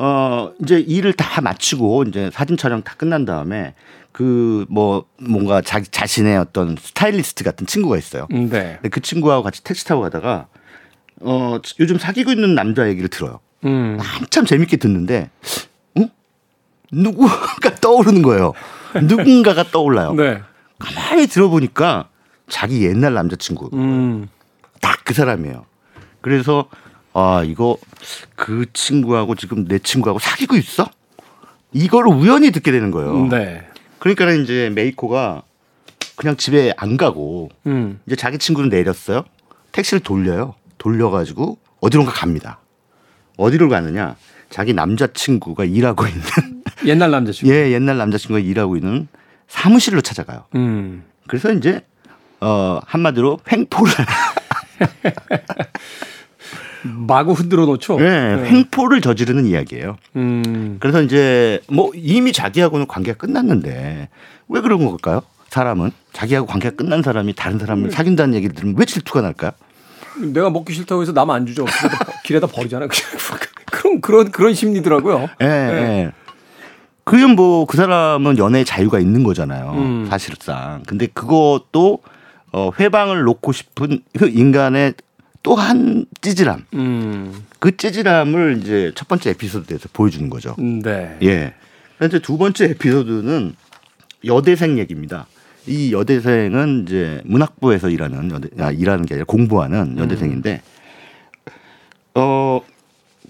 어 0.00 0.52
이제 0.62 0.78
일을 0.78 1.12
다 1.12 1.40
마치고 1.40 2.04
이제 2.04 2.30
사진 2.32 2.56
촬영 2.56 2.82
다 2.82 2.94
끝난 2.96 3.24
다음에 3.24 3.74
그 4.12 4.64
뭐 4.70 5.04
뭔가 5.20 5.60
자기 5.60 5.88
자신의 5.90 6.36
어떤 6.38 6.76
스타일리스트 6.78 7.42
같은 7.44 7.66
친구가 7.66 7.96
있어요. 7.98 8.26
음, 8.32 8.48
네. 8.48 8.78
그 8.90 9.00
친구하고 9.00 9.42
같이 9.42 9.62
택시 9.64 9.84
타고 9.84 10.02
가다가 10.02 10.46
어 11.20 11.58
요즘 11.80 11.98
사귀고 11.98 12.30
있는 12.30 12.54
남자 12.54 12.88
얘기를 12.88 13.08
들어요. 13.08 13.40
음. 13.64 13.96
한참 14.00 14.44
재밌게 14.46 14.76
듣는데 14.76 15.30
어? 15.98 16.02
누구가 16.92 17.74
떠오르는 17.80 18.22
거예요. 18.22 18.52
누군가가 19.02 19.64
떠올라요. 19.64 20.12
네. 20.14 20.40
가만히 20.78 21.26
들어보니까 21.26 22.08
자기 22.48 22.84
옛날 22.84 23.14
남자친구 23.14 23.70
음. 23.72 24.28
딱 24.80 24.98
그 25.08 25.14
사람이에요. 25.14 25.64
그래서 26.20 26.68
아, 27.18 27.42
이거 27.42 27.76
그 28.36 28.66
친구하고 28.72 29.34
지금 29.34 29.66
내 29.66 29.80
친구하고 29.80 30.20
사귀고 30.20 30.56
있어? 30.56 30.88
이거를 31.72 32.12
우연히 32.12 32.52
듣게 32.52 32.70
되는 32.70 32.92
거예요. 32.92 33.26
네. 33.26 33.66
그러니까 33.98 34.30
이제 34.30 34.70
메이코가 34.72 35.42
그냥 36.14 36.36
집에 36.36 36.72
안 36.76 36.96
가고 36.96 37.50
음. 37.66 38.00
이제 38.06 38.14
자기 38.14 38.38
친구는 38.38 38.68
내렸어요. 38.70 39.24
택시를 39.72 40.00
돌려요. 40.00 40.54
돌려가지고 40.78 41.58
어디론가 41.80 42.12
갑니다. 42.12 42.60
어디로 43.36 43.68
가느냐? 43.68 44.16
자기 44.48 44.72
남자친구가 44.72 45.64
일하고 45.64 46.06
있는 46.06 46.22
옛날 46.86 47.10
남자친구. 47.10 47.52
예, 47.52 47.72
옛날 47.72 47.98
남자친구가 47.98 48.38
일하고 48.38 48.76
있는 48.76 49.08
사무실로 49.48 50.00
찾아가요. 50.00 50.44
음. 50.54 51.04
그래서 51.26 51.52
이제 51.52 51.84
어 52.40 52.80
한마디로 52.86 53.40
횡포를 53.50 53.92
마구 56.84 57.32
흔들어 57.32 57.66
놓죠. 57.66 57.98
네, 57.98 58.36
네. 58.36 58.48
횡포를 58.50 59.00
저지르는 59.00 59.46
이야기예요. 59.46 59.96
음. 60.16 60.76
그래서 60.80 61.02
이제 61.02 61.60
뭐 61.68 61.90
이미 61.94 62.32
자기하고는 62.32 62.86
관계가 62.86 63.18
끝났는데 63.18 64.08
왜 64.48 64.60
그런 64.60 64.86
걸까요? 64.86 65.22
사람은 65.48 65.90
자기하고 66.12 66.46
관계가 66.46 66.76
끝난 66.76 67.02
사람이 67.02 67.34
다른 67.34 67.58
사람을 67.58 67.86
음. 67.86 67.90
사귄다는 67.90 68.34
얘기를 68.34 68.54
들으면 68.54 68.76
왜 68.78 68.84
질투가 68.84 69.20
날까요? 69.22 69.52
내가 70.32 70.50
먹기 70.50 70.72
싫다고 70.74 71.02
해서 71.02 71.12
남 71.12 71.30
안 71.30 71.46
주죠. 71.46 71.64
길에다, 72.24 72.46
버리잖아. 72.48 72.86
보통 73.70 74.00
그런 74.00 74.30
그런 74.30 74.54
심리더라고요. 74.54 75.28
예. 75.40 75.46
네. 75.46 75.72
네. 75.72 76.10
그건 77.04 77.36
뭐 77.36 77.64
그 77.66 77.76
사람은 77.76 78.36
연애 78.38 78.64
자유가 78.64 78.98
있는 78.98 79.22
거잖아요. 79.24 79.72
음. 79.76 80.06
사실상. 80.10 80.82
근데 80.86 81.06
그것도 81.06 82.00
어 82.52 82.70
회방을 82.78 83.22
놓고 83.22 83.52
싶은 83.52 84.00
그 84.18 84.28
인간의 84.28 84.94
또한 85.42 86.04
찌질함. 86.20 86.66
음. 86.74 87.44
그 87.58 87.76
찌질함을 87.76 88.58
이제 88.60 88.92
첫 88.94 89.08
번째 89.08 89.30
에피소드에서 89.30 89.88
보여주는 89.92 90.28
거죠. 90.30 90.54
네. 90.58 91.16
예. 91.22 91.54
이제 92.04 92.18
두 92.18 92.38
번째 92.38 92.66
에피소드는 92.66 93.54
여대생 94.24 94.78
얘기입니다. 94.78 95.26
이 95.66 95.92
여대생은 95.92 96.84
이제 96.86 97.20
문학부에서 97.24 97.90
일하는 97.90 98.30
여대, 98.30 98.48
아, 98.58 98.70
일하는 98.70 99.04
게 99.04 99.14
아니라 99.14 99.26
공부하는 99.26 99.96
음. 99.96 99.98
여대생인데 99.98 100.62
어 102.14 102.60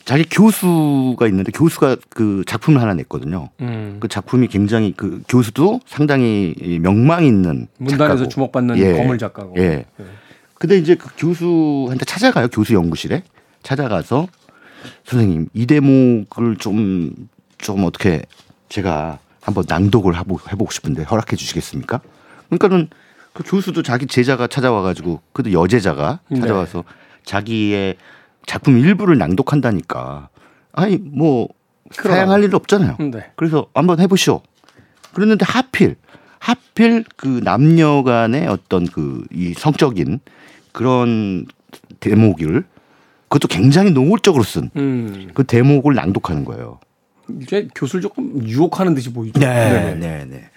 자기 0.05 0.25
교수가 0.25 1.27
있는데 1.27 1.53
교수가 1.53 1.97
그 2.11 2.43
작품을 2.47 2.81
하나 2.81 2.95
냈거든요. 2.95 3.51
음. 3.61 3.99
그 4.01 4.09
작품이 4.09 4.47
굉장히 4.49 4.95
그 4.97 5.23
교수도 5.29 5.81
상당히 5.87 6.55
명망 6.81 7.25
있는 7.25 7.67
문단에서 7.79 8.17
작가고. 8.17 8.29
주목받는 8.29 8.79
예. 8.79 8.93
거물 8.95 9.19
작가고. 9.19 9.55
예. 9.59 9.63
예. 10.01 10.05
근데 10.59 10.77
이제 10.77 10.95
그 10.95 11.09
교수한테 11.17 12.05
찾아가요. 12.05 12.49
교수 12.49 12.75
연구실에 12.75 13.23
찾아가서 13.63 14.27
선생님 15.05 15.49
이 15.55 15.67
대목을 15.67 16.57
좀좀 16.59 17.29
좀 17.59 17.85
어떻게 17.85 18.23
제가 18.69 19.19
한번 19.41 19.65
낭독을 19.69 20.15
해보고 20.17 20.71
싶은데 20.71 21.03
허락해 21.05 21.37
주시겠습니까? 21.37 22.01
그러니까는 22.49 22.89
그 23.33 23.43
교수도 23.45 23.83
자기 23.83 24.07
제자가 24.07 24.47
찾아와가지고 24.49 25.21
그도 25.33 25.53
여제자가 25.53 26.21
네. 26.29 26.41
찾아와서 26.41 26.79
네. 26.79 26.95
자기의 27.25 27.97
작품 28.47 28.79
일부를 28.79 29.17
낭독한다니까. 29.19 30.29
아니 30.73 30.97
뭐 30.97 31.49
그럼. 31.97 32.17
사양할 32.17 32.45
일 32.45 32.55
없잖아요. 32.55 32.97
네. 32.99 33.31
그래서 33.37 33.69
한번 33.75 34.01
해보시오. 34.01 34.41
그랬는데 35.15 35.45
하필 35.47 35.97
하필 36.41 37.05
그 37.17 37.41
남녀간의 37.45 38.49
어떤 38.49 38.87
그 38.87 39.25
이 39.33 39.55
성적인 39.55 40.21
그런 40.79 41.45
대목을 41.99 42.63
그것도 43.29 43.49
굉장히 43.49 43.91
노골적으로 43.91 44.45
쓴그 44.45 44.71
음. 44.77 45.31
그 45.35 45.43
대목을 45.43 45.97
낭독하는 45.97 46.45
거예요. 46.45 46.79
이제 47.43 47.67
교수를 47.75 48.01
조금 48.01 48.47
유혹하는 48.47 48.95
듯이 48.95 49.13
보이죠. 49.13 49.41
네, 49.41 49.73
네, 49.73 49.95
네. 49.97 50.25
네. 50.25 50.51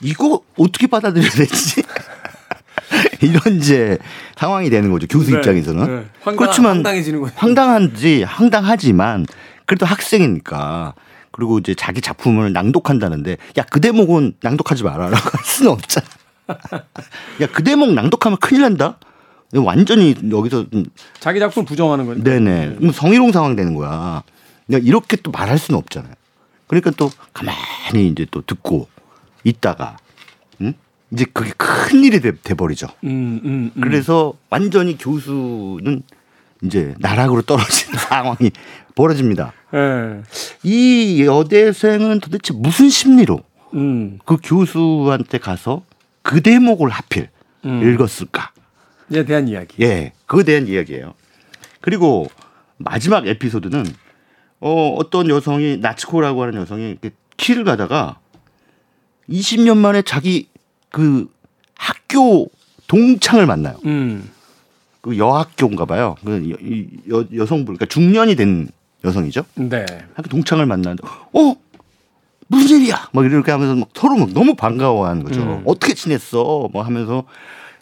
이거 0.00 0.40
어떻게 0.56 0.86
받아들여야 0.86 1.28
되지? 1.28 1.82
이런 3.20 3.58
이제 3.58 3.98
상황이 4.34 4.70
되는 4.70 4.90
거죠. 4.90 5.06
교수 5.08 5.30
네, 5.30 5.36
입장에서는. 5.36 5.84
네. 5.84 6.06
황당, 6.22 6.36
그렇지만 6.36 6.76
황당해지는 6.76 7.20
거예요. 7.20 7.32
황당한지 7.36 8.22
황당하지만 8.22 9.26
그래도 9.66 9.84
학생이니까 9.84 10.94
그리고 11.32 11.58
이제 11.58 11.74
자기 11.74 12.00
작품을 12.00 12.54
낭독한다는데 12.54 13.36
야 13.58 13.64
그 13.70 13.82
대목은 13.82 14.36
낭독하지 14.40 14.84
말아라고 14.84 15.16
할 15.16 15.44
수는 15.44 15.70
없잖아. 15.72 16.06
야 17.42 17.46
그 17.52 17.62
대목 17.62 17.92
낭독하면 17.92 18.38
큰일 18.38 18.62
난다. 18.62 18.98
완전히 19.58 20.14
여기서 20.30 20.66
자기 21.20 21.40
작품 21.40 21.64
부정하는 21.64 22.06
거죠. 22.06 22.22
네네. 22.22 22.76
네. 22.78 22.92
성희롱 22.92 23.32
상황 23.32 23.56
되는 23.56 23.74
거야. 23.74 24.22
이렇게 24.68 25.16
또 25.16 25.30
말할 25.30 25.58
수는 25.58 25.78
없잖아요. 25.78 26.12
그러니까 26.66 26.90
또 26.96 27.10
가만히 27.32 28.08
이제 28.08 28.26
또 28.30 28.42
듣고 28.42 28.88
있다가 29.44 29.98
응? 30.60 30.74
이제 31.12 31.26
그게 31.32 31.52
큰 31.56 32.02
일이 32.02 32.20
돼, 32.20 32.32
버리죠. 32.32 32.88
음, 33.04 33.40
음, 33.44 33.70
음. 33.76 33.80
그래서 33.80 34.34
완전히 34.50 34.96
교수는 34.96 36.02
이제 36.62 36.94
나락으로 36.98 37.42
떨어지는 37.42 37.98
상황이 38.00 38.50
벌어집니다. 38.94 39.52
네. 39.72 40.22
이 40.62 41.24
여대생은 41.26 42.20
도대체 42.20 42.54
무슨 42.54 42.88
심리로 42.88 43.40
음. 43.74 44.18
그 44.24 44.38
교수한테 44.42 45.38
가서 45.38 45.82
그 46.22 46.40
대목을 46.40 46.88
하필 46.88 47.28
음. 47.66 47.82
읽었을까? 47.82 48.53
에 49.12 49.24
대한 49.24 49.48
이야기. 49.48 49.82
예, 49.82 50.12
그에 50.26 50.42
대한 50.44 50.66
이야기예요. 50.66 51.14
그리고 51.80 52.28
마지막 52.78 53.26
에피소드는 53.26 53.84
어, 54.60 54.94
어떤 54.96 55.28
여성이 55.28 55.76
나츠코라고 55.76 56.42
하는 56.42 56.60
여성이 56.60 56.96
키를 57.36 57.64
가다가 57.64 58.18
20년 59.28 59.76
만에 59.76 60.02
자기 60.02 60.48
그 60.90 61.28
학교 61.74 62.48
동창을 62.86 63.46
만나요. 63.46 63.78
음. 63.84 64.30
그 65.00 65.18
여학교인가 65.18 65.84
봐요. 65.84 66.14
그 66.24 66.50
여, 67.10 67.18
여, 67.18 67.26
여성분, 67.34 67.76
그러니까 67.76 67.86
중년이 67.86 68.36
된 68.36 68.68
여성이죠. 69.04 69.44
네. 69.56 69.84
학교 70.14 70.28
동창을 70.28 70.64
만나는데, 70.64 71.02
어? 71.06 71.56
무슨 72.46 72.80
일이야? 72.80 73.08
막 73.12 73.24
이렇게 73.24 73.50
하면서 73.50 73.74
막 73.74 73.88
서로 73.94 74.16
막 74.16 74.32
너무 74.32 74.54
반가워하는 74.54 75.24
거죠. 75.24 75.42
음. 75.42 75.62
어떻게 75.66 75.94
지냈어? 75.94 76.68
뭐 76.72 76.82
하면서 76.82 77.24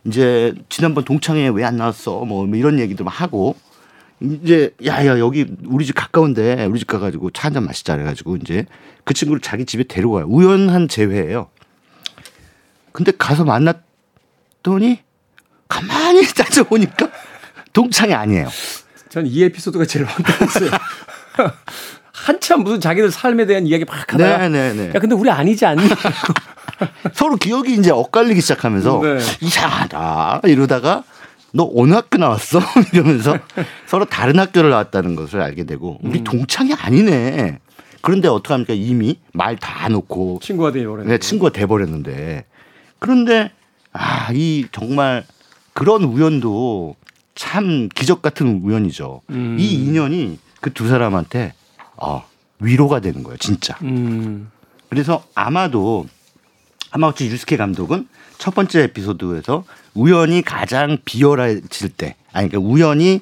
이제 0.05 0.53
지난번 0.69 1.05
동창회 1.05 1.49
왜 1.51 1.65
안 1.65 1.77
나왔어? 1.77 2.25
뭐, 2.25 2.47
뭐 2.47 2.57
이런 2.57 2.79
얘기도 2.81 3.05
막 3.05 3.21
하고 3.21 3.57
이제 4.21 4.73
야야 4.85 5.19
여기 5.19 5.47
우리 5.67 5.85
집 5.87 5.95
가까운데 5.95 6.65
우리 6.67 6.79
집 6.79 6.87
가가지고 6.89 7.31
차 7.31 7.49
한 7.49 7.55
잔 7.55 7.65
마시자 7.65 7.95
그래가지고 7.97 8.37
이제 8.37 8.67
그 9.05 9.15
친구를 9.15 9.41
자기 9.41 9.65
집에 9.65 9.85
데려가요. 9.85 10.27
우연한 10.29 10.89
재회예요. 10.89 11.49
근데 12.93 13.13
가서 13.17 13.45
만났더니 13.45 15.01
가만히 15.69 16.23
따져보니까 16.35 17.11
동창이 17.73 18.13
아니에요. 18.15 18.49
전 19.09 19.27
이 19.27 19.43
에피소드가 19.45 19.85
제일 19.87 20.05
반가웠어요. 20.07 20.71
한참 22.13 22.63
무슨 22.63 22.81
자기들 22.81 23.11
삶에 23.11 23.47
대한 23.47 23.67
이야기 23.67 23.85
막 23.85 23.97
하다가 24.13 24.39
네네네. 24.39 24.73
네, 24.75 24.87
네. 24.89 24.95
야 24.95 25.01
근데 25.01 25.15
우리 25.15 25.31
아니지 25.31 25.65
않니? 25.67 25.83
서로 27.15 27.37
기억이 27.37 27.75
이제 27.75 27.91
엇갈리기 27.91 28.41
시작하면서 28.41 29.01
네. 29.03 29.19
이상하다 29.41 30.43
이러다가 30.45 31.05
너 31.53 31.71
어느 31.77 31.93
학교 31.95 32.19
나왔어? 32.19 32.61
이러면서 32.93 33.39
서로 33.87 34.05
다른 34.07 34.39
학교를 34.39 34.71
나왔다는 34.71 35.15
것을 35.17 35.41
알게 35.43 35.65
되고 35.65 35.99
우리 36.03 36.21
음. 36.21 36.25
동창이 36.25 36.73
아니네. 36.75 37.59
그런데 38.01 38.27
어떡합니까? 38.29 38.73
이미 38.75 39.19
말 39.33 39.57
다 39.57 39.89
놓고 39.89 40.41
친구가 40.43 40.73
돼버렸는데. 40.73 41.11
네, 41.13 41.19
친구가 41.19 41.53
돼버렸는데. 41.53 42.45
그런데 42.99 43.51
아, 43.93 44.29
이 44.33 44.67
정말 44.73 45.25
그런 45.75 46.03
우연도 46.05 46.97
참 47.35 47.89
기적 47.95 48.23
같은 48.23 48.61
우연이죠. 48.63 49.21
음. 49.31 49.57
이 49.59 49.75
인연이 49.75 50.39
그 50.61 50.71
두 50.71 50.89
사람한테 50.89 51.53
어, 51.97 52.25
위로가 52.61 53.01
되는 53.01 53.23
거예요, 53.23 53.37
진짜. 53.39 53.77
음. 53.83 54.51
그래서 54.89 55.25
아마도 55.35 56.07
하마우치 56.93 57.27
유스케 57.27 57.57
감독은 57.57 58.07
첫 58.39 58.55
번째 58.55 58.83
에피소드에서 58.83 59.65
우연히 59.95 60.43
가장 60.43 60.99
비열해질 61.05 61.91
때, 61.91 62.17
아니 62.33 62.49
그러니까 62.49 62.71
우연히 62.71 63.21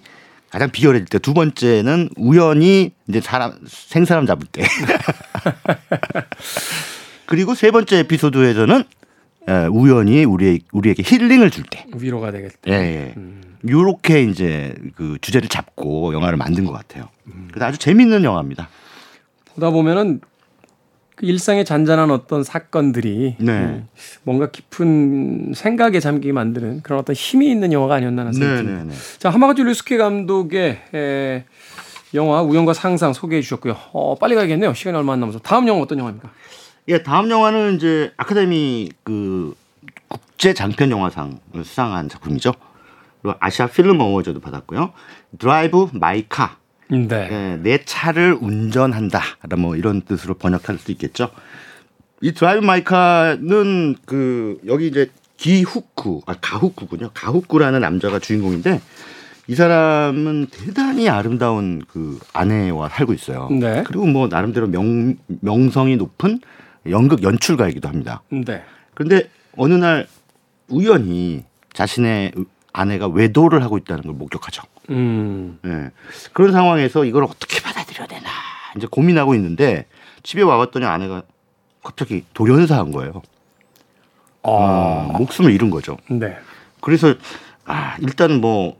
가장 0.50 0.70
비열해질 0.70 1.06
때, 1.06 1.18
두 1.18 1.34
번째는 1.34 2.10
우연히 2.16 2.92
이제 3.08 3.20
사람 3.20 3.52
생사람 3.66 4.26
잡을 4.26 4.46
때. 4.50 4.64
그리고 7.26 7.54
세 7.54 7.70
번째 7.70 7.98
에피소드에서는 8.00 8.84
우연히 9.70 10.24
우리 10.24 10.60
우리에게 10.72 11.02
힐링을 11.06 11.50
줄 11.50 11.64
때. 11.64 11.86
위로가 11.94 12.32
되겠다. 12.32 12.56
예, 12.68 12.72
예. 12.72 13.14
음. 13.16 13.40
요렇게 13.68 14.24
이제 14.24 14.74
그 14.96 15.18
주제를 15.20 15.48
잡고 15.48 16.12
영화를 16.14 16.36
만든 16.36 16.64
것 16.64 16.72
같아요. 16.72 17.08
음. 17.26 17.48
그래서 17.52 17.66
아주 17.66 17.78
재밌는 17.78 18.24
영화입니다. 18.24 18.68
보다 19.54 19.70
보면은 19.70 20.20
그 21.20 21.26
일상의 21.26 21.66
잔잔한 21.66 22.10
어떤 22.10 22.42
사건들이 22.42 23.36
네. 23.38 23.52
음, 23.52 23.88
뭔가 24.22 24.50
깊은 24.50 25.52
생각에 25.54 26.00
잠기게 26.00 26.32
만드는 26.32 26.80
그런 26.80 26.98
어떤 26.98 27.14
힘이 27.14 27.50
있는 27.50 27.74
영화가 27.74 27.96
아니었나 27.96 28.32
생각이 28.32 28.56
듭니다. 28.56 28.78
네, 28.78 28.84
네, 28.84 28.94
네. 28.94 29.18
자, 29.18 29.28
하마가즈 29.28 29.60
류스케 29.60 29.98
감독의 29.98 30.80
에, 30.94 31.44
영화 32.14 32.40
우연과 32.40 32.72
상상 32.72 33.12
소개해 33.12 33.42
주셨고요. 33.42 33.76
어, 33.92 34.14
빨리 34.14 34.34
가야겠네요. 34.34 34.72
시간이 34.72 34.96
얼마 34.96 35.12
안 35.12 35.20
남아서. 35.20 35.40
다음 35.40 35.68
영화 35.68 35.82
어떤 35.82 35.98
영화입니까? 35.98 36.30
예, 36.88 37.02
다음 37.02 37.30
영화는 37.30 37.76
이제 37.76 38.12
아카데미 38.16 38.88
그 39.04 39.54
국제 40.08 40.54
장편 40.54 40.90
영화상을 40.90 41.36
수상한 41.62 42.08
작품이죠. 42.08 42.54
그리고 43.20 43.36
아시아 43.40 43.66
Film 43.66 44.00
Awards도 44.00 44.40
받았고요. 44.40 44.94
Drive 45.38 45.90
My 45.92 46.24
Car 46.30 46.56
네. 46.90 47.06
네, 47.06 47.56
내 47.62 47.84
차를 47.84 48.36
운전한다. 48.40 49.22
뭐 49.58 49.76
이런 49.76 50.02
뜻으로 50.02 50.34
번역할 50.34 50.78
수 50.78 50.90
있겠죠. 50.92 51.30
이 52.20 52.32
Drive 52.32 52.64
My 52.64 52.94
Car는 52.94 53.96
그 54.04 54.60
여기 54.66 54.88
이제 54.88 55.10
기후쿠 55.36 56.22
아 56.26 56.34
가후쿠군요. 56.40 57.10
가후쿠라는 57.14 57.80
남자가 57.80 58.18
주인공인데 58.18 58.80
이 59.46 59.54
사람은 59.54 60.48
대단히 60.50 61.08
아름다운 61.08 61.82
그 61.88 62.18
아내와 62.32 62.90
살고 62.90 63.14
있어요. 63.14 63.48
네. 63.50 63.82
그리고 63.86 64.06
뭐 64.06 64.28
나름대로 64.28 64.66
명 64.66 65.16
명성이 65.40 65.96
높은 65.96 66.40
연극 66.88 67.22
연출가이기도 67.22 67.88
합니다. 67.88 68.22
네. 68.30 68.62
그런데 68.94 69.30
어느 69.56 69.74
날 69.74 70.06
우연히 70.68 71.44
자신의 71.72 72.32
아내가 72.72 73.08
외도를 73.08 73.62
하고 73.62 73.78
있다는 73.78 74.02
걸 74.04 74.12
목격하죠. 74.14 74.62
음. 74.90 75.58
네. 75.62 75.90
그런 76.32 76.52
상황에서 76.52 77.04
이걸 77.04 77.24
어떻게 77.24 77.60
받아들여야 77.60 78.06
되나 78.06 78.28
이제 78.76 78.86
고민하고 78.90 79.34
있는데 79.34 79.86
집에 80.22 80.42
와봤더니 80.42 80.84
아내가 80.84 81.22
갑자기 81.82 82.24
돌연사한 82.34 82.92
거예요. 82.92 83.22
어, 84.42 85.12
목숨을 85.18 85.52
잃은 85.52 85.70
거죠. 85.70 85.96
네. 86.08 86.36
그래서 86.80 87.14
아 87.64 87.96
일단 88.00 88.40
뭐 88.40 88.78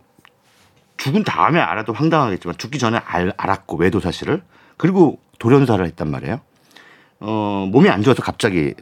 죽은 0.97 1.25
다음에 1.25 1.61
알아도 1.61 1.93
황당하겠지만 1.93 2.57
죽기 2.59 2.79
전에 2.79 2.99
알, 3.05 3.33
알았고 3.37 3.77
외도 3.77 4.01
사실을 4.01 4.43
그리고 4.77 5.19
돌연사를 5.39 5.85
했단 5.85 6.11
말이에요. 6.11 6.41
어 7.21 7.69
몸이 7.71 7.89
안 7.89 8.03
좋아서 8.03 8.23
갑자기 8.23 8.75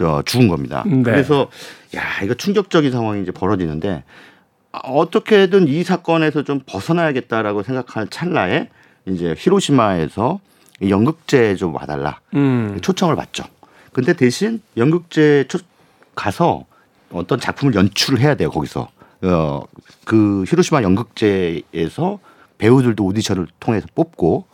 어, 0.00 0.22
죽은 0.24 0.48
겁니다. 0.48 0.82
네. 0.86 1.02
그래서 1.02 1.50
야 1.94 2.02
이거 2.22 2.34
충격적인 2.34 2.90
상황이 2.90 3.22
이제 3.22 3.32
벌어지는데 3.32 4.04
어떻게든 4.72 5.68
이 5.68 5.82
사건에서 5.82 6.42
좀 6.44 6.60
벗어나야겠다라고 6.64 7.62
생각하는 7.62 8.08
찰나에 8.10 8.68
이제 9.06 9.34
히로시마에서 9.36 10.40
연극제 10.88 11.56
좀 11.56 11.74
와달라 11.74 12.20
음. 12.34 12.78
초청을 12.80 13.16
받죠. 13.16 13.44
근데 13.92 14.12
대신 14.12 14.60
연극제 14.76 15.46
초, 15.48 15.58
가서 16.14 16.64
어떤 17.10 17.40
작품을 17.40 17.74
연출을 17.74 18.20
해야 18.20 18.34
돼요 18.34 18.50
거기서 18.50 18.88
어, 19.22 19.62
그 20.04 20.44
히로시마 20.46 20.82
연극제에서 20.82 22.20
배우들도 22.58 23.04
오디션을 23.04 23.48
통해서 23.58 23.86
뽑고 23.94 24.44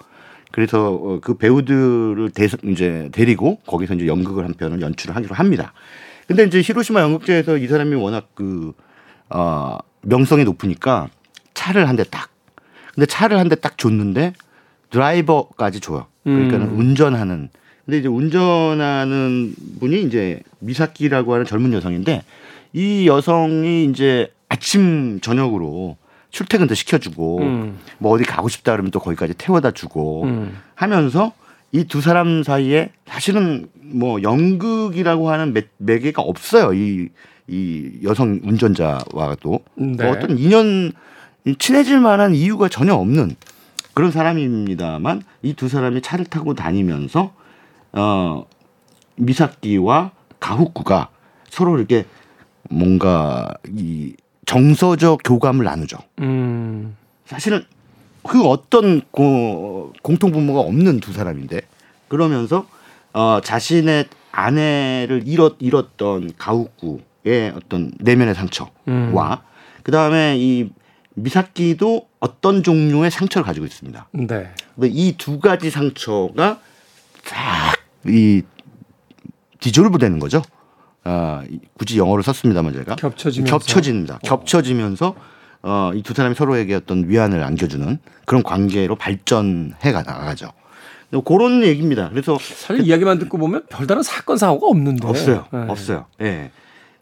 그래서 0.53 0.91
어, 0.91 1.21
그 1.21 1.37
배우들을 1.37 2.31
대, 2.31 2.49
이제 2.65 3.11
데리고 3.13 3.59
거기서 3.67 3.95
이제 3.95 4.07
연극을 4.07 4.45
한 4.45 4.55
편을 4.55 4.81
연출을 4.81 5.15
하기로 5.15 5.35
합니다. 5.35 5.73
근데 6.27 6.45
이제 6.45 6.63
히로시마 6.63 7.01
연극제에서 7.01 7.59
이 7.59 7.69
사람이 7.69 7.95
워낙 7.95 8.29
그 8.35 8.73
어, 9.31 9.79
명성이 10.03 10.45
높으니까 10.45 11.09
차를 11.55 11.89
한 11.89 11.97
대 11.97 12.05
딱. 12.05 12.31
근데 12.95 13.07
차를 13.07 13.39
한 13.39 13.49
대 13.49 13.57
딱 13.57 13.77
줬는데 13.79 14.33
드라이버까지 14.91 15.81
줘요. 15.81 16.07
그러니까 16.25 16.59
는 16.59 16.69
음. 16.69 16.79
운전하는. 16.79 17.49
근데 17.85 17.99
이제 17.99 18.09
운전하는 18.09 19.55
분이 19.81 20.03
이제 20.03 20.41
미사키라고 20.61 21.33
하는 21.35 21.45
젊은 21.45 21.73
여성인데 21.73 22.23
이 22.73 23.07
여성이 23.07 23.85
이제 23.85 24.29
아침 24.49 25.21
저녁으로 25.21 25.97
출퇴근도 26.31 26.75
시켜주고 26.75 27.39
음. 27.43 27.79
뭐 27.99 28.13
어디 28.13 28.25
가고 28.25 28.49
싶다 28.49 28.73
그러면 28.73 28.91
또 28.91 28.99
거기까지 29.01 29.35
태워다 29.35 29.71
주고 29.73 30.25
음. 30.25 30.57
하면서 30.75 31.33
이 31.73 31.85
두 31.85 32.01
사람 32.01 32.43
사이에 32.43 32.91
사실은 33.07 33.67
뭐 33.81 34.23
연극이라고 34.23 35.31
하는 35.31 35.53
매, 35.53 35.63
매개가 35.79 36.23
없어요. 36.23 36.73
이, 36.75 37.09
이 37.49 38.01
여성 38.03 38.41
운전자와도 38.43 39.61
네. 39.77 40.05
뭐 40.05 40.13
어떤 40.13 40.39
인연 40.39 40.93
친해질 41.59 42.01
만한 42.01 42.35
이유가 42.35 42.69
전혀 42.69 42.95
없는 42.95 43.37
그런 43.95 44.11
사람입니다만 44.11 45.23
이 45.43 45.55
두 45.55 45.69
사람이 45.69 46.03
차를 46.03 46.25
타고 46.27 46.55
다니면서 46.55 47.33
어 47.93 48.47
미사키와 49.17 50.11
가후쿠가 50.41 51.09
서로 51.49 51.79
이렇게 51.79 52.05
뭔가 52.69 53.49
이 53.69 54.15
정서적 54.45 55.21
교감을 55.25 55.65
나누죠. 55.65 55.99
음. 56.21 56.97
사실은 57.25 57.65
그 58.23 58.45
어떤 58.45 59.01
고, 59.11 59.93
공통 60.03 60.33
분모가 60.33 60.61
없는 60.61 61.01
두 61.01 61.13
사람인데 61.13 61.61
그러면서 62.09 62.67
어, 63.13 63.41
자신의 63.43 64.07
아내를 64.33 65.23
잃었 65.27 65.57
잃었던 65.61 66.33
가우쿠 66.37 67.01
의 67.27 67.53
어떤 67.57 67.91
내면의 67.99 68.37
상처와 68.37 68.71
음. 68.87 69.13
그 69.83 69.91
다음에 69.91 70.37
이 70.39 70.71
미사키도 71.15 72.07
어떤 72.21 72.63
종류의 72.63 73.11
상처를 73.11 73.45
가지고 73.45 73.67
있습니다. 73.67 74.09
네. 74.13 74.53
이두 74.85 75.41
가지 75.41 75.71
상처가 75.71 76.61
싹이 77.25 78.43
디졸브 79.59 79.99
되는 79.99 80.21
거죠. 80.21 80.41
어, 81.05 81.43
굳이 81.77 81.99
영어를 81.99 82.23
썼습니다만 82.23 82.75
제가 82.75 82.95
겹쳐지면서 82.97 83.59
겹쳐집니다. 83.59 84.15
어. 84.15 84.19
겹쳐지면서 84.23 85.15
어, 85.63 85.91
이 85.95 86.03
두 86.03 86.15
사람이 86.15 86.37
서로에게 86.37 86.75
어떤 86.75 87.09
위안을 87.09 87.43
안겨주는 87.43 87.99
그런 88.25 88.43
관계로 88.45 88.95
발전해 88.95 89.91
나가죠. 89.91 90.53
그런 91.25 91.65
얘기입니다. 91.65 92.09
그래서 92.11 92.39
사실 92.39 92.79
그, 92.79 92.83
이야기만 92.83 93.19
듣고 93.19 93.39
보면 93.39 93.65
별다른 93.69 94.03
사건 94.03 94.37
사고가 94.37 94.67
없는데 94.69 95.07
없어요. 95.09 95.47
네. 95.53 95.59
없어요. 95.69 96.07
예. 96.21 96.25
네. 96.25 96.51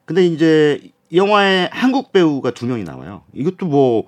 근데 0.04 0.26
이제 0.26 0.80
영화에 1.12 1.68
한국 1.72 2.12
배우가 2.12 2.50
두 2.50 2.66
명이 2.66 2.84
나와요. 2.84 3.22
이것도 3.34 3.66
뭐 3.66 4.04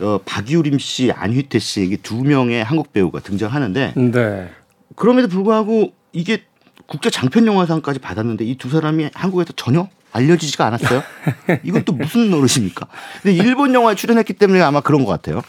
어, 0.00 0.18
박유림 0.24 0.78
씨, 0.78 1.10
안휘태 1.12 1.58
씨 1.58 1.82
이게 1.84 1.96
두 1.96 2.22
명의 2.22 2.62
한국 2.64 2.92
배우가 2.92 3.20
등장하는데 3.20 3.94
네. 3.96 4.50
그럼에도 4.96 5.28
불구하고 5.28 5.92
이게 6.12 6.44
국제 6.86 7.10
장편 7.10 7.46
영화상까지 7.46 7.98
받았는데 8.00 8.44
이 8.44 8.56
두 8.56 8.68
사람이 8.70 9.10
한국에서 9.14 9.52
전혀 9.56 9.88
알려지지가 10.12 10.66
않았어요. 10.66 11.02
이것도 11.64 11.92
무슨 11.94 12.30
노릇입니까? 12.30 12.86
근데 13.22 13.34
일본 13.36 13.74
영화에 13.74 13.94
출연했기 13.94 14.34
때문에 14.34 14.60
아마 14.60 14.80
그런 14.80 15.04
것 15.04 15.10
같아요. 15.10 15.42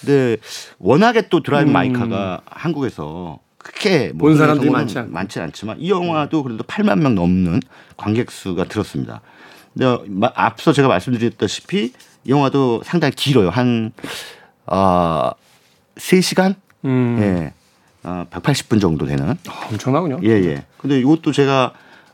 근데 0.00 0.36
워낙에 0.78 1.28
또 1.28 1.42
드라이브 1.42 1.70
음. 1.70 1.72
마이카가 1.72 2.40
한국에서 2.46 3.38
크게 3.64 4.12
뭐본 4.14 4.36
사람들이 4.36 4.70
많지, 4.70 4.98
않... 4.98 5.10
많지 5.10 5.40
않지만 5.40 5.80
이 5.80 5.90
영화도 5.90 6.42
그래도 6.42 6.62
8만 6.64 7.00
명 7.00 7.14
넘는 7.14 7.60
관객 7.96 8.30
수가 8.30 8.64
들었습니다. 8.64 9.22
근데 9.72 10.06
앞서 10.34 10.72
제가 10.72 10.86
말씀드렸다시피 10.86 11.92
이 12.24 12.30
영화도 12.30 12.82
상당히 12.84 13.12
길어요. 13.14 13.48
한 13.50 13.92
어, 14.66 15.30
3시간? 15.96 16.54
음. 16.84 17.18
예. 17.20 17.52
어, 18.04 18.26
180분 18.30 18.80
정도 18.80 19.06
되는. 19.06 19.30
아, 19.30 19.66
엄청나군요. 19.70 20.20
예, 20.22 20.28
예. 20.28 20.64
근데 20.76 21.00
이것도 21.00 21.32
제가 21.32 21.72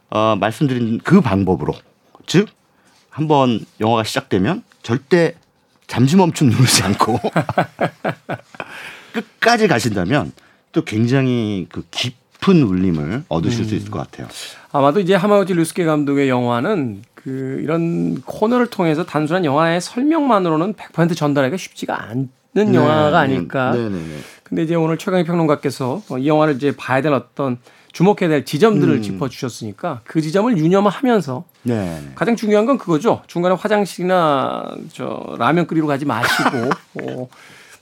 어, 0.08 0.36
말씀드린 0.38 1.00
그 1.02 1.20
방법으로 1.20 1.74
즉 2.26 2.48
한번 3.10 3.60
영화가 3.80 4.04
시작되면 4.04 4.62
절대 4.82 5.34
잠시 5.88 6.16
멈춤 6.16 6.50
누르지 6.50 6.84
않고 6.84 7.18
끝까지 9.12 9.66
가신다면 9.66 10.32
또 10.72 10.82
굉장히 10.84 11.66
그 11.70 11.84
깊은 11.90 12.62
울림을 12.62 13.24
얻으실 13.28 13.60
음. 13.60 13.64
수 13.64 13.74
있을 13.74 13.90
것 13.90 13.98
같아요. 13.98 14.28
아마도 14.72 15.00
이제 15.00 15.14
하마우지 15.14 15.54
루스케 15.54 15.84
감독의 15.84 16.28
영화는 16.28 17.02
그 17.14 17.60
이런 17.62 18.20
코너를 18.22 18.68
통해서 18.68 19.04
단순한 19.04 19.44
영화의 19.44 19.80
설명만으로는 19.80 20.74
100% 20.74 21.16
전달하기가 21.16 21.56
쉽지가 21.56 22.02
않는 22.04 22.28
네, 22.52 22.74
영화가 22.74 23.18
아닐까. 23.18 23.72
네, 23.72 23.88
네, 23.88 23.90
네. 23.90 24.18
근데 24.44 24.62
이제 24.62 24.74
오늘 24.74 24.96
최강희 24.96 25.24
평론가께서 25.24 26.02
이 26.18 26.26
영화를 26.26 26.56
이제 26.56 26.74
봐야 26.76 27.02
될 27.02 27.12
어떤 27.12 27.58
주목해야 27.92 28.28
될 28.28 28.44
지점들을 28.44 28.94
음. 28.94 29.02
짚어주셨으니까 29.02 30.00
그 30.04 30.20
지점을 30.20 30.56
유념하면서 30.56 31.44
네. 31.64 32.00
가장 32.14 32.36
중요한 32.36 32.66
건 32.66 32.78
그거죠. 32.78 33.22
중간에 33.26 33.54
화장실이나 33.54 34.76
저 34.92 35.34
라면 35.38 35.66
끓이러 35.66 35.86
가지 35.86 36.04
마시고 36.04 36.70
어, 37.02 37.28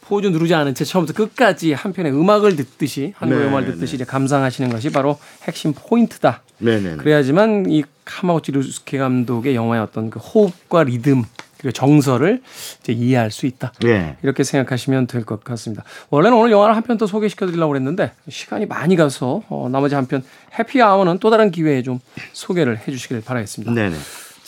포즈 0.08 0.26
누르지 0.28 0.54
않은 0.54 0.74
채 0.74 0.84
처음부터 0.84 1.12
끝까지 1.14 1.74
한 1.74 1.92
편의 1.92 2.12
음악을 2.12 2.56
듣듯이 2.56 3.12
한국 3.16 3.36
네, 3.38 3.44
음악을 3.46 3.66
듣듯이 3.72 3.92
네. 3.92 3.96
이제 3.96 4.04
감상하시는 4.04 4.70
것이 4.70 4.90
바로 4.90 5.18
핵심 5.44 5.74
포인트다. 5.74 6.42
네네. 6.58 6.80
네, 6.90 6.96
그래야지만 6.96 7.66
이 7.68 7.84
카마우치 8.04 8.52
루스케 8.52 8.96
감독의 8.98 9.54
영화의 9.54 9.82
어떤 9.82 10.08
그 10.08 10.18
호흡과 10.18 10.84
리듬 10.84 11.24
그리고 11.58 11.72
정서를 11.72 12.40
이제 12.80 12.92
이해할 12.92 13.30
수 13.30 13.44
있다. 13.46 13.72
네. 13.82 14.16
이렇게 14.22 14.44
생각하시면 14.44 15.08
될 15.08 15.24
것 15.24 15.42
같습니다. 15.44 15.84
원래는 16.08 16.38
오늘 16.38 16.52
영화를 16.52 16.74
한 16.76 16.82
편 16.84 16.96
더 16.98 17.06
소개시켜 17.06 17.46
드리려고 17.46 17.72
그랬는데 17.72 18.12
시간이 18.30 18.64
많이 18.66 18.96
가서 18.96 19.42
어, 19.48 19.68
나머지 19.70 19.94
한 19.94 20.06
편 20.06 20.22
해피 20.58 20.80
아워는 20.80 21.18
또 21.18 21.30
다른 21.30 21.50
기회에 21.50 21.82
좀 21.82 21.98
소개를 22.32 22.78
해 22.78 22.90
주시길 22.92 23.20
바라겠습니다. 23.22 23.74
네네. 23.74 23.96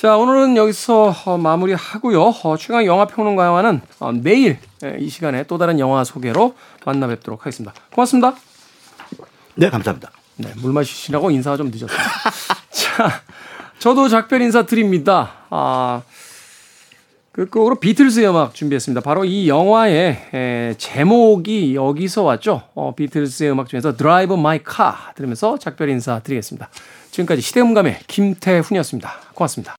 자, 0.00 0.16
오늘은 0.16 0.56
여기서 0.56 1.14
어, 1.26 1.36
마무리하고요. 1.36 2.22
어, 2.42 2.56
최강 2.56 2.86
영화 2.86 3.04
평론가와는 3.04 3.82
어, 3.98 4.12
내일 4.12 4.56
예, 4.82 4.96
이 4.98 5.10
시간에 5.10 5.42
또 5.42 5.58
다른 5.58 5.78
영화 5.78 6.04
소개로 6.04 6.54
만나 6.86 7.06
뵙도록 7.06 7.40
하겠습니다. 7.40 7.74
고맙습니다. 7.92 8.34
네, 9.56 9.68
감사합니다. 9.68 10.10
네, 10.36 10.54
물 10.62 10.72
마시시느라고 10.72 11.30
인사가 11.30 11.58
좀 11.58 11.70
늦었어요. 11.70 11.98
자, 12.72 13.20
저도 13.78 14.08
작별 14.08 14.40
인사 14.40 14.64
드립니다. 14.64 15.32
아, 15.50 16.00
끝곡으로 17.32 17.74
비틀스 17.74 18.20
음악 18.24 18.54
준비했습니다. 18.54 19.02
바로 19.02 19.26
이 19.26 19.50
영화의 19.50 20.28
에, 20.32 20.74
제목이 20.78 21.74
여기서 21.74 22.22
왔죠. 22.22 22.62
어, 22.74 22.94
비틀스의 22.96 23.52
음악 23.52 23.68
중에서 23.68 23.94
Drive 23.98 24.32
My 24.32 24.62
Car 24.62 25.12
들으면서 25.14 25.58
작별 25.58 25.90
인사 25.90 26.20
드리겠습니다. 26.20 26.70
지금까지 27.10 27.42
시대음감의 27.42 27.98
김태훈이었습니다. 28.06 29.12
고맙습니다. 29.34 29.76